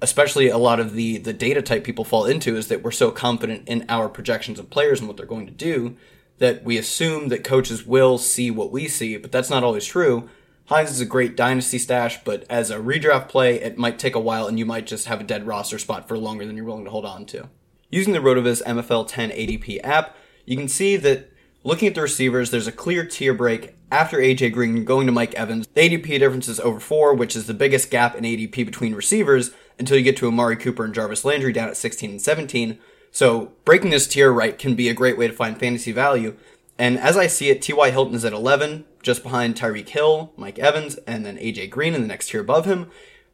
especially 0.00 0.48
a 0.48 0.58
lot 0.58 0.80
of 0.80 0.94
the, 0.94 1.18
the 1.18 1.32
data 1.32 1.62
type 1.62 1.84
people 1.84 2.04
fall 2.04 2.26
into 2.26 2.56
is 2.56 2.66
that 2.68 2.82
we're 2.82 2.90
so 2.90 3.12
confident 3.12 3.68
in 3.68 3.84
our 3.88 4.08
projections 4.08 4.58
of 4.58 4.70
players 4.70 4.98
and 4.98 5.06
what 5.06 5.16
they're 5.16 5.24
going 5.24 5.46
to 5.46 5.52
do 5.52 5.96
that 6.38 6.64
we 6.64 6.76
assume 6.76 7.28
that 7.28 7.44
coaches 7.44 7.86
will 7.86 8.18
see 8.18 8.50
what 8.50 8.72
we 8.72 8.88
see, 8.88 9.16
but 9.16 9.32
that's 9.32 9.50
not 9.50 9.64
always 9.64 9.84
true. 9.84 10.28
Hines 10.66 10.90
is 10.90 11.00
a 11.00 11.06
great 11.06 11.36
dynasty 11.36 11.78
stash, 11.78 12.22
but 12.24 12.44
as 12.48 12.70
a 12.70 12.78
redraft 12.78 13.28
play, 13.28 13.60
it 13.60 13.78
might 13.78 13.98
take 13.98 14.14
a 14.14 14.20
while 14.20 14.46
and 14.46 14.58
you 14.58 14.66
might 14.66 14.86
just 14.86 15.06
have 15.06 15.20
a 15.20 15.24
dead 15.24 15.46
roster 15.46 15.78
spot 15.78 16.08
for 16.08 16.16
longer 16.16 16.46
than 16.46 16.56
you're 16.56 16.64
willing 16.64 16.84
to 16.84 16.90
hold 16.90 17.04
on 17.04 17.26
to. 17.26 17.48
Using 17.90 18.12
the 18.12 18.20
RotoViz 18.20 18.62
MFL 18.62 19.06
10 19.06 19.30
ADP 19.30 19.80
app, 19.84 20.16
you 20.46 20.56
can 20.56 20.68
see 20.68 20.96
that 20.96 21.30
looking 21.62 21.88
at 21.88 21.94
the 21.94 22.00
receivers, 22.00 22.50
there's 22.50 22.66
a 22.66 22.72
clear 22.72 23.04
tier 23.04 23.34
break 23.34 23.76
after 23.90 24.18
AJ 24.18 24.52
Green 24.54 24.84
going 24.84 25.06
to 25.06 25.12
Mike 25.12 25.34
Evans. 25.34 25.66
The 25.74 25.82
ADP 25.82 26.18
difference 26.18 26.48
is 26.48 26.58
over 26.60 26.80
four, 26.80 27.12
which 27.14 27.36
is 27.36 27.46
the 27.46 27.54
biggest 27.54 27.90
gap 27.90 28.14
in 28.14 28.24
ADP 28.24 28.54
between 28.64 28.94
receivers 28.94 29.50
until 29.78 29.98
you 29.98 30.02
get 30.04 30.16
to 30.18 30.28
Amari 30.28 30.56
Cooper 30.56 30.84
and 30.84 30.94
Jarvis 30.94 31.24
Landry 31.24 31.52
down 31.52 31.68
at 31.68 31.76
16 31.76 32.10
and 32.10 32.22
17. 32.22 32.78
So 33.12 33.52
breaking 33.64 33.90
this 33.90 34.08
tier 34.08 34.32
right 34.32 34.58
can 34.58 34.74
be 34.74 34.88
a 34.88 34.94
great 34.94 35.18
way 35.18 35.28
to 35.28 35.32
find 35.32 35.60
fantasy 35.60 35.92
value. 35.92 36.36
And 36.78 36.98
as 36.98 37.16
I 37.16 37.26
see 37.26 37.50
it, 37.50 37.60
T.Y. 37.60 37.90
Hilton 37.90 38.14
is 38.14 38.24
at 38.24 38.32
11, 38.32 38.86
just 39.02 39.22
behind 39.22 39.54
Tyreek 39.54 39.90
Hill, 39.90 40.32
Mike 40.36 40.58
Evans, 40.58 40.96
and 41.06 41.24
then 41.24 41.36
AJ 41.36 41.70
Green 41.70 41.94
in 41.94 42.00
the 42.00 42.08
next 42.08 42.30
tier 42.30 42.40
above 42.40 42.64
him. 42.64 42.90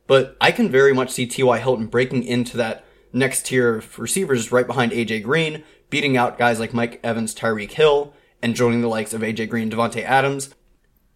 But 0.09 0.37
I 0.41 0.51
can 0.51 0.69
very 0.69 0.93
much 0.93 1.11
see 1.11 1.27
T.Y. 1.27 1.59
Hilton 1.61 1.87
breaking 1.87 2.25
into 2.25 2.57
that 2.57 2.85
next 3.13 3.47
tier 3.47 3.77
of 3.77 3.99
receivers 3.99 4.51
right 4.51 4.67
behind 4.67 4.91
AJ 4.93 5.23
Green, 5.23 5.63
beating 5.91 6.17
out 6.17 6.39
guys 6.39 6.59
like 6.59 6.75
Mike 6.75 6.99
Evans, 7.05 7.35
Tyreek 7.35 7.73
Hill, 7.73 8.13
and 8.43 8.57
joining 8.57 8.81
the 8.81 8.89
likes 8.89 9.15
of 9.15 9.23
AJ 9.23 9.49
Green, 9.49 9.71
Davante 9.71 10.03
Adams. 10.03 10.47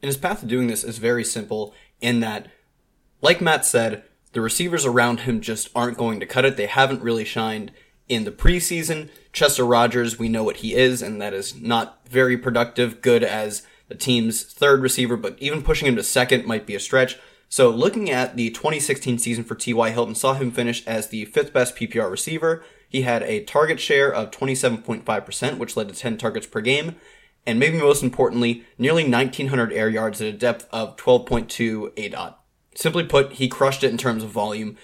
And 0.00 0.08
his 0.08 0.16
path 0.16 0.40
to 0.40 0.46
doing 0.46 0.68
this 0.68 0.84
is 0.84 0.98
very 0.98 1.24
simple 1.24 1.74
in 2.00 2.20
that, 2.20 2.48
like 3.20 3.40
Matt 3.40 3.64
said, 3.64 4.04
the 4.32 4.40
receivers 4.40 4.86
around 4.86 5.20
him 5.20 5.40
just 5.40 5.68
aren't 5.74 5.98
going 5.98 6.20
to 6.20 6.26
cut 6.26 6.44
it. 6.44 6.56
They 6.56 6.66
haven't 6.66 7.02
really 7.02 7.24
shined 7.24 7.72
in 8.08 8.24
the 8.24 8.32
preseason. 8.32 9.08
Chester 9.32 9.64
Rogers, 9.64 10.18
we 10.18 10.28
know 10.28 10.44
what 10.44 10.58
he 10.58 10.74
is, 10.74 11.02
and 11.02 11.20
that 11.20 11.32
is 11.32 11.60
not 11.60 12.06
very 12.08 12.36
productive, 12.36 13.00
good 13.00 13.24
as 13.24 13.62
the 13.88 13.94
team's 13.94 14.42
third 14.44 14.80
receiver, 14.80 15.16
but 15.16 15.36
even 15.38 15.62
pushing 15.62 15.88
him 15.88 15.96
to 15.96 16.02
second 16.02 16.46
might 16.46 16.66
be 16.66 16.74
a 16.74 16.80
stretch. 16.80 17.18
So 17.48 17.68
looking 17.68 18.10
at 18.10 18.36
the 18.36 18.48
2016 18.50 19.18
season 19.18 19.44
for 19.44 19.54
T.Y. 19.54 19.90
Hilton 19.90 20.14
saw 20.14 20.34
him 20.34 20.50
finish 20.50 20.86
as 20.86 21.08
the 21.08 21.26
fifth 21.26 21.52
best 21.52 21.76
PPR 21.76 22.10
receiver. 22.10 22.64
He 22.88 23.02
had 23.02 23.22
a 23.22 23.44
target 23.44 23.78
share 23.80 24.12
of 24.12 24.30
27.5%, 24.30 25.58
which 25.58 25.76
led 25.76 25.88
to 25.88 25.94
10 25.94 26.16
targets 26.16 26.46
per 26.46 26.60
game. 26.62 26.96
and 27.46 27.58
maybe 27.58 27.78
most 27.78 28.02
importantly, 28.02 28.64
nearly 28.78 29.08
1900 29.08 29.72
air 29.72 29.88
yards 29.88 30.20
at 30.20 30.28
a 30.28 30.32
depth 30.32 30.68
of 30.72 30.96
12.2 30.96 31.90
ADOT. 31.94 32.34
Simply 32.74 33.04
put, 33.04 33.34
he 33.34 33.48
crushed 33.48 33.84
it 33.84 33.90
in 33.90 33.98
terms 33.98 34.22
of 34.22 34.30
volume, 34.30 34.76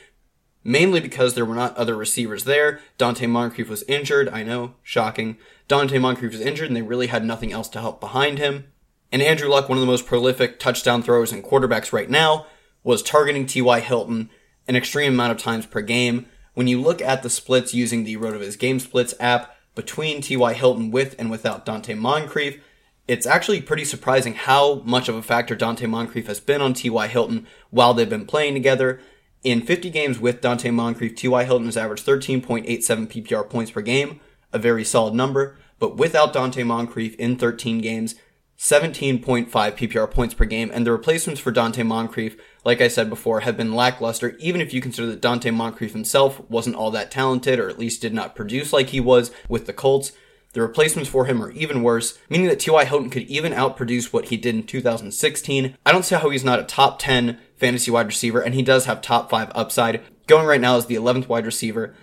mainly 0.68 1.00
because 1.00 1.32
there 1.32 1.46
were 1.46 1.54
not 1.54 1.74
other 1.78 1.96
receivers 1.96 2.44
there. 2.44 2.78
Donte 2.98 3.26
Moncrief 3.26 3.70
was 3.70 3.84
injured, 3.84 4.28
I 4.28 4.42
know, 4.42 4.74
shocking. 4.82 5.38
Donte 5.66 5.98
Moncrief 5.98 6.32
was 6.32 6.42
injured 6.42 6.68
and 6.68 6.76
they 6.76 6.82
really 6.82 7.06
had 7.06 7.24
nothing 7.24 7.52
else 7.52 7.70
to 7.70 7.80
help 7.80 8.00
behind 8.00 8.38
him. 8.38 8.66
And 9.10 9.22
Andrew 9.22 9.48
Luck, 9.48 9.70
one 9.70 9.78
of 9.78 9.80
the 9.80 9.86
most 9.86 10.06
prolific 10.06 10.58
touchdown 10.60 11.02
throwers 11.02 11.32
and 11.32 11.42
quarterbacks 11.42 11.90
right 11.90 12.10
now, 12.10 12.44
was 12.84 13.02
targeting 13.02 13.46
T.Y. 13.46 13.80
Hilton 13.80 14.28
an 14.68 14.76
extreme 14.76 15.14
amount 15.14 15.32
of 15.32 15.38
times 15.38 15.64
per 15.64 15.80
game. 15.80 16.26
When 16.52 16.66
you 16.66 16.82
look 16.82 17.00
at 17.00 17.22
the 17.22 17.30
splits 17.30 17.72
using 17.72 18.04
the 18.04 18.18
RotoViz 18.18 18.58
Game 18.58 18.78
Splits 18.78 19.14
app 19.18 19.56
between 19.74 20.20
T.Y. 20.20 20.52
Hilton 20.52 20.90
with 20.90 21.14
and 21.18 21.30
without 21.30 21.64
Donte 21.64 21.96
Moncrief, 21.96 22.62
it's 23.06 23.26
actually 23.26 23.62
pretty 23.62 23.86
surprising 23.86 24.34
how 24.34 24.82
much 24.84 25.08
of 25.08 25.14
a 25.14 25.22
factor 25.22 25.56
Donte 25.56 25.88
Moncrief 25.88 26.26
has 26.26 26.40
been 26.40 26.60
on 26.60 26.74
T.Y. 26.74 27.06
Hilton 27.06 27.46
while 27.70 27.94
they've 27.94 28.10
been 28.10 28.26
playing 28.26 28.52
together. 28.52 29.00
In 29.44 29.62
50 29.62 29.90
games 29.90 30.18
with 30.18 30.40
Donte 30.40 30.72
Moncrief, 30.72 31.14
T.Y. 31.14 31.44
Hilton 31.44 31.66
has 31.66 31.76
averaged 31.76 32.04
13.87 32.04 32.66
PPR 32.66 33.48
points 33.48 33.70
per 33.70 33.80
game, 33.80 34.20
a 34.52 34.58
very 34.58 34.84
solid 34.84 35.14
number. 35.14 35.56
But 35.78 35.96
without 35.96 36.32
Donte 36.32 36.66
Moncrief 36.66 37.14
in 37.16 37.36
13 37.36 37.78
games, 37.78 38.16
17.5 38.58 39.48
PPR 39.48 40.10
points 40.10 40.34
per 40.34 40.44
game, 40.44 40.72
and 40.74 40.84
the 40.84 40.90
replacements 40.90 41.40
for 41.40 41.52
Donte 41.52 41.86
Moncrief, 41.86 42.36
like 42.64 42.80
I 42.80 42.88
said 42.88 43.08
before, 43.08 43.40
have 43.40 43.56
been 43.56 43.74
lackluster, 43.74 44.36
even 44.40 44.60
if 44.60 44.74
you 44.74 44.80
consider 44.80 45.06
that 45.06 45.22
Donte 45.22 45.54
Moncrief 45.54 45.92
himself 45.92 46.40
wasn't 46.50 46.74
all 46.74 46.90
that 46.90 47.12
talented, 47.12 47.60
or 47.60 47.68
at 47.68 47.78
least 47.78 48.02
did 48.02 48.12
not 48.12 48.34
produce 48.34 48.72
like 48.72 48.88
he 48.88 48.98
was 48.98 49.30
with 49.48 49.66
the 49.66 49.72
Colts. 49.72 50.10
The 50.54 50.62
replacements 50.62 51.08
for 51.08 51.26
him 51.26 51.40
are 51.40 51.52
even 51.52 51.84
worse, 51.84 52.18
meaning 52.28 52.48
that 52.48 52.58
T.Y. 52.58 52.84
Hilton 52.84 53.10
could 53.10 53.24
even 53.24 53.52
outproduce 53.52 54.12
what 54.12 54.26
he 54.26 54.36
did 54.36 54.56
in 54.56 54.64
2016. 54.64 55.76
I 55.86 55.92
don't 55.92 56.04
see 56.04 56.16
how 56.16 56.30
he's 56.30 56.42
not 56.42 56.58
a 56.58 56.64
top 56.64 56.98
10 56.98 57.38
fantasy 57.58 57.90
wide 57.90 58.06
receiver, 58.06 58.40
and 58.40 58.54
he 58.54 58.62
does 58.62 58.86
have 58.86 59.00
top 59.00 59.30
5 59.30 59.52
upside. 59.54 60.02
Going 60.26 60.46
right 60.46 60.60
now 60.60 60.76
is 60.76 60.86
the 60.86 60.94
11th 60.94 61.28
wide 61.28 61.46
receiver. 61.46 61.94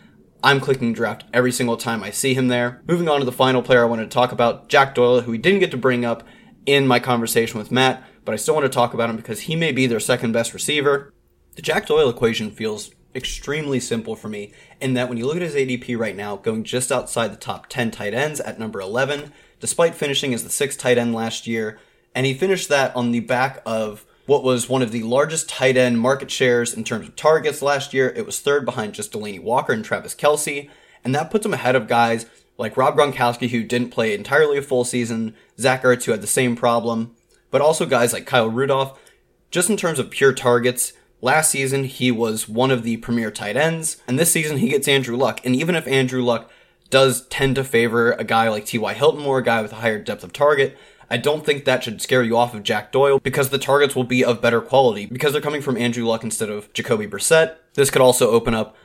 I'm 0.43 0.59
clicking 0.59 0.93
draft 0.93 1.23
every 1.33 1.51
single 1.51 1.77
time 1.77 2.03
I 2.03 2.11
see 2.11 2.33
him 2.33 2.49
there. 2.49 2.81
Moving 2.87 3.09
on 3.09 3.19
to 3.19 3.25
the 3.25 3.31
final 3.31 3.63
player 3.63 3.81
I 3.81 3.87
wanted 3.87 4.03
to 4.03 4.13
talk 4.13 4.31
about, 4.31 4.69
Jack 4.69 4.93
Doyle, 4.93 5.21
who 5.21 5.31
we 5.31 5.37
didn't 5.37 5.59
get 5.59 5.71
to 5.71 5.77
bring 5.77 6.05
up 6.05 6.23
in 6.65 6.85
my 6.85 6.99
conversation 6.99 7.57
with 7.57 7.71
Matt, 7.71 8.03
but 8.23 8.33
I 8.33 8.37
still 8.37 8.53
want 8.53 8.65
to 8.65 8.69
talk 8.69 8.93
about 8.93 9.09
him 9.09 9.15
because 9.15 9.41
he 9.41 9.55
may 9.55 9.71
be 9.71 9.87
their 9.87 9.99
second 9.99 10.33
best 10.33 10.53
receiver. 10.53 11.13
The 11.55 11.61
Jack 11.61 11.87
Doyle 11.87 12.09
equation 12.09 12.51
feels 12.51 12.91
extremely 13.15 13.79
simple 13.79 14.15
for 14.15 14.27
me 14.27 14.51
in 14.81 14.93
that 14.95 15.07
when 15.07 15.17
you 15.17 15.25
look 15.25 15.37
at 15.37 15.41
his 15.41 15.55
ADP 15.55 15.97
right 15.97 16.15
now, 16.15 16.35
going 16.35 16.63
just 16.63 16.91
outside 16.91 17.31
the 17.31 17.37
top 17.37 17.67
10 17.69 17.91
tight 17.91 18.13
ends 18.13 18.39
at 18.39 18.59
number 18.59 18.81
11, 18.81 19.31
despite 19.59 19.95
finishing 19.95 20.33
as 20.33 20.43
the 20.43 20.49
sixth 20.49 20.77
tight 20.77 20.97
end 20.97 21.15
last 21.15 21.47
year, 21.47 21.79
and 22.13 22.25
he 22.25 22.33
finished 22.33 22.69
that 22.69 22.95
on 22.95 23.11
the 23.11 23.21
back 23.21 23.61
of 23.65 24.05
what 24.25 24.43
was 24.43 24.69
one 24.69 24.81
of 24.81 24.91
the 24.91 25.03
largest 25.03 25.47
tight 25.49 25.77
end 25.77 25.99
market 25.99 26.31
shares 26.31 26.73
in 26.73 26.83
terms 26.83 27.07
of 27.07 27.15
targets 27.15 27.61
last 27.61 27.93
year. 27.93 28.09
It 28.15 28.25
was 28.25 28.39
third 28.39 28.65
behind 28.65 28.93
just 28.93 29.11
Delanie 29.11 29.41
Walker 29.41 29.73
and 29.73 29.85
Travis 29.85 30.15
Kelce, 30.15 30.69
and 31.03 31.13
that 31.13 31.29
puts 31.29 31.45
him 31.45 31.53
ahead 31.53 31.75
of 31.75 31.87
guys 31.87 32.25
like 32.57 32.77
Rob 32.77 32.95
Gronkowski, 32.95 33.49
who 33.49 33.63
didn't 33.63 33.91
play 33.91 34.13
entirely 34.13 34.57
a 34.57 34.61
full 34.61 34.85
season, 34.85 35.35
Zach 35.59 35.83
Ertz, 35.83 36.05
who 36.05 36.11
had 36.11 36.21
the 36.21 36.27
same 36.27 36.55
problem, 36.55 37.15
but 37.51 37.61
also 37.61 37.85
guys 37.85 38.13
like 38.13 38.25
Kyle 38.25 38.49
Rudolph. 38.49 38.99
Just 39.51 39.69
in 39.69 39.77
terms 39.77 39.99
of 39.99 40.09
pure 40.09 40.33
targets, 40.33 40.93
last 41.21 41.51
season 41.51 41.83
he 41.83 42.11
was 42.11 42.49
one 42.49 42.71
of 42.71 42.83
the 42.83 42.97
premier 42.97 43.31
tight 43.31 43.57
ends, 43.57 43.97
and 44.07 44.17
this 44.17 44.31
season 44.31 44.57
he 44.57 44.69
gets 44.69 44.87
Andrew 44.87 45.17
Luck. 45.17 45.41
And 45.45 45.55
even 45.55 45.75
if 45.75 45.87
Andrew 45.87 46.23
Luck 46.23 46.49
does 46.89 47.27
tend 47.27 47.55
to 47.55 47.63
favor 47.63 48.13
a 48.13 48.23
guy 48.23 48.49
like 48.49 48.65
T.Y. 48.65 48.93
Hilton 48.93 49.21
more, 49.21 49.39
a 49.39 49.43
guy 49.43 49.61
with 49.61 49.71
a 49.71 49.77
higher 49.77 49.99
depth 49.99 50.23
of 50.23 50.33
target, 50.33 50.77
I 51.09 51.17
don't 51.17 51.45
think 51.45 51.65
that 51.65 51.83
should 51.83 52.01
scare 52.01 52.23
you 52.23 52.37
off 52.37 52.55
of 52.55 52.63
Jack 52.63 52.91
Doyle 52.91 53.19
because 53.19 53.49
the 53.49 53.59
targets 53.59 53.95
will 53.95 54.03
be 54.03 54.23
of 54.23 54.41
better 54.41 54.61
quality 54.61 55.05
because 55.05 55.31
they're 55.31 55.41
coming 55.41 55.61
from 55.61 55.77
Andrew 55.77 56.05
Luck 56.05 56.23
instead 56.23 56.49
of 56.49 56.71
Jacoby 56.73 57.07
Brissett. 57.07 57.55
This 57.75 57.91
could 57.91 58.01
also 58.01 58.31
open 58.31 58.53
up 58.53 58.75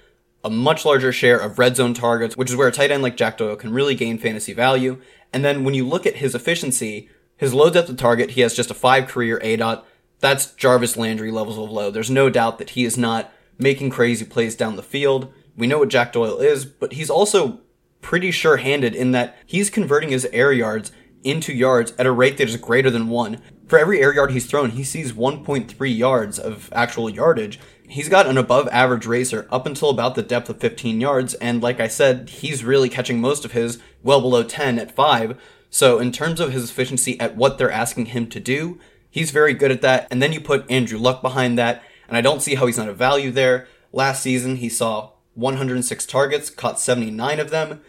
a 0.42 0.50
much 0.50 0.84
larger 0.84 1.12
share 1.12 1.38
of 1.38 1.58
red 1.58 1.76
zone 1.76 1.94
targets, 1.94 2.36
which 2.36 2.50
is 2.50 2.56
where 2.56 2.68
a 2.68 2.72
tight 2.72 2.90
end 2.90 3.02
like 3.02 3.16
Jack 3.16 3.38
Doyle 3.38 3.56
can 3.56 3.72
really 3.72 3.94
gain 3.94 4.18
fantasy 4.18 4.52
value. 4.52 5.00
And 5.32 5.44
then 5.44 5.64
when 5.64 5.74
you 5.74 5.86
look 5.86 6.06
at 6.06 6.16
his 6.16 6.34
efficiency, 6.34 7.08
his 7.36 7.54
low 7.54 7.70
depth 7.70 7.88
of 7.88 7.96
target, 7.96 8.32
he 8.32 8.40
has 8.42 8.54
just 8.54 8.70
a 8.70 8.74
five 8.74 9.06
career 9.06 9.40
aDOT. 9.42 9.84
That's 10.18 10.52
Jarvis 10.52 10.96
Landry 10.96 11.30
levels 11.30 11.58
of 11.58 11.70
low. 11.70 11.90
There's 11.90 12.10
no 12.10 12.28
doubt 12.28 12.58
that 12.58 12.70
he 12.70 12.84
is 12.84 12.98
not 12.98 13.32
making 13.58 13.90
crazy 13.90 14.24
plays 14.24 14.56
down 14.56 14.76
the 14.76 14.82
field. 14.82 15.32
We 15.56 15.66
know 15.66 15.78
what 15.78 15.88
Jack 15.88 16.12
Doyle 16.12 16.38
is, 16.38 16.64
but 16.64 16.94
he's 16.94 17.10
also 17.10 17.60
pretty 18.00 18.30
sure 18.30 18.58
handed 18.58 18.94
in 18.94 19.12
that 19.12 19.36
he's 19.46 19.70
converting 19.70 20.10
his 20.10 20.26
air 20.26 20.52
yards 20.52 20.90
into 21.24 21.52
yards 21.52 21.92
at 21.98 22.06
a 22.06 22.12
rate 22.12 22.38
that 22.38 22.48
is 22.48 22.56
greater 22.56 22.90
than 22.90 23.08
one. 23.08 23.40
For 23.66 23.78
every 23.78 24.00
air 24.00 24.12
yard 24.12 24.32
he's 24.32 24.46
thrown, 24.46 24.70
he 24.70 24.84
sees 24.84 25.12
1.3 25.12 25.96
yards 25.96 26.38
of 26.38 26.68
actual 26.72 27.08
yardage, 27.08 27.60
he's 27.90 28.08
got 28.08 28.26
an 28.26 28.38
above 28.38 28.68
average 28.68 29.04
RACR 29.04 29.46
up 29.50 29.66
until 29.66 29.90
about 29.90 30.14
the 30.14 30.22
depth 30.22 30.48
of 30.48 30.60
15 30.60 31.00
yards, 31.00 31.34
and 31.34 31.62
like 31.62 31.80
I 31.80 31.88
said, 31.88 32.30
he's 32.30 32.64
really 32.64 32.88
catching 32.88 33.20
most 33.20 33.44
of 33.44 33.52
his 33.52 33.78
well 34.02 34.20
below 34.20 34.42
10 34.42 34.78
at 34.78 34.94
5. 34.94 35.40
So, 35.68 35.98
in 35.98 36.10
terms 36.12 36.40
of 36.40 36.52
his 36.52 36.70
efficiency 36.70 37.18
at 37.20 37.36
what 37.36 37.58
they're 37.58 37.70
asking 37.70 38.06
him 38.06 38.28
to 38.30 38.40
do, 38.40 38.80
he's 39.10 39.30
very 39.30 39.54
good 39.54 39.70
at 39.70 39.82
that. 39.82 40.08
And 40.10 40.22
then 40.22 40.32
you 40.32 40.40
put 40.40 40.68
Andrew 40.70 40.98
Luck 40.98 41.22
behind 41.22 41.58
that, 41.58 41.82
and 42.08 42.16
I 42.16 42.20
don't 42.20 42.42
see 42.42 42.54
how 42.54 42.66
he's 42.66 42.78
not 42.78 42.88
a 42.88 42.94
value 42.94 43.30
there. 43.30 43.68
Last 43.92 44.22
season, 44.22 44.56
he 44.56 44.68
saw 44.68 45.12
106 45.34 46.06
targets, 46.06 46.50
caught 46.50 46.80
79 46.80 47.38
of 47.38 47.50
them 47.50 47.80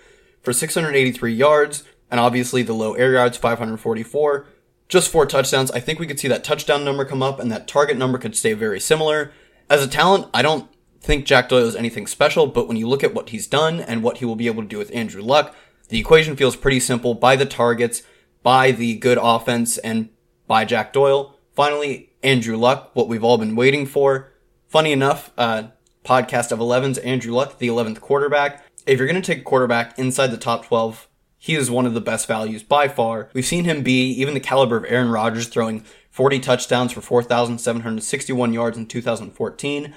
for 0.42 0.54
683 0.54 1.34
yards, 1.34 1.84
and 2.12 2.20
obviously 2.20 2.62
the 2.62 2.74
low 2.74 2.94
air 2.94 3.14
yards, 3.14 3.38
544. 3.38 4.46
Just 4.90 5.10
four 5.10 5.26
touchdowns. 5.26 5.72
I 5.72 5.80
think 5.80 5.98
we 6.00 6.06
could 6.06 6.20
see 6.20 6.28
that 6.28 6.44
touchdown 6.44 6.84
number 6.84 7.06
come 7.06 7.24
up, 7.24 7.40
and 7.40 7.50
that 7.52 7.68
target 7.68 7.98
number 7.98 8.18
could 8.18 8.36
stay 8.36 8.54
very 8.54 8.80
similar. 8.80 9.32
As 9.70 9.82
a 9.82 9.88
talent, 9.88 10.28
I 10.34 10.42
don't 10.42 10.70
think 11.00 11.26
Jack 11.26 11.48
Doyle 11.50 11.66
is 11.66 11.76
anything 11.76 12.06
special, 12.06 12.46
but 12.46 12.68
when 12.68 12.76
you 12.76 12.88
look 12.88 13.04
at 13.04 13.14
what 13.14 13.30
he's 13.30 13.48
done 13.48 13.80
and 13.80 14.04
what 14.04 14.18
he 14.18 14.26
will 14.26 14.36
be 14.36 14.48
able 14.48 14.62
to 14.62 14.68
do 14.68 14.78
with 14.78 14.94
Andrew 14.94 15.22
Luck, 15.22 15.56
the 15.88 16.00
equation 16.00 16.36
feels 16.36 16.58
pretty 16.58 16.80
simple 16.80 17.14
by 17.14 17.38
the 17.38 17.46
targets, 17.46 18.04
by 18.44 18.72
the 18.72 18.96
good 18.96 19.18
offense, 19.20 19.78
and 19.78 20.10
by 20.46 20.66
Jack 20.66 20.92
Doyle. 20.92 21.38
Finally, 21.54 22.10
Andrew 22.22 22.58
Luck, 22.58 22.92
what 22.94 23.08
we've 23.08 23.24
all 23.24 23.38
been 23.38 23.56
waiting 23.56 23.86
for. 23.86 24.32
Funny 24.68 24.92
enough, 24.92 25.32
uh, 25.38 25.64
podcast 26.04 26.52
of 26.52 26.60
11's 26.60 26.98
Andrew 27.00 27.34
Luck, 27.34 27.58
the 27.58 27.68
11th 27.68 28.02
quarterback. 28.02 28.66
If 28.86 29.00
you're 29.00 29.08
going 29.08 29.22
to 29.22 29.26
take 29.26 29.42
a 29.42 29.46
quarterback 29.46 29.98
inside 29.98 30.28
the 30.28 30.38
top 30.38 30.66
12, 30.66 31.08
he 31.44 31.56
is 31.56 31.72
one 31.72 31.88
of 31.88 31.96
the 31.96 32.02
best 32.02 32.28
values 32.28 32.62
by 32.62 32.88
far. 32.88 33.32
We've 33.34 33.44
seen 33.44 33.64
him 33.64 33.82
be 33.82 34.12
even 34.12 34.36
the 34.36 34.40
caliber 34.40 34.78
of 34.78 34.86
Aaron 34.88 35.10
Rodgers 35.10 35.48
throwing 35.48 35.84
40 36.12 36.40
touchdowns 36.40 36.92
for 36.92 37.02
4,761 37.02 38.54
yards 38.54 38.78
in 38.78 38.86
2014. 38.86 39.92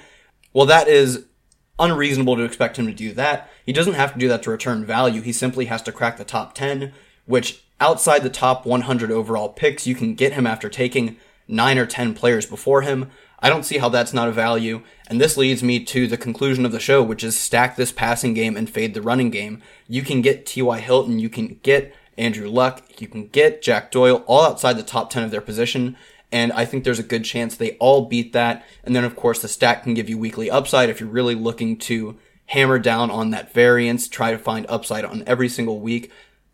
Well, 0.53 0.65
that 0.65 0.87
is 0.87 1.27
unreasonable 1.77 2.35
to 2.35 2.43
expect 2.43 2.79
him 2.79 2.87
to 2.87 2.93
do 2.93 3.13
that. 3.13 3.47
He 3.63 3.73
doesn't 3.73 3.93
have 3.93 4.13
to 4.13 4.19
do 4.19 4.27
that 4.27 4.41
to 4.41 4.49
return 4.49 4.85
value. 4.85 5.21
He 5.21 5.31
simply 5.31 5.65
has 5.65 5.83
to 5.83 5.91
crack 5.91 6.17
the 6.17 6.23
top 6.23 6.55
10, 6.55 6.91
which 7.27 7.63
outside 7.79 8.23
the 8.23 8.29
top 8.31 8.65
100 8.65 9.11
overall 9.11 9.49
picks, 9.49 9.85
you 9.85 9.93
can 9.93 10.15
get 10.15 10.33
him 10.33 10.47
after 10.47 10.67
taking 10.67 11.17
9 11.47 11.77
or 11.77 11.85
10 11.85 12.15
players 12.15 12.47
before 12.47 12.81
him. 12.81 13.11
I 13.45 13.49
don't 13.49 13.63
see 13.63 13.77
how 13.77 13.89
that's 13.89 14.11
not 14.11 14.27
a 14.27 14.31
value. 14.31 14.81
And 15.05 15.21
this 15.21 15.37
leads 15.37 15.61
me 15.61 15.83
to 15.85 16.07
the 16.07 16.17
conclusion 16.17 16.65
of 16.65 16.71
the 16.71 16.79
show, 16.79 17.03
which 17.03 17.23
is 17.23 17.39
stack 17.39 17.75
this 17.75 17.91
passing 17.91 18.33
game 18.33 18.57
and 18.57 18.67
fade 18.67 18.95
the 18.95 19.03
running 19.03 19.29
game. 19.29 19.61
You 19.87 20.01
can 20.01 20.23
get 20.23 20.47
T.Y. 20.47 20.79
Hilton, 20.79 21.19
you 21.19 21.29
can 21.29 21.59
get 21.61 21.93
Andrew 22.17 22.49
Luck. 22.49 22.81
You 22.99 23.07
can 23.07 23.27
get 23.27 23.61
Jack 23.61 23.91
Doyle 23.91 24.23
all 24.25 24.41
outside 24.41 24.77
the 24.77 24.81
top 24.81 25.11
10 25.11 25.25
of 25.25 25.29
their 25.29 25.41
position. 25.41 25.95
And 26.31 26.51
I 26.53 26.65
think 26.65 26.83
there's 26.83 26.97
a 26.97 27.03
good 27.03 27.23
chance 27.23 27.55
they 27.55 27.73
all 27.73 28.05
beat 28.05 28.33
that. 28.33 28.65
And 28.83 28.95
then, 28.95 29.03
of 29.03 29.15
course, 29.15 29.43
the 29.43 29.47
stack 29.47 29.83
can 29.83 29.93
give 29.93 30.09
you 30.09 30.17
weekly 30.17 30.49
upside 30.49 30.89
if 30.89 30.99
you're 30.99 31.07
really 31.07 31.35
looking 31.35 31.77
to 31.81 32.17
hammer 32.47 32.79
down 32.79 33.11
on 33.11 33.29
that 33.29 33.53
variance, 33.53 34.07
try 34.07 34.31
to 34.31 34.39
find 34.39 34.65
upside 34.69 35.05
on 35.05 35.23
every 35.27 35.49
single 35.49 35.79
week. 35.79 36.11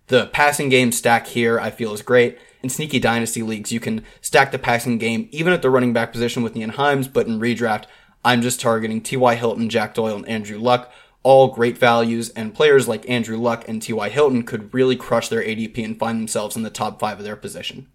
The 0.08 0.26
passing 0.28 0.68
game 0.68 0.92
stack 0.92 1.28
here, 1.28 1.58
I 1.58 1.70
feel, 1.70 1.94
is 1.94 2.02
great. 2.02 2.38
In 2.64 2.70
sneaky 2.70 3.00
dynasty 3.00 3.42
leagues, 3.42 3.72
you 3.72 3.80
can 3.80 4.04
stack 4.22 4.52
the 4.52 4.60
passing 4.60 4.98
game 4.98 5.28
even 5.32 5.54
at 5.54 5.62
the 5.62 5.70
running 5.70 5.94
back 5.94 6.12
position 6.12 6.44
with 6.44 6.54
Nyheim 6.54 6.72
Hines, 6.72 7.08
but 7.08 7.28
in 7.28 7.40
redraft, 7.40 7.86
I'm 8.24 8.42
just 8.42 8.62
targeting 8.62 9.02
T.Y. 9.02 9.36
Hilton, 9.36 9.70
Jack 9.70 9.96
Doyle, 9.96 10.18
and 10.18 10.28
Andrew 10.28 10.60
Luck 10.60 10.92
all 11.24 11.50
great 11.50 11.78
values, 11.78 12.30
and 12.30 12.54
players 12.54 12.88
like 12.88 13.08
Andrew 13.10 13.38
Luck 13.38 13.68
and 13.68 13.82
T.Y. 13.82 14.10
Hilton 14.10 14.44
could 14.44 14.74
really 14.74 14.96
crush 14.96 15.28
their 15.28 15.44
ADP 15.44 15.84
and 15.84 16.00
find 16.00 16.20
themselves 16.20 16.56
in 16.56 16.64
the 16.64 16.70
top 16.70 17.00
five 17.00 17.20
of 17.20 17.26
their 17.26 17.36
position. 17.36 17.88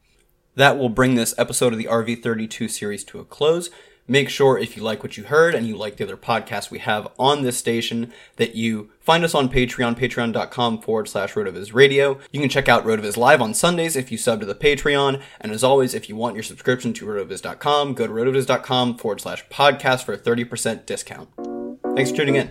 That 0.54 0.78
will 0.78 0.88
bring 0.88 1.14
this 1.14 1.34
episode 1.36 1.72
of 1.72 1.78
the 1.78 1.86
RV32 1.86 2.70
series 2.70 3.04
to 3.04 3.18
a 3.18 3.24
close. 3.24 3.68
Make 4.08 4.28
sure 4.28 4.56
if 4.56 4.76
you 4.76 4.82
like 4.82 5.02
what 5.02 5.16
you 5.16 5.24
heard 5.24 5.54
and 5.54 5.66
you 5.66 5.76
like 5.76 5.96
the 5.96 6.04
other 6.04 6.16
podcasts 6.16 6.70
we 6.70 6.78
have 6.78 7.08
on 7.18 7.42
this 7.42 7.56
station 7.56 8.12
that 8.36 8.54
you 8.54 8.90
find 9.00 9.24
us 9.24 9.34
on 9.34 9.48
Patreon, 9.48 9.98
patreon.com 9.98 10.80
forward 10.80 11.08
slash 11.08 11.34
Rotoviz 11.34 11.74
Radio. 11.74 12.18
You 12.30 12.40
can 12.40 12.48
check 12.48 12.68
out 12.68 12.84
Rotoviz 12.84 13.16
Live 13.16 13.42
on 13.42 13.52
Sundays 13.52 13.96
if 13.96 14.12
you 14.12 14.18
sub 14.18 14.40
to 14.40 14.46
the 14.46 14.54
Patreon. 14.54 15.20
And 15.40 15.50
as 15.50 15.64
always, 15.64 15.92
if 15.92 16.08
you 16.08 16.14
want 16.14 16.36
your 16.36 16.44
subscription 16.44 16.92
to 16.94 17.06
rotoviz.com, 17.06 17.94
go 17.94 18.06
to 18.06 18.12
rotoviz.com 18.12 18.98
forward 18.98 19.20
slash 19.20 19.44
podcast 19.48 20.04
for 20.04 20.12
a 20.12 20.18
30% 20.18 20.86
discount. 20.86 21.28
Thanks 21.96 22.10
for 22.10 22.18
tuning 22.18 22.36
in. 22.36 22.48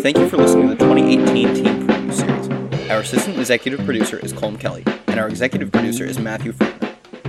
Thank 0.00 0.16
you 0.16 0.28
for 0.28 0.36
listening 0.38 0.68
to 0.68 0.74
the 0.74 0.84
2018 0.84 1.54
Team 1.54 1.86
Preview 1.86 2.14
Series. 2.14 2.90
Our 2.90 3.00
assistant 3.00 3.38
executive 3.38 3.84
producer 3.84 4.18
is 4.18 4.32
Colm 4.32 4.58
Kelly, 4.58 4.84
and 5.08 5.20
our 5.20 5.28
executive 5.28 5.70
producer 5.70 6.06
is 6.06 6.18
Matthew 6.18 6.52
Friedman. 6.52 6.87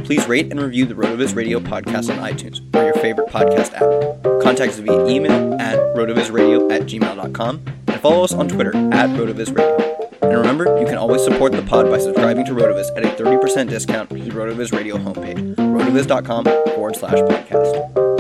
Please 0.10 0.28
rate 0.28 0.50
and 0.50 0.60
review 0.60 0.88
the 0.88 0.96
RotoViz 0.96 1.36
Radio 1.36 1.60
podcast 1.60 2.10
on 2.10 2.18
iTunes 2.28 2.62
or 2.76 2.84
your 2.84 2.96
favorite 2.96 3.30
podcast 3.30 3.74
app. 3.76 4.42
Contact 4.42 4.74
us 4.74 4.80
via 4.80 5.06
email 5.06 5.54
at 5.62 5.78
rotovizradio 5.96 6.72
at 6.72 6.88
gmail.com 6.88 7.64
and 7.88 8.02
follow 8.02 8.24
us 8.24 8.34
on 8.34 8.48
Twitter 8.48 8.76
at 8.92 9.12
rotovizradio. 9.12 10.24
And 10.24 10.36
remember, 10.36 10.80
you 10.80 10.88
can 10.88 10.98
always 10.98 11.24
support 11.24 11.52
the 11.52 11.62
pod 11.62 11.92
by 11.92 12.00
subscribing 12.00 12.44
to 12.46 12.54
Rotoviz 12.54 12.88
at 12.98 13.06
a 13.06 13.24
30% 13.24 13.70
discount 13.70 14.10
to 14.10 14.16
the 14.16 14.32
Rotoviz 14.32 14.74
Radio 14.76 14.98
homepage, 14.98 15.56
rotoviz.com 15.58 16.46
forward 16.74 16.96
slash 16.96 17.20
podcast. 17.20 18.19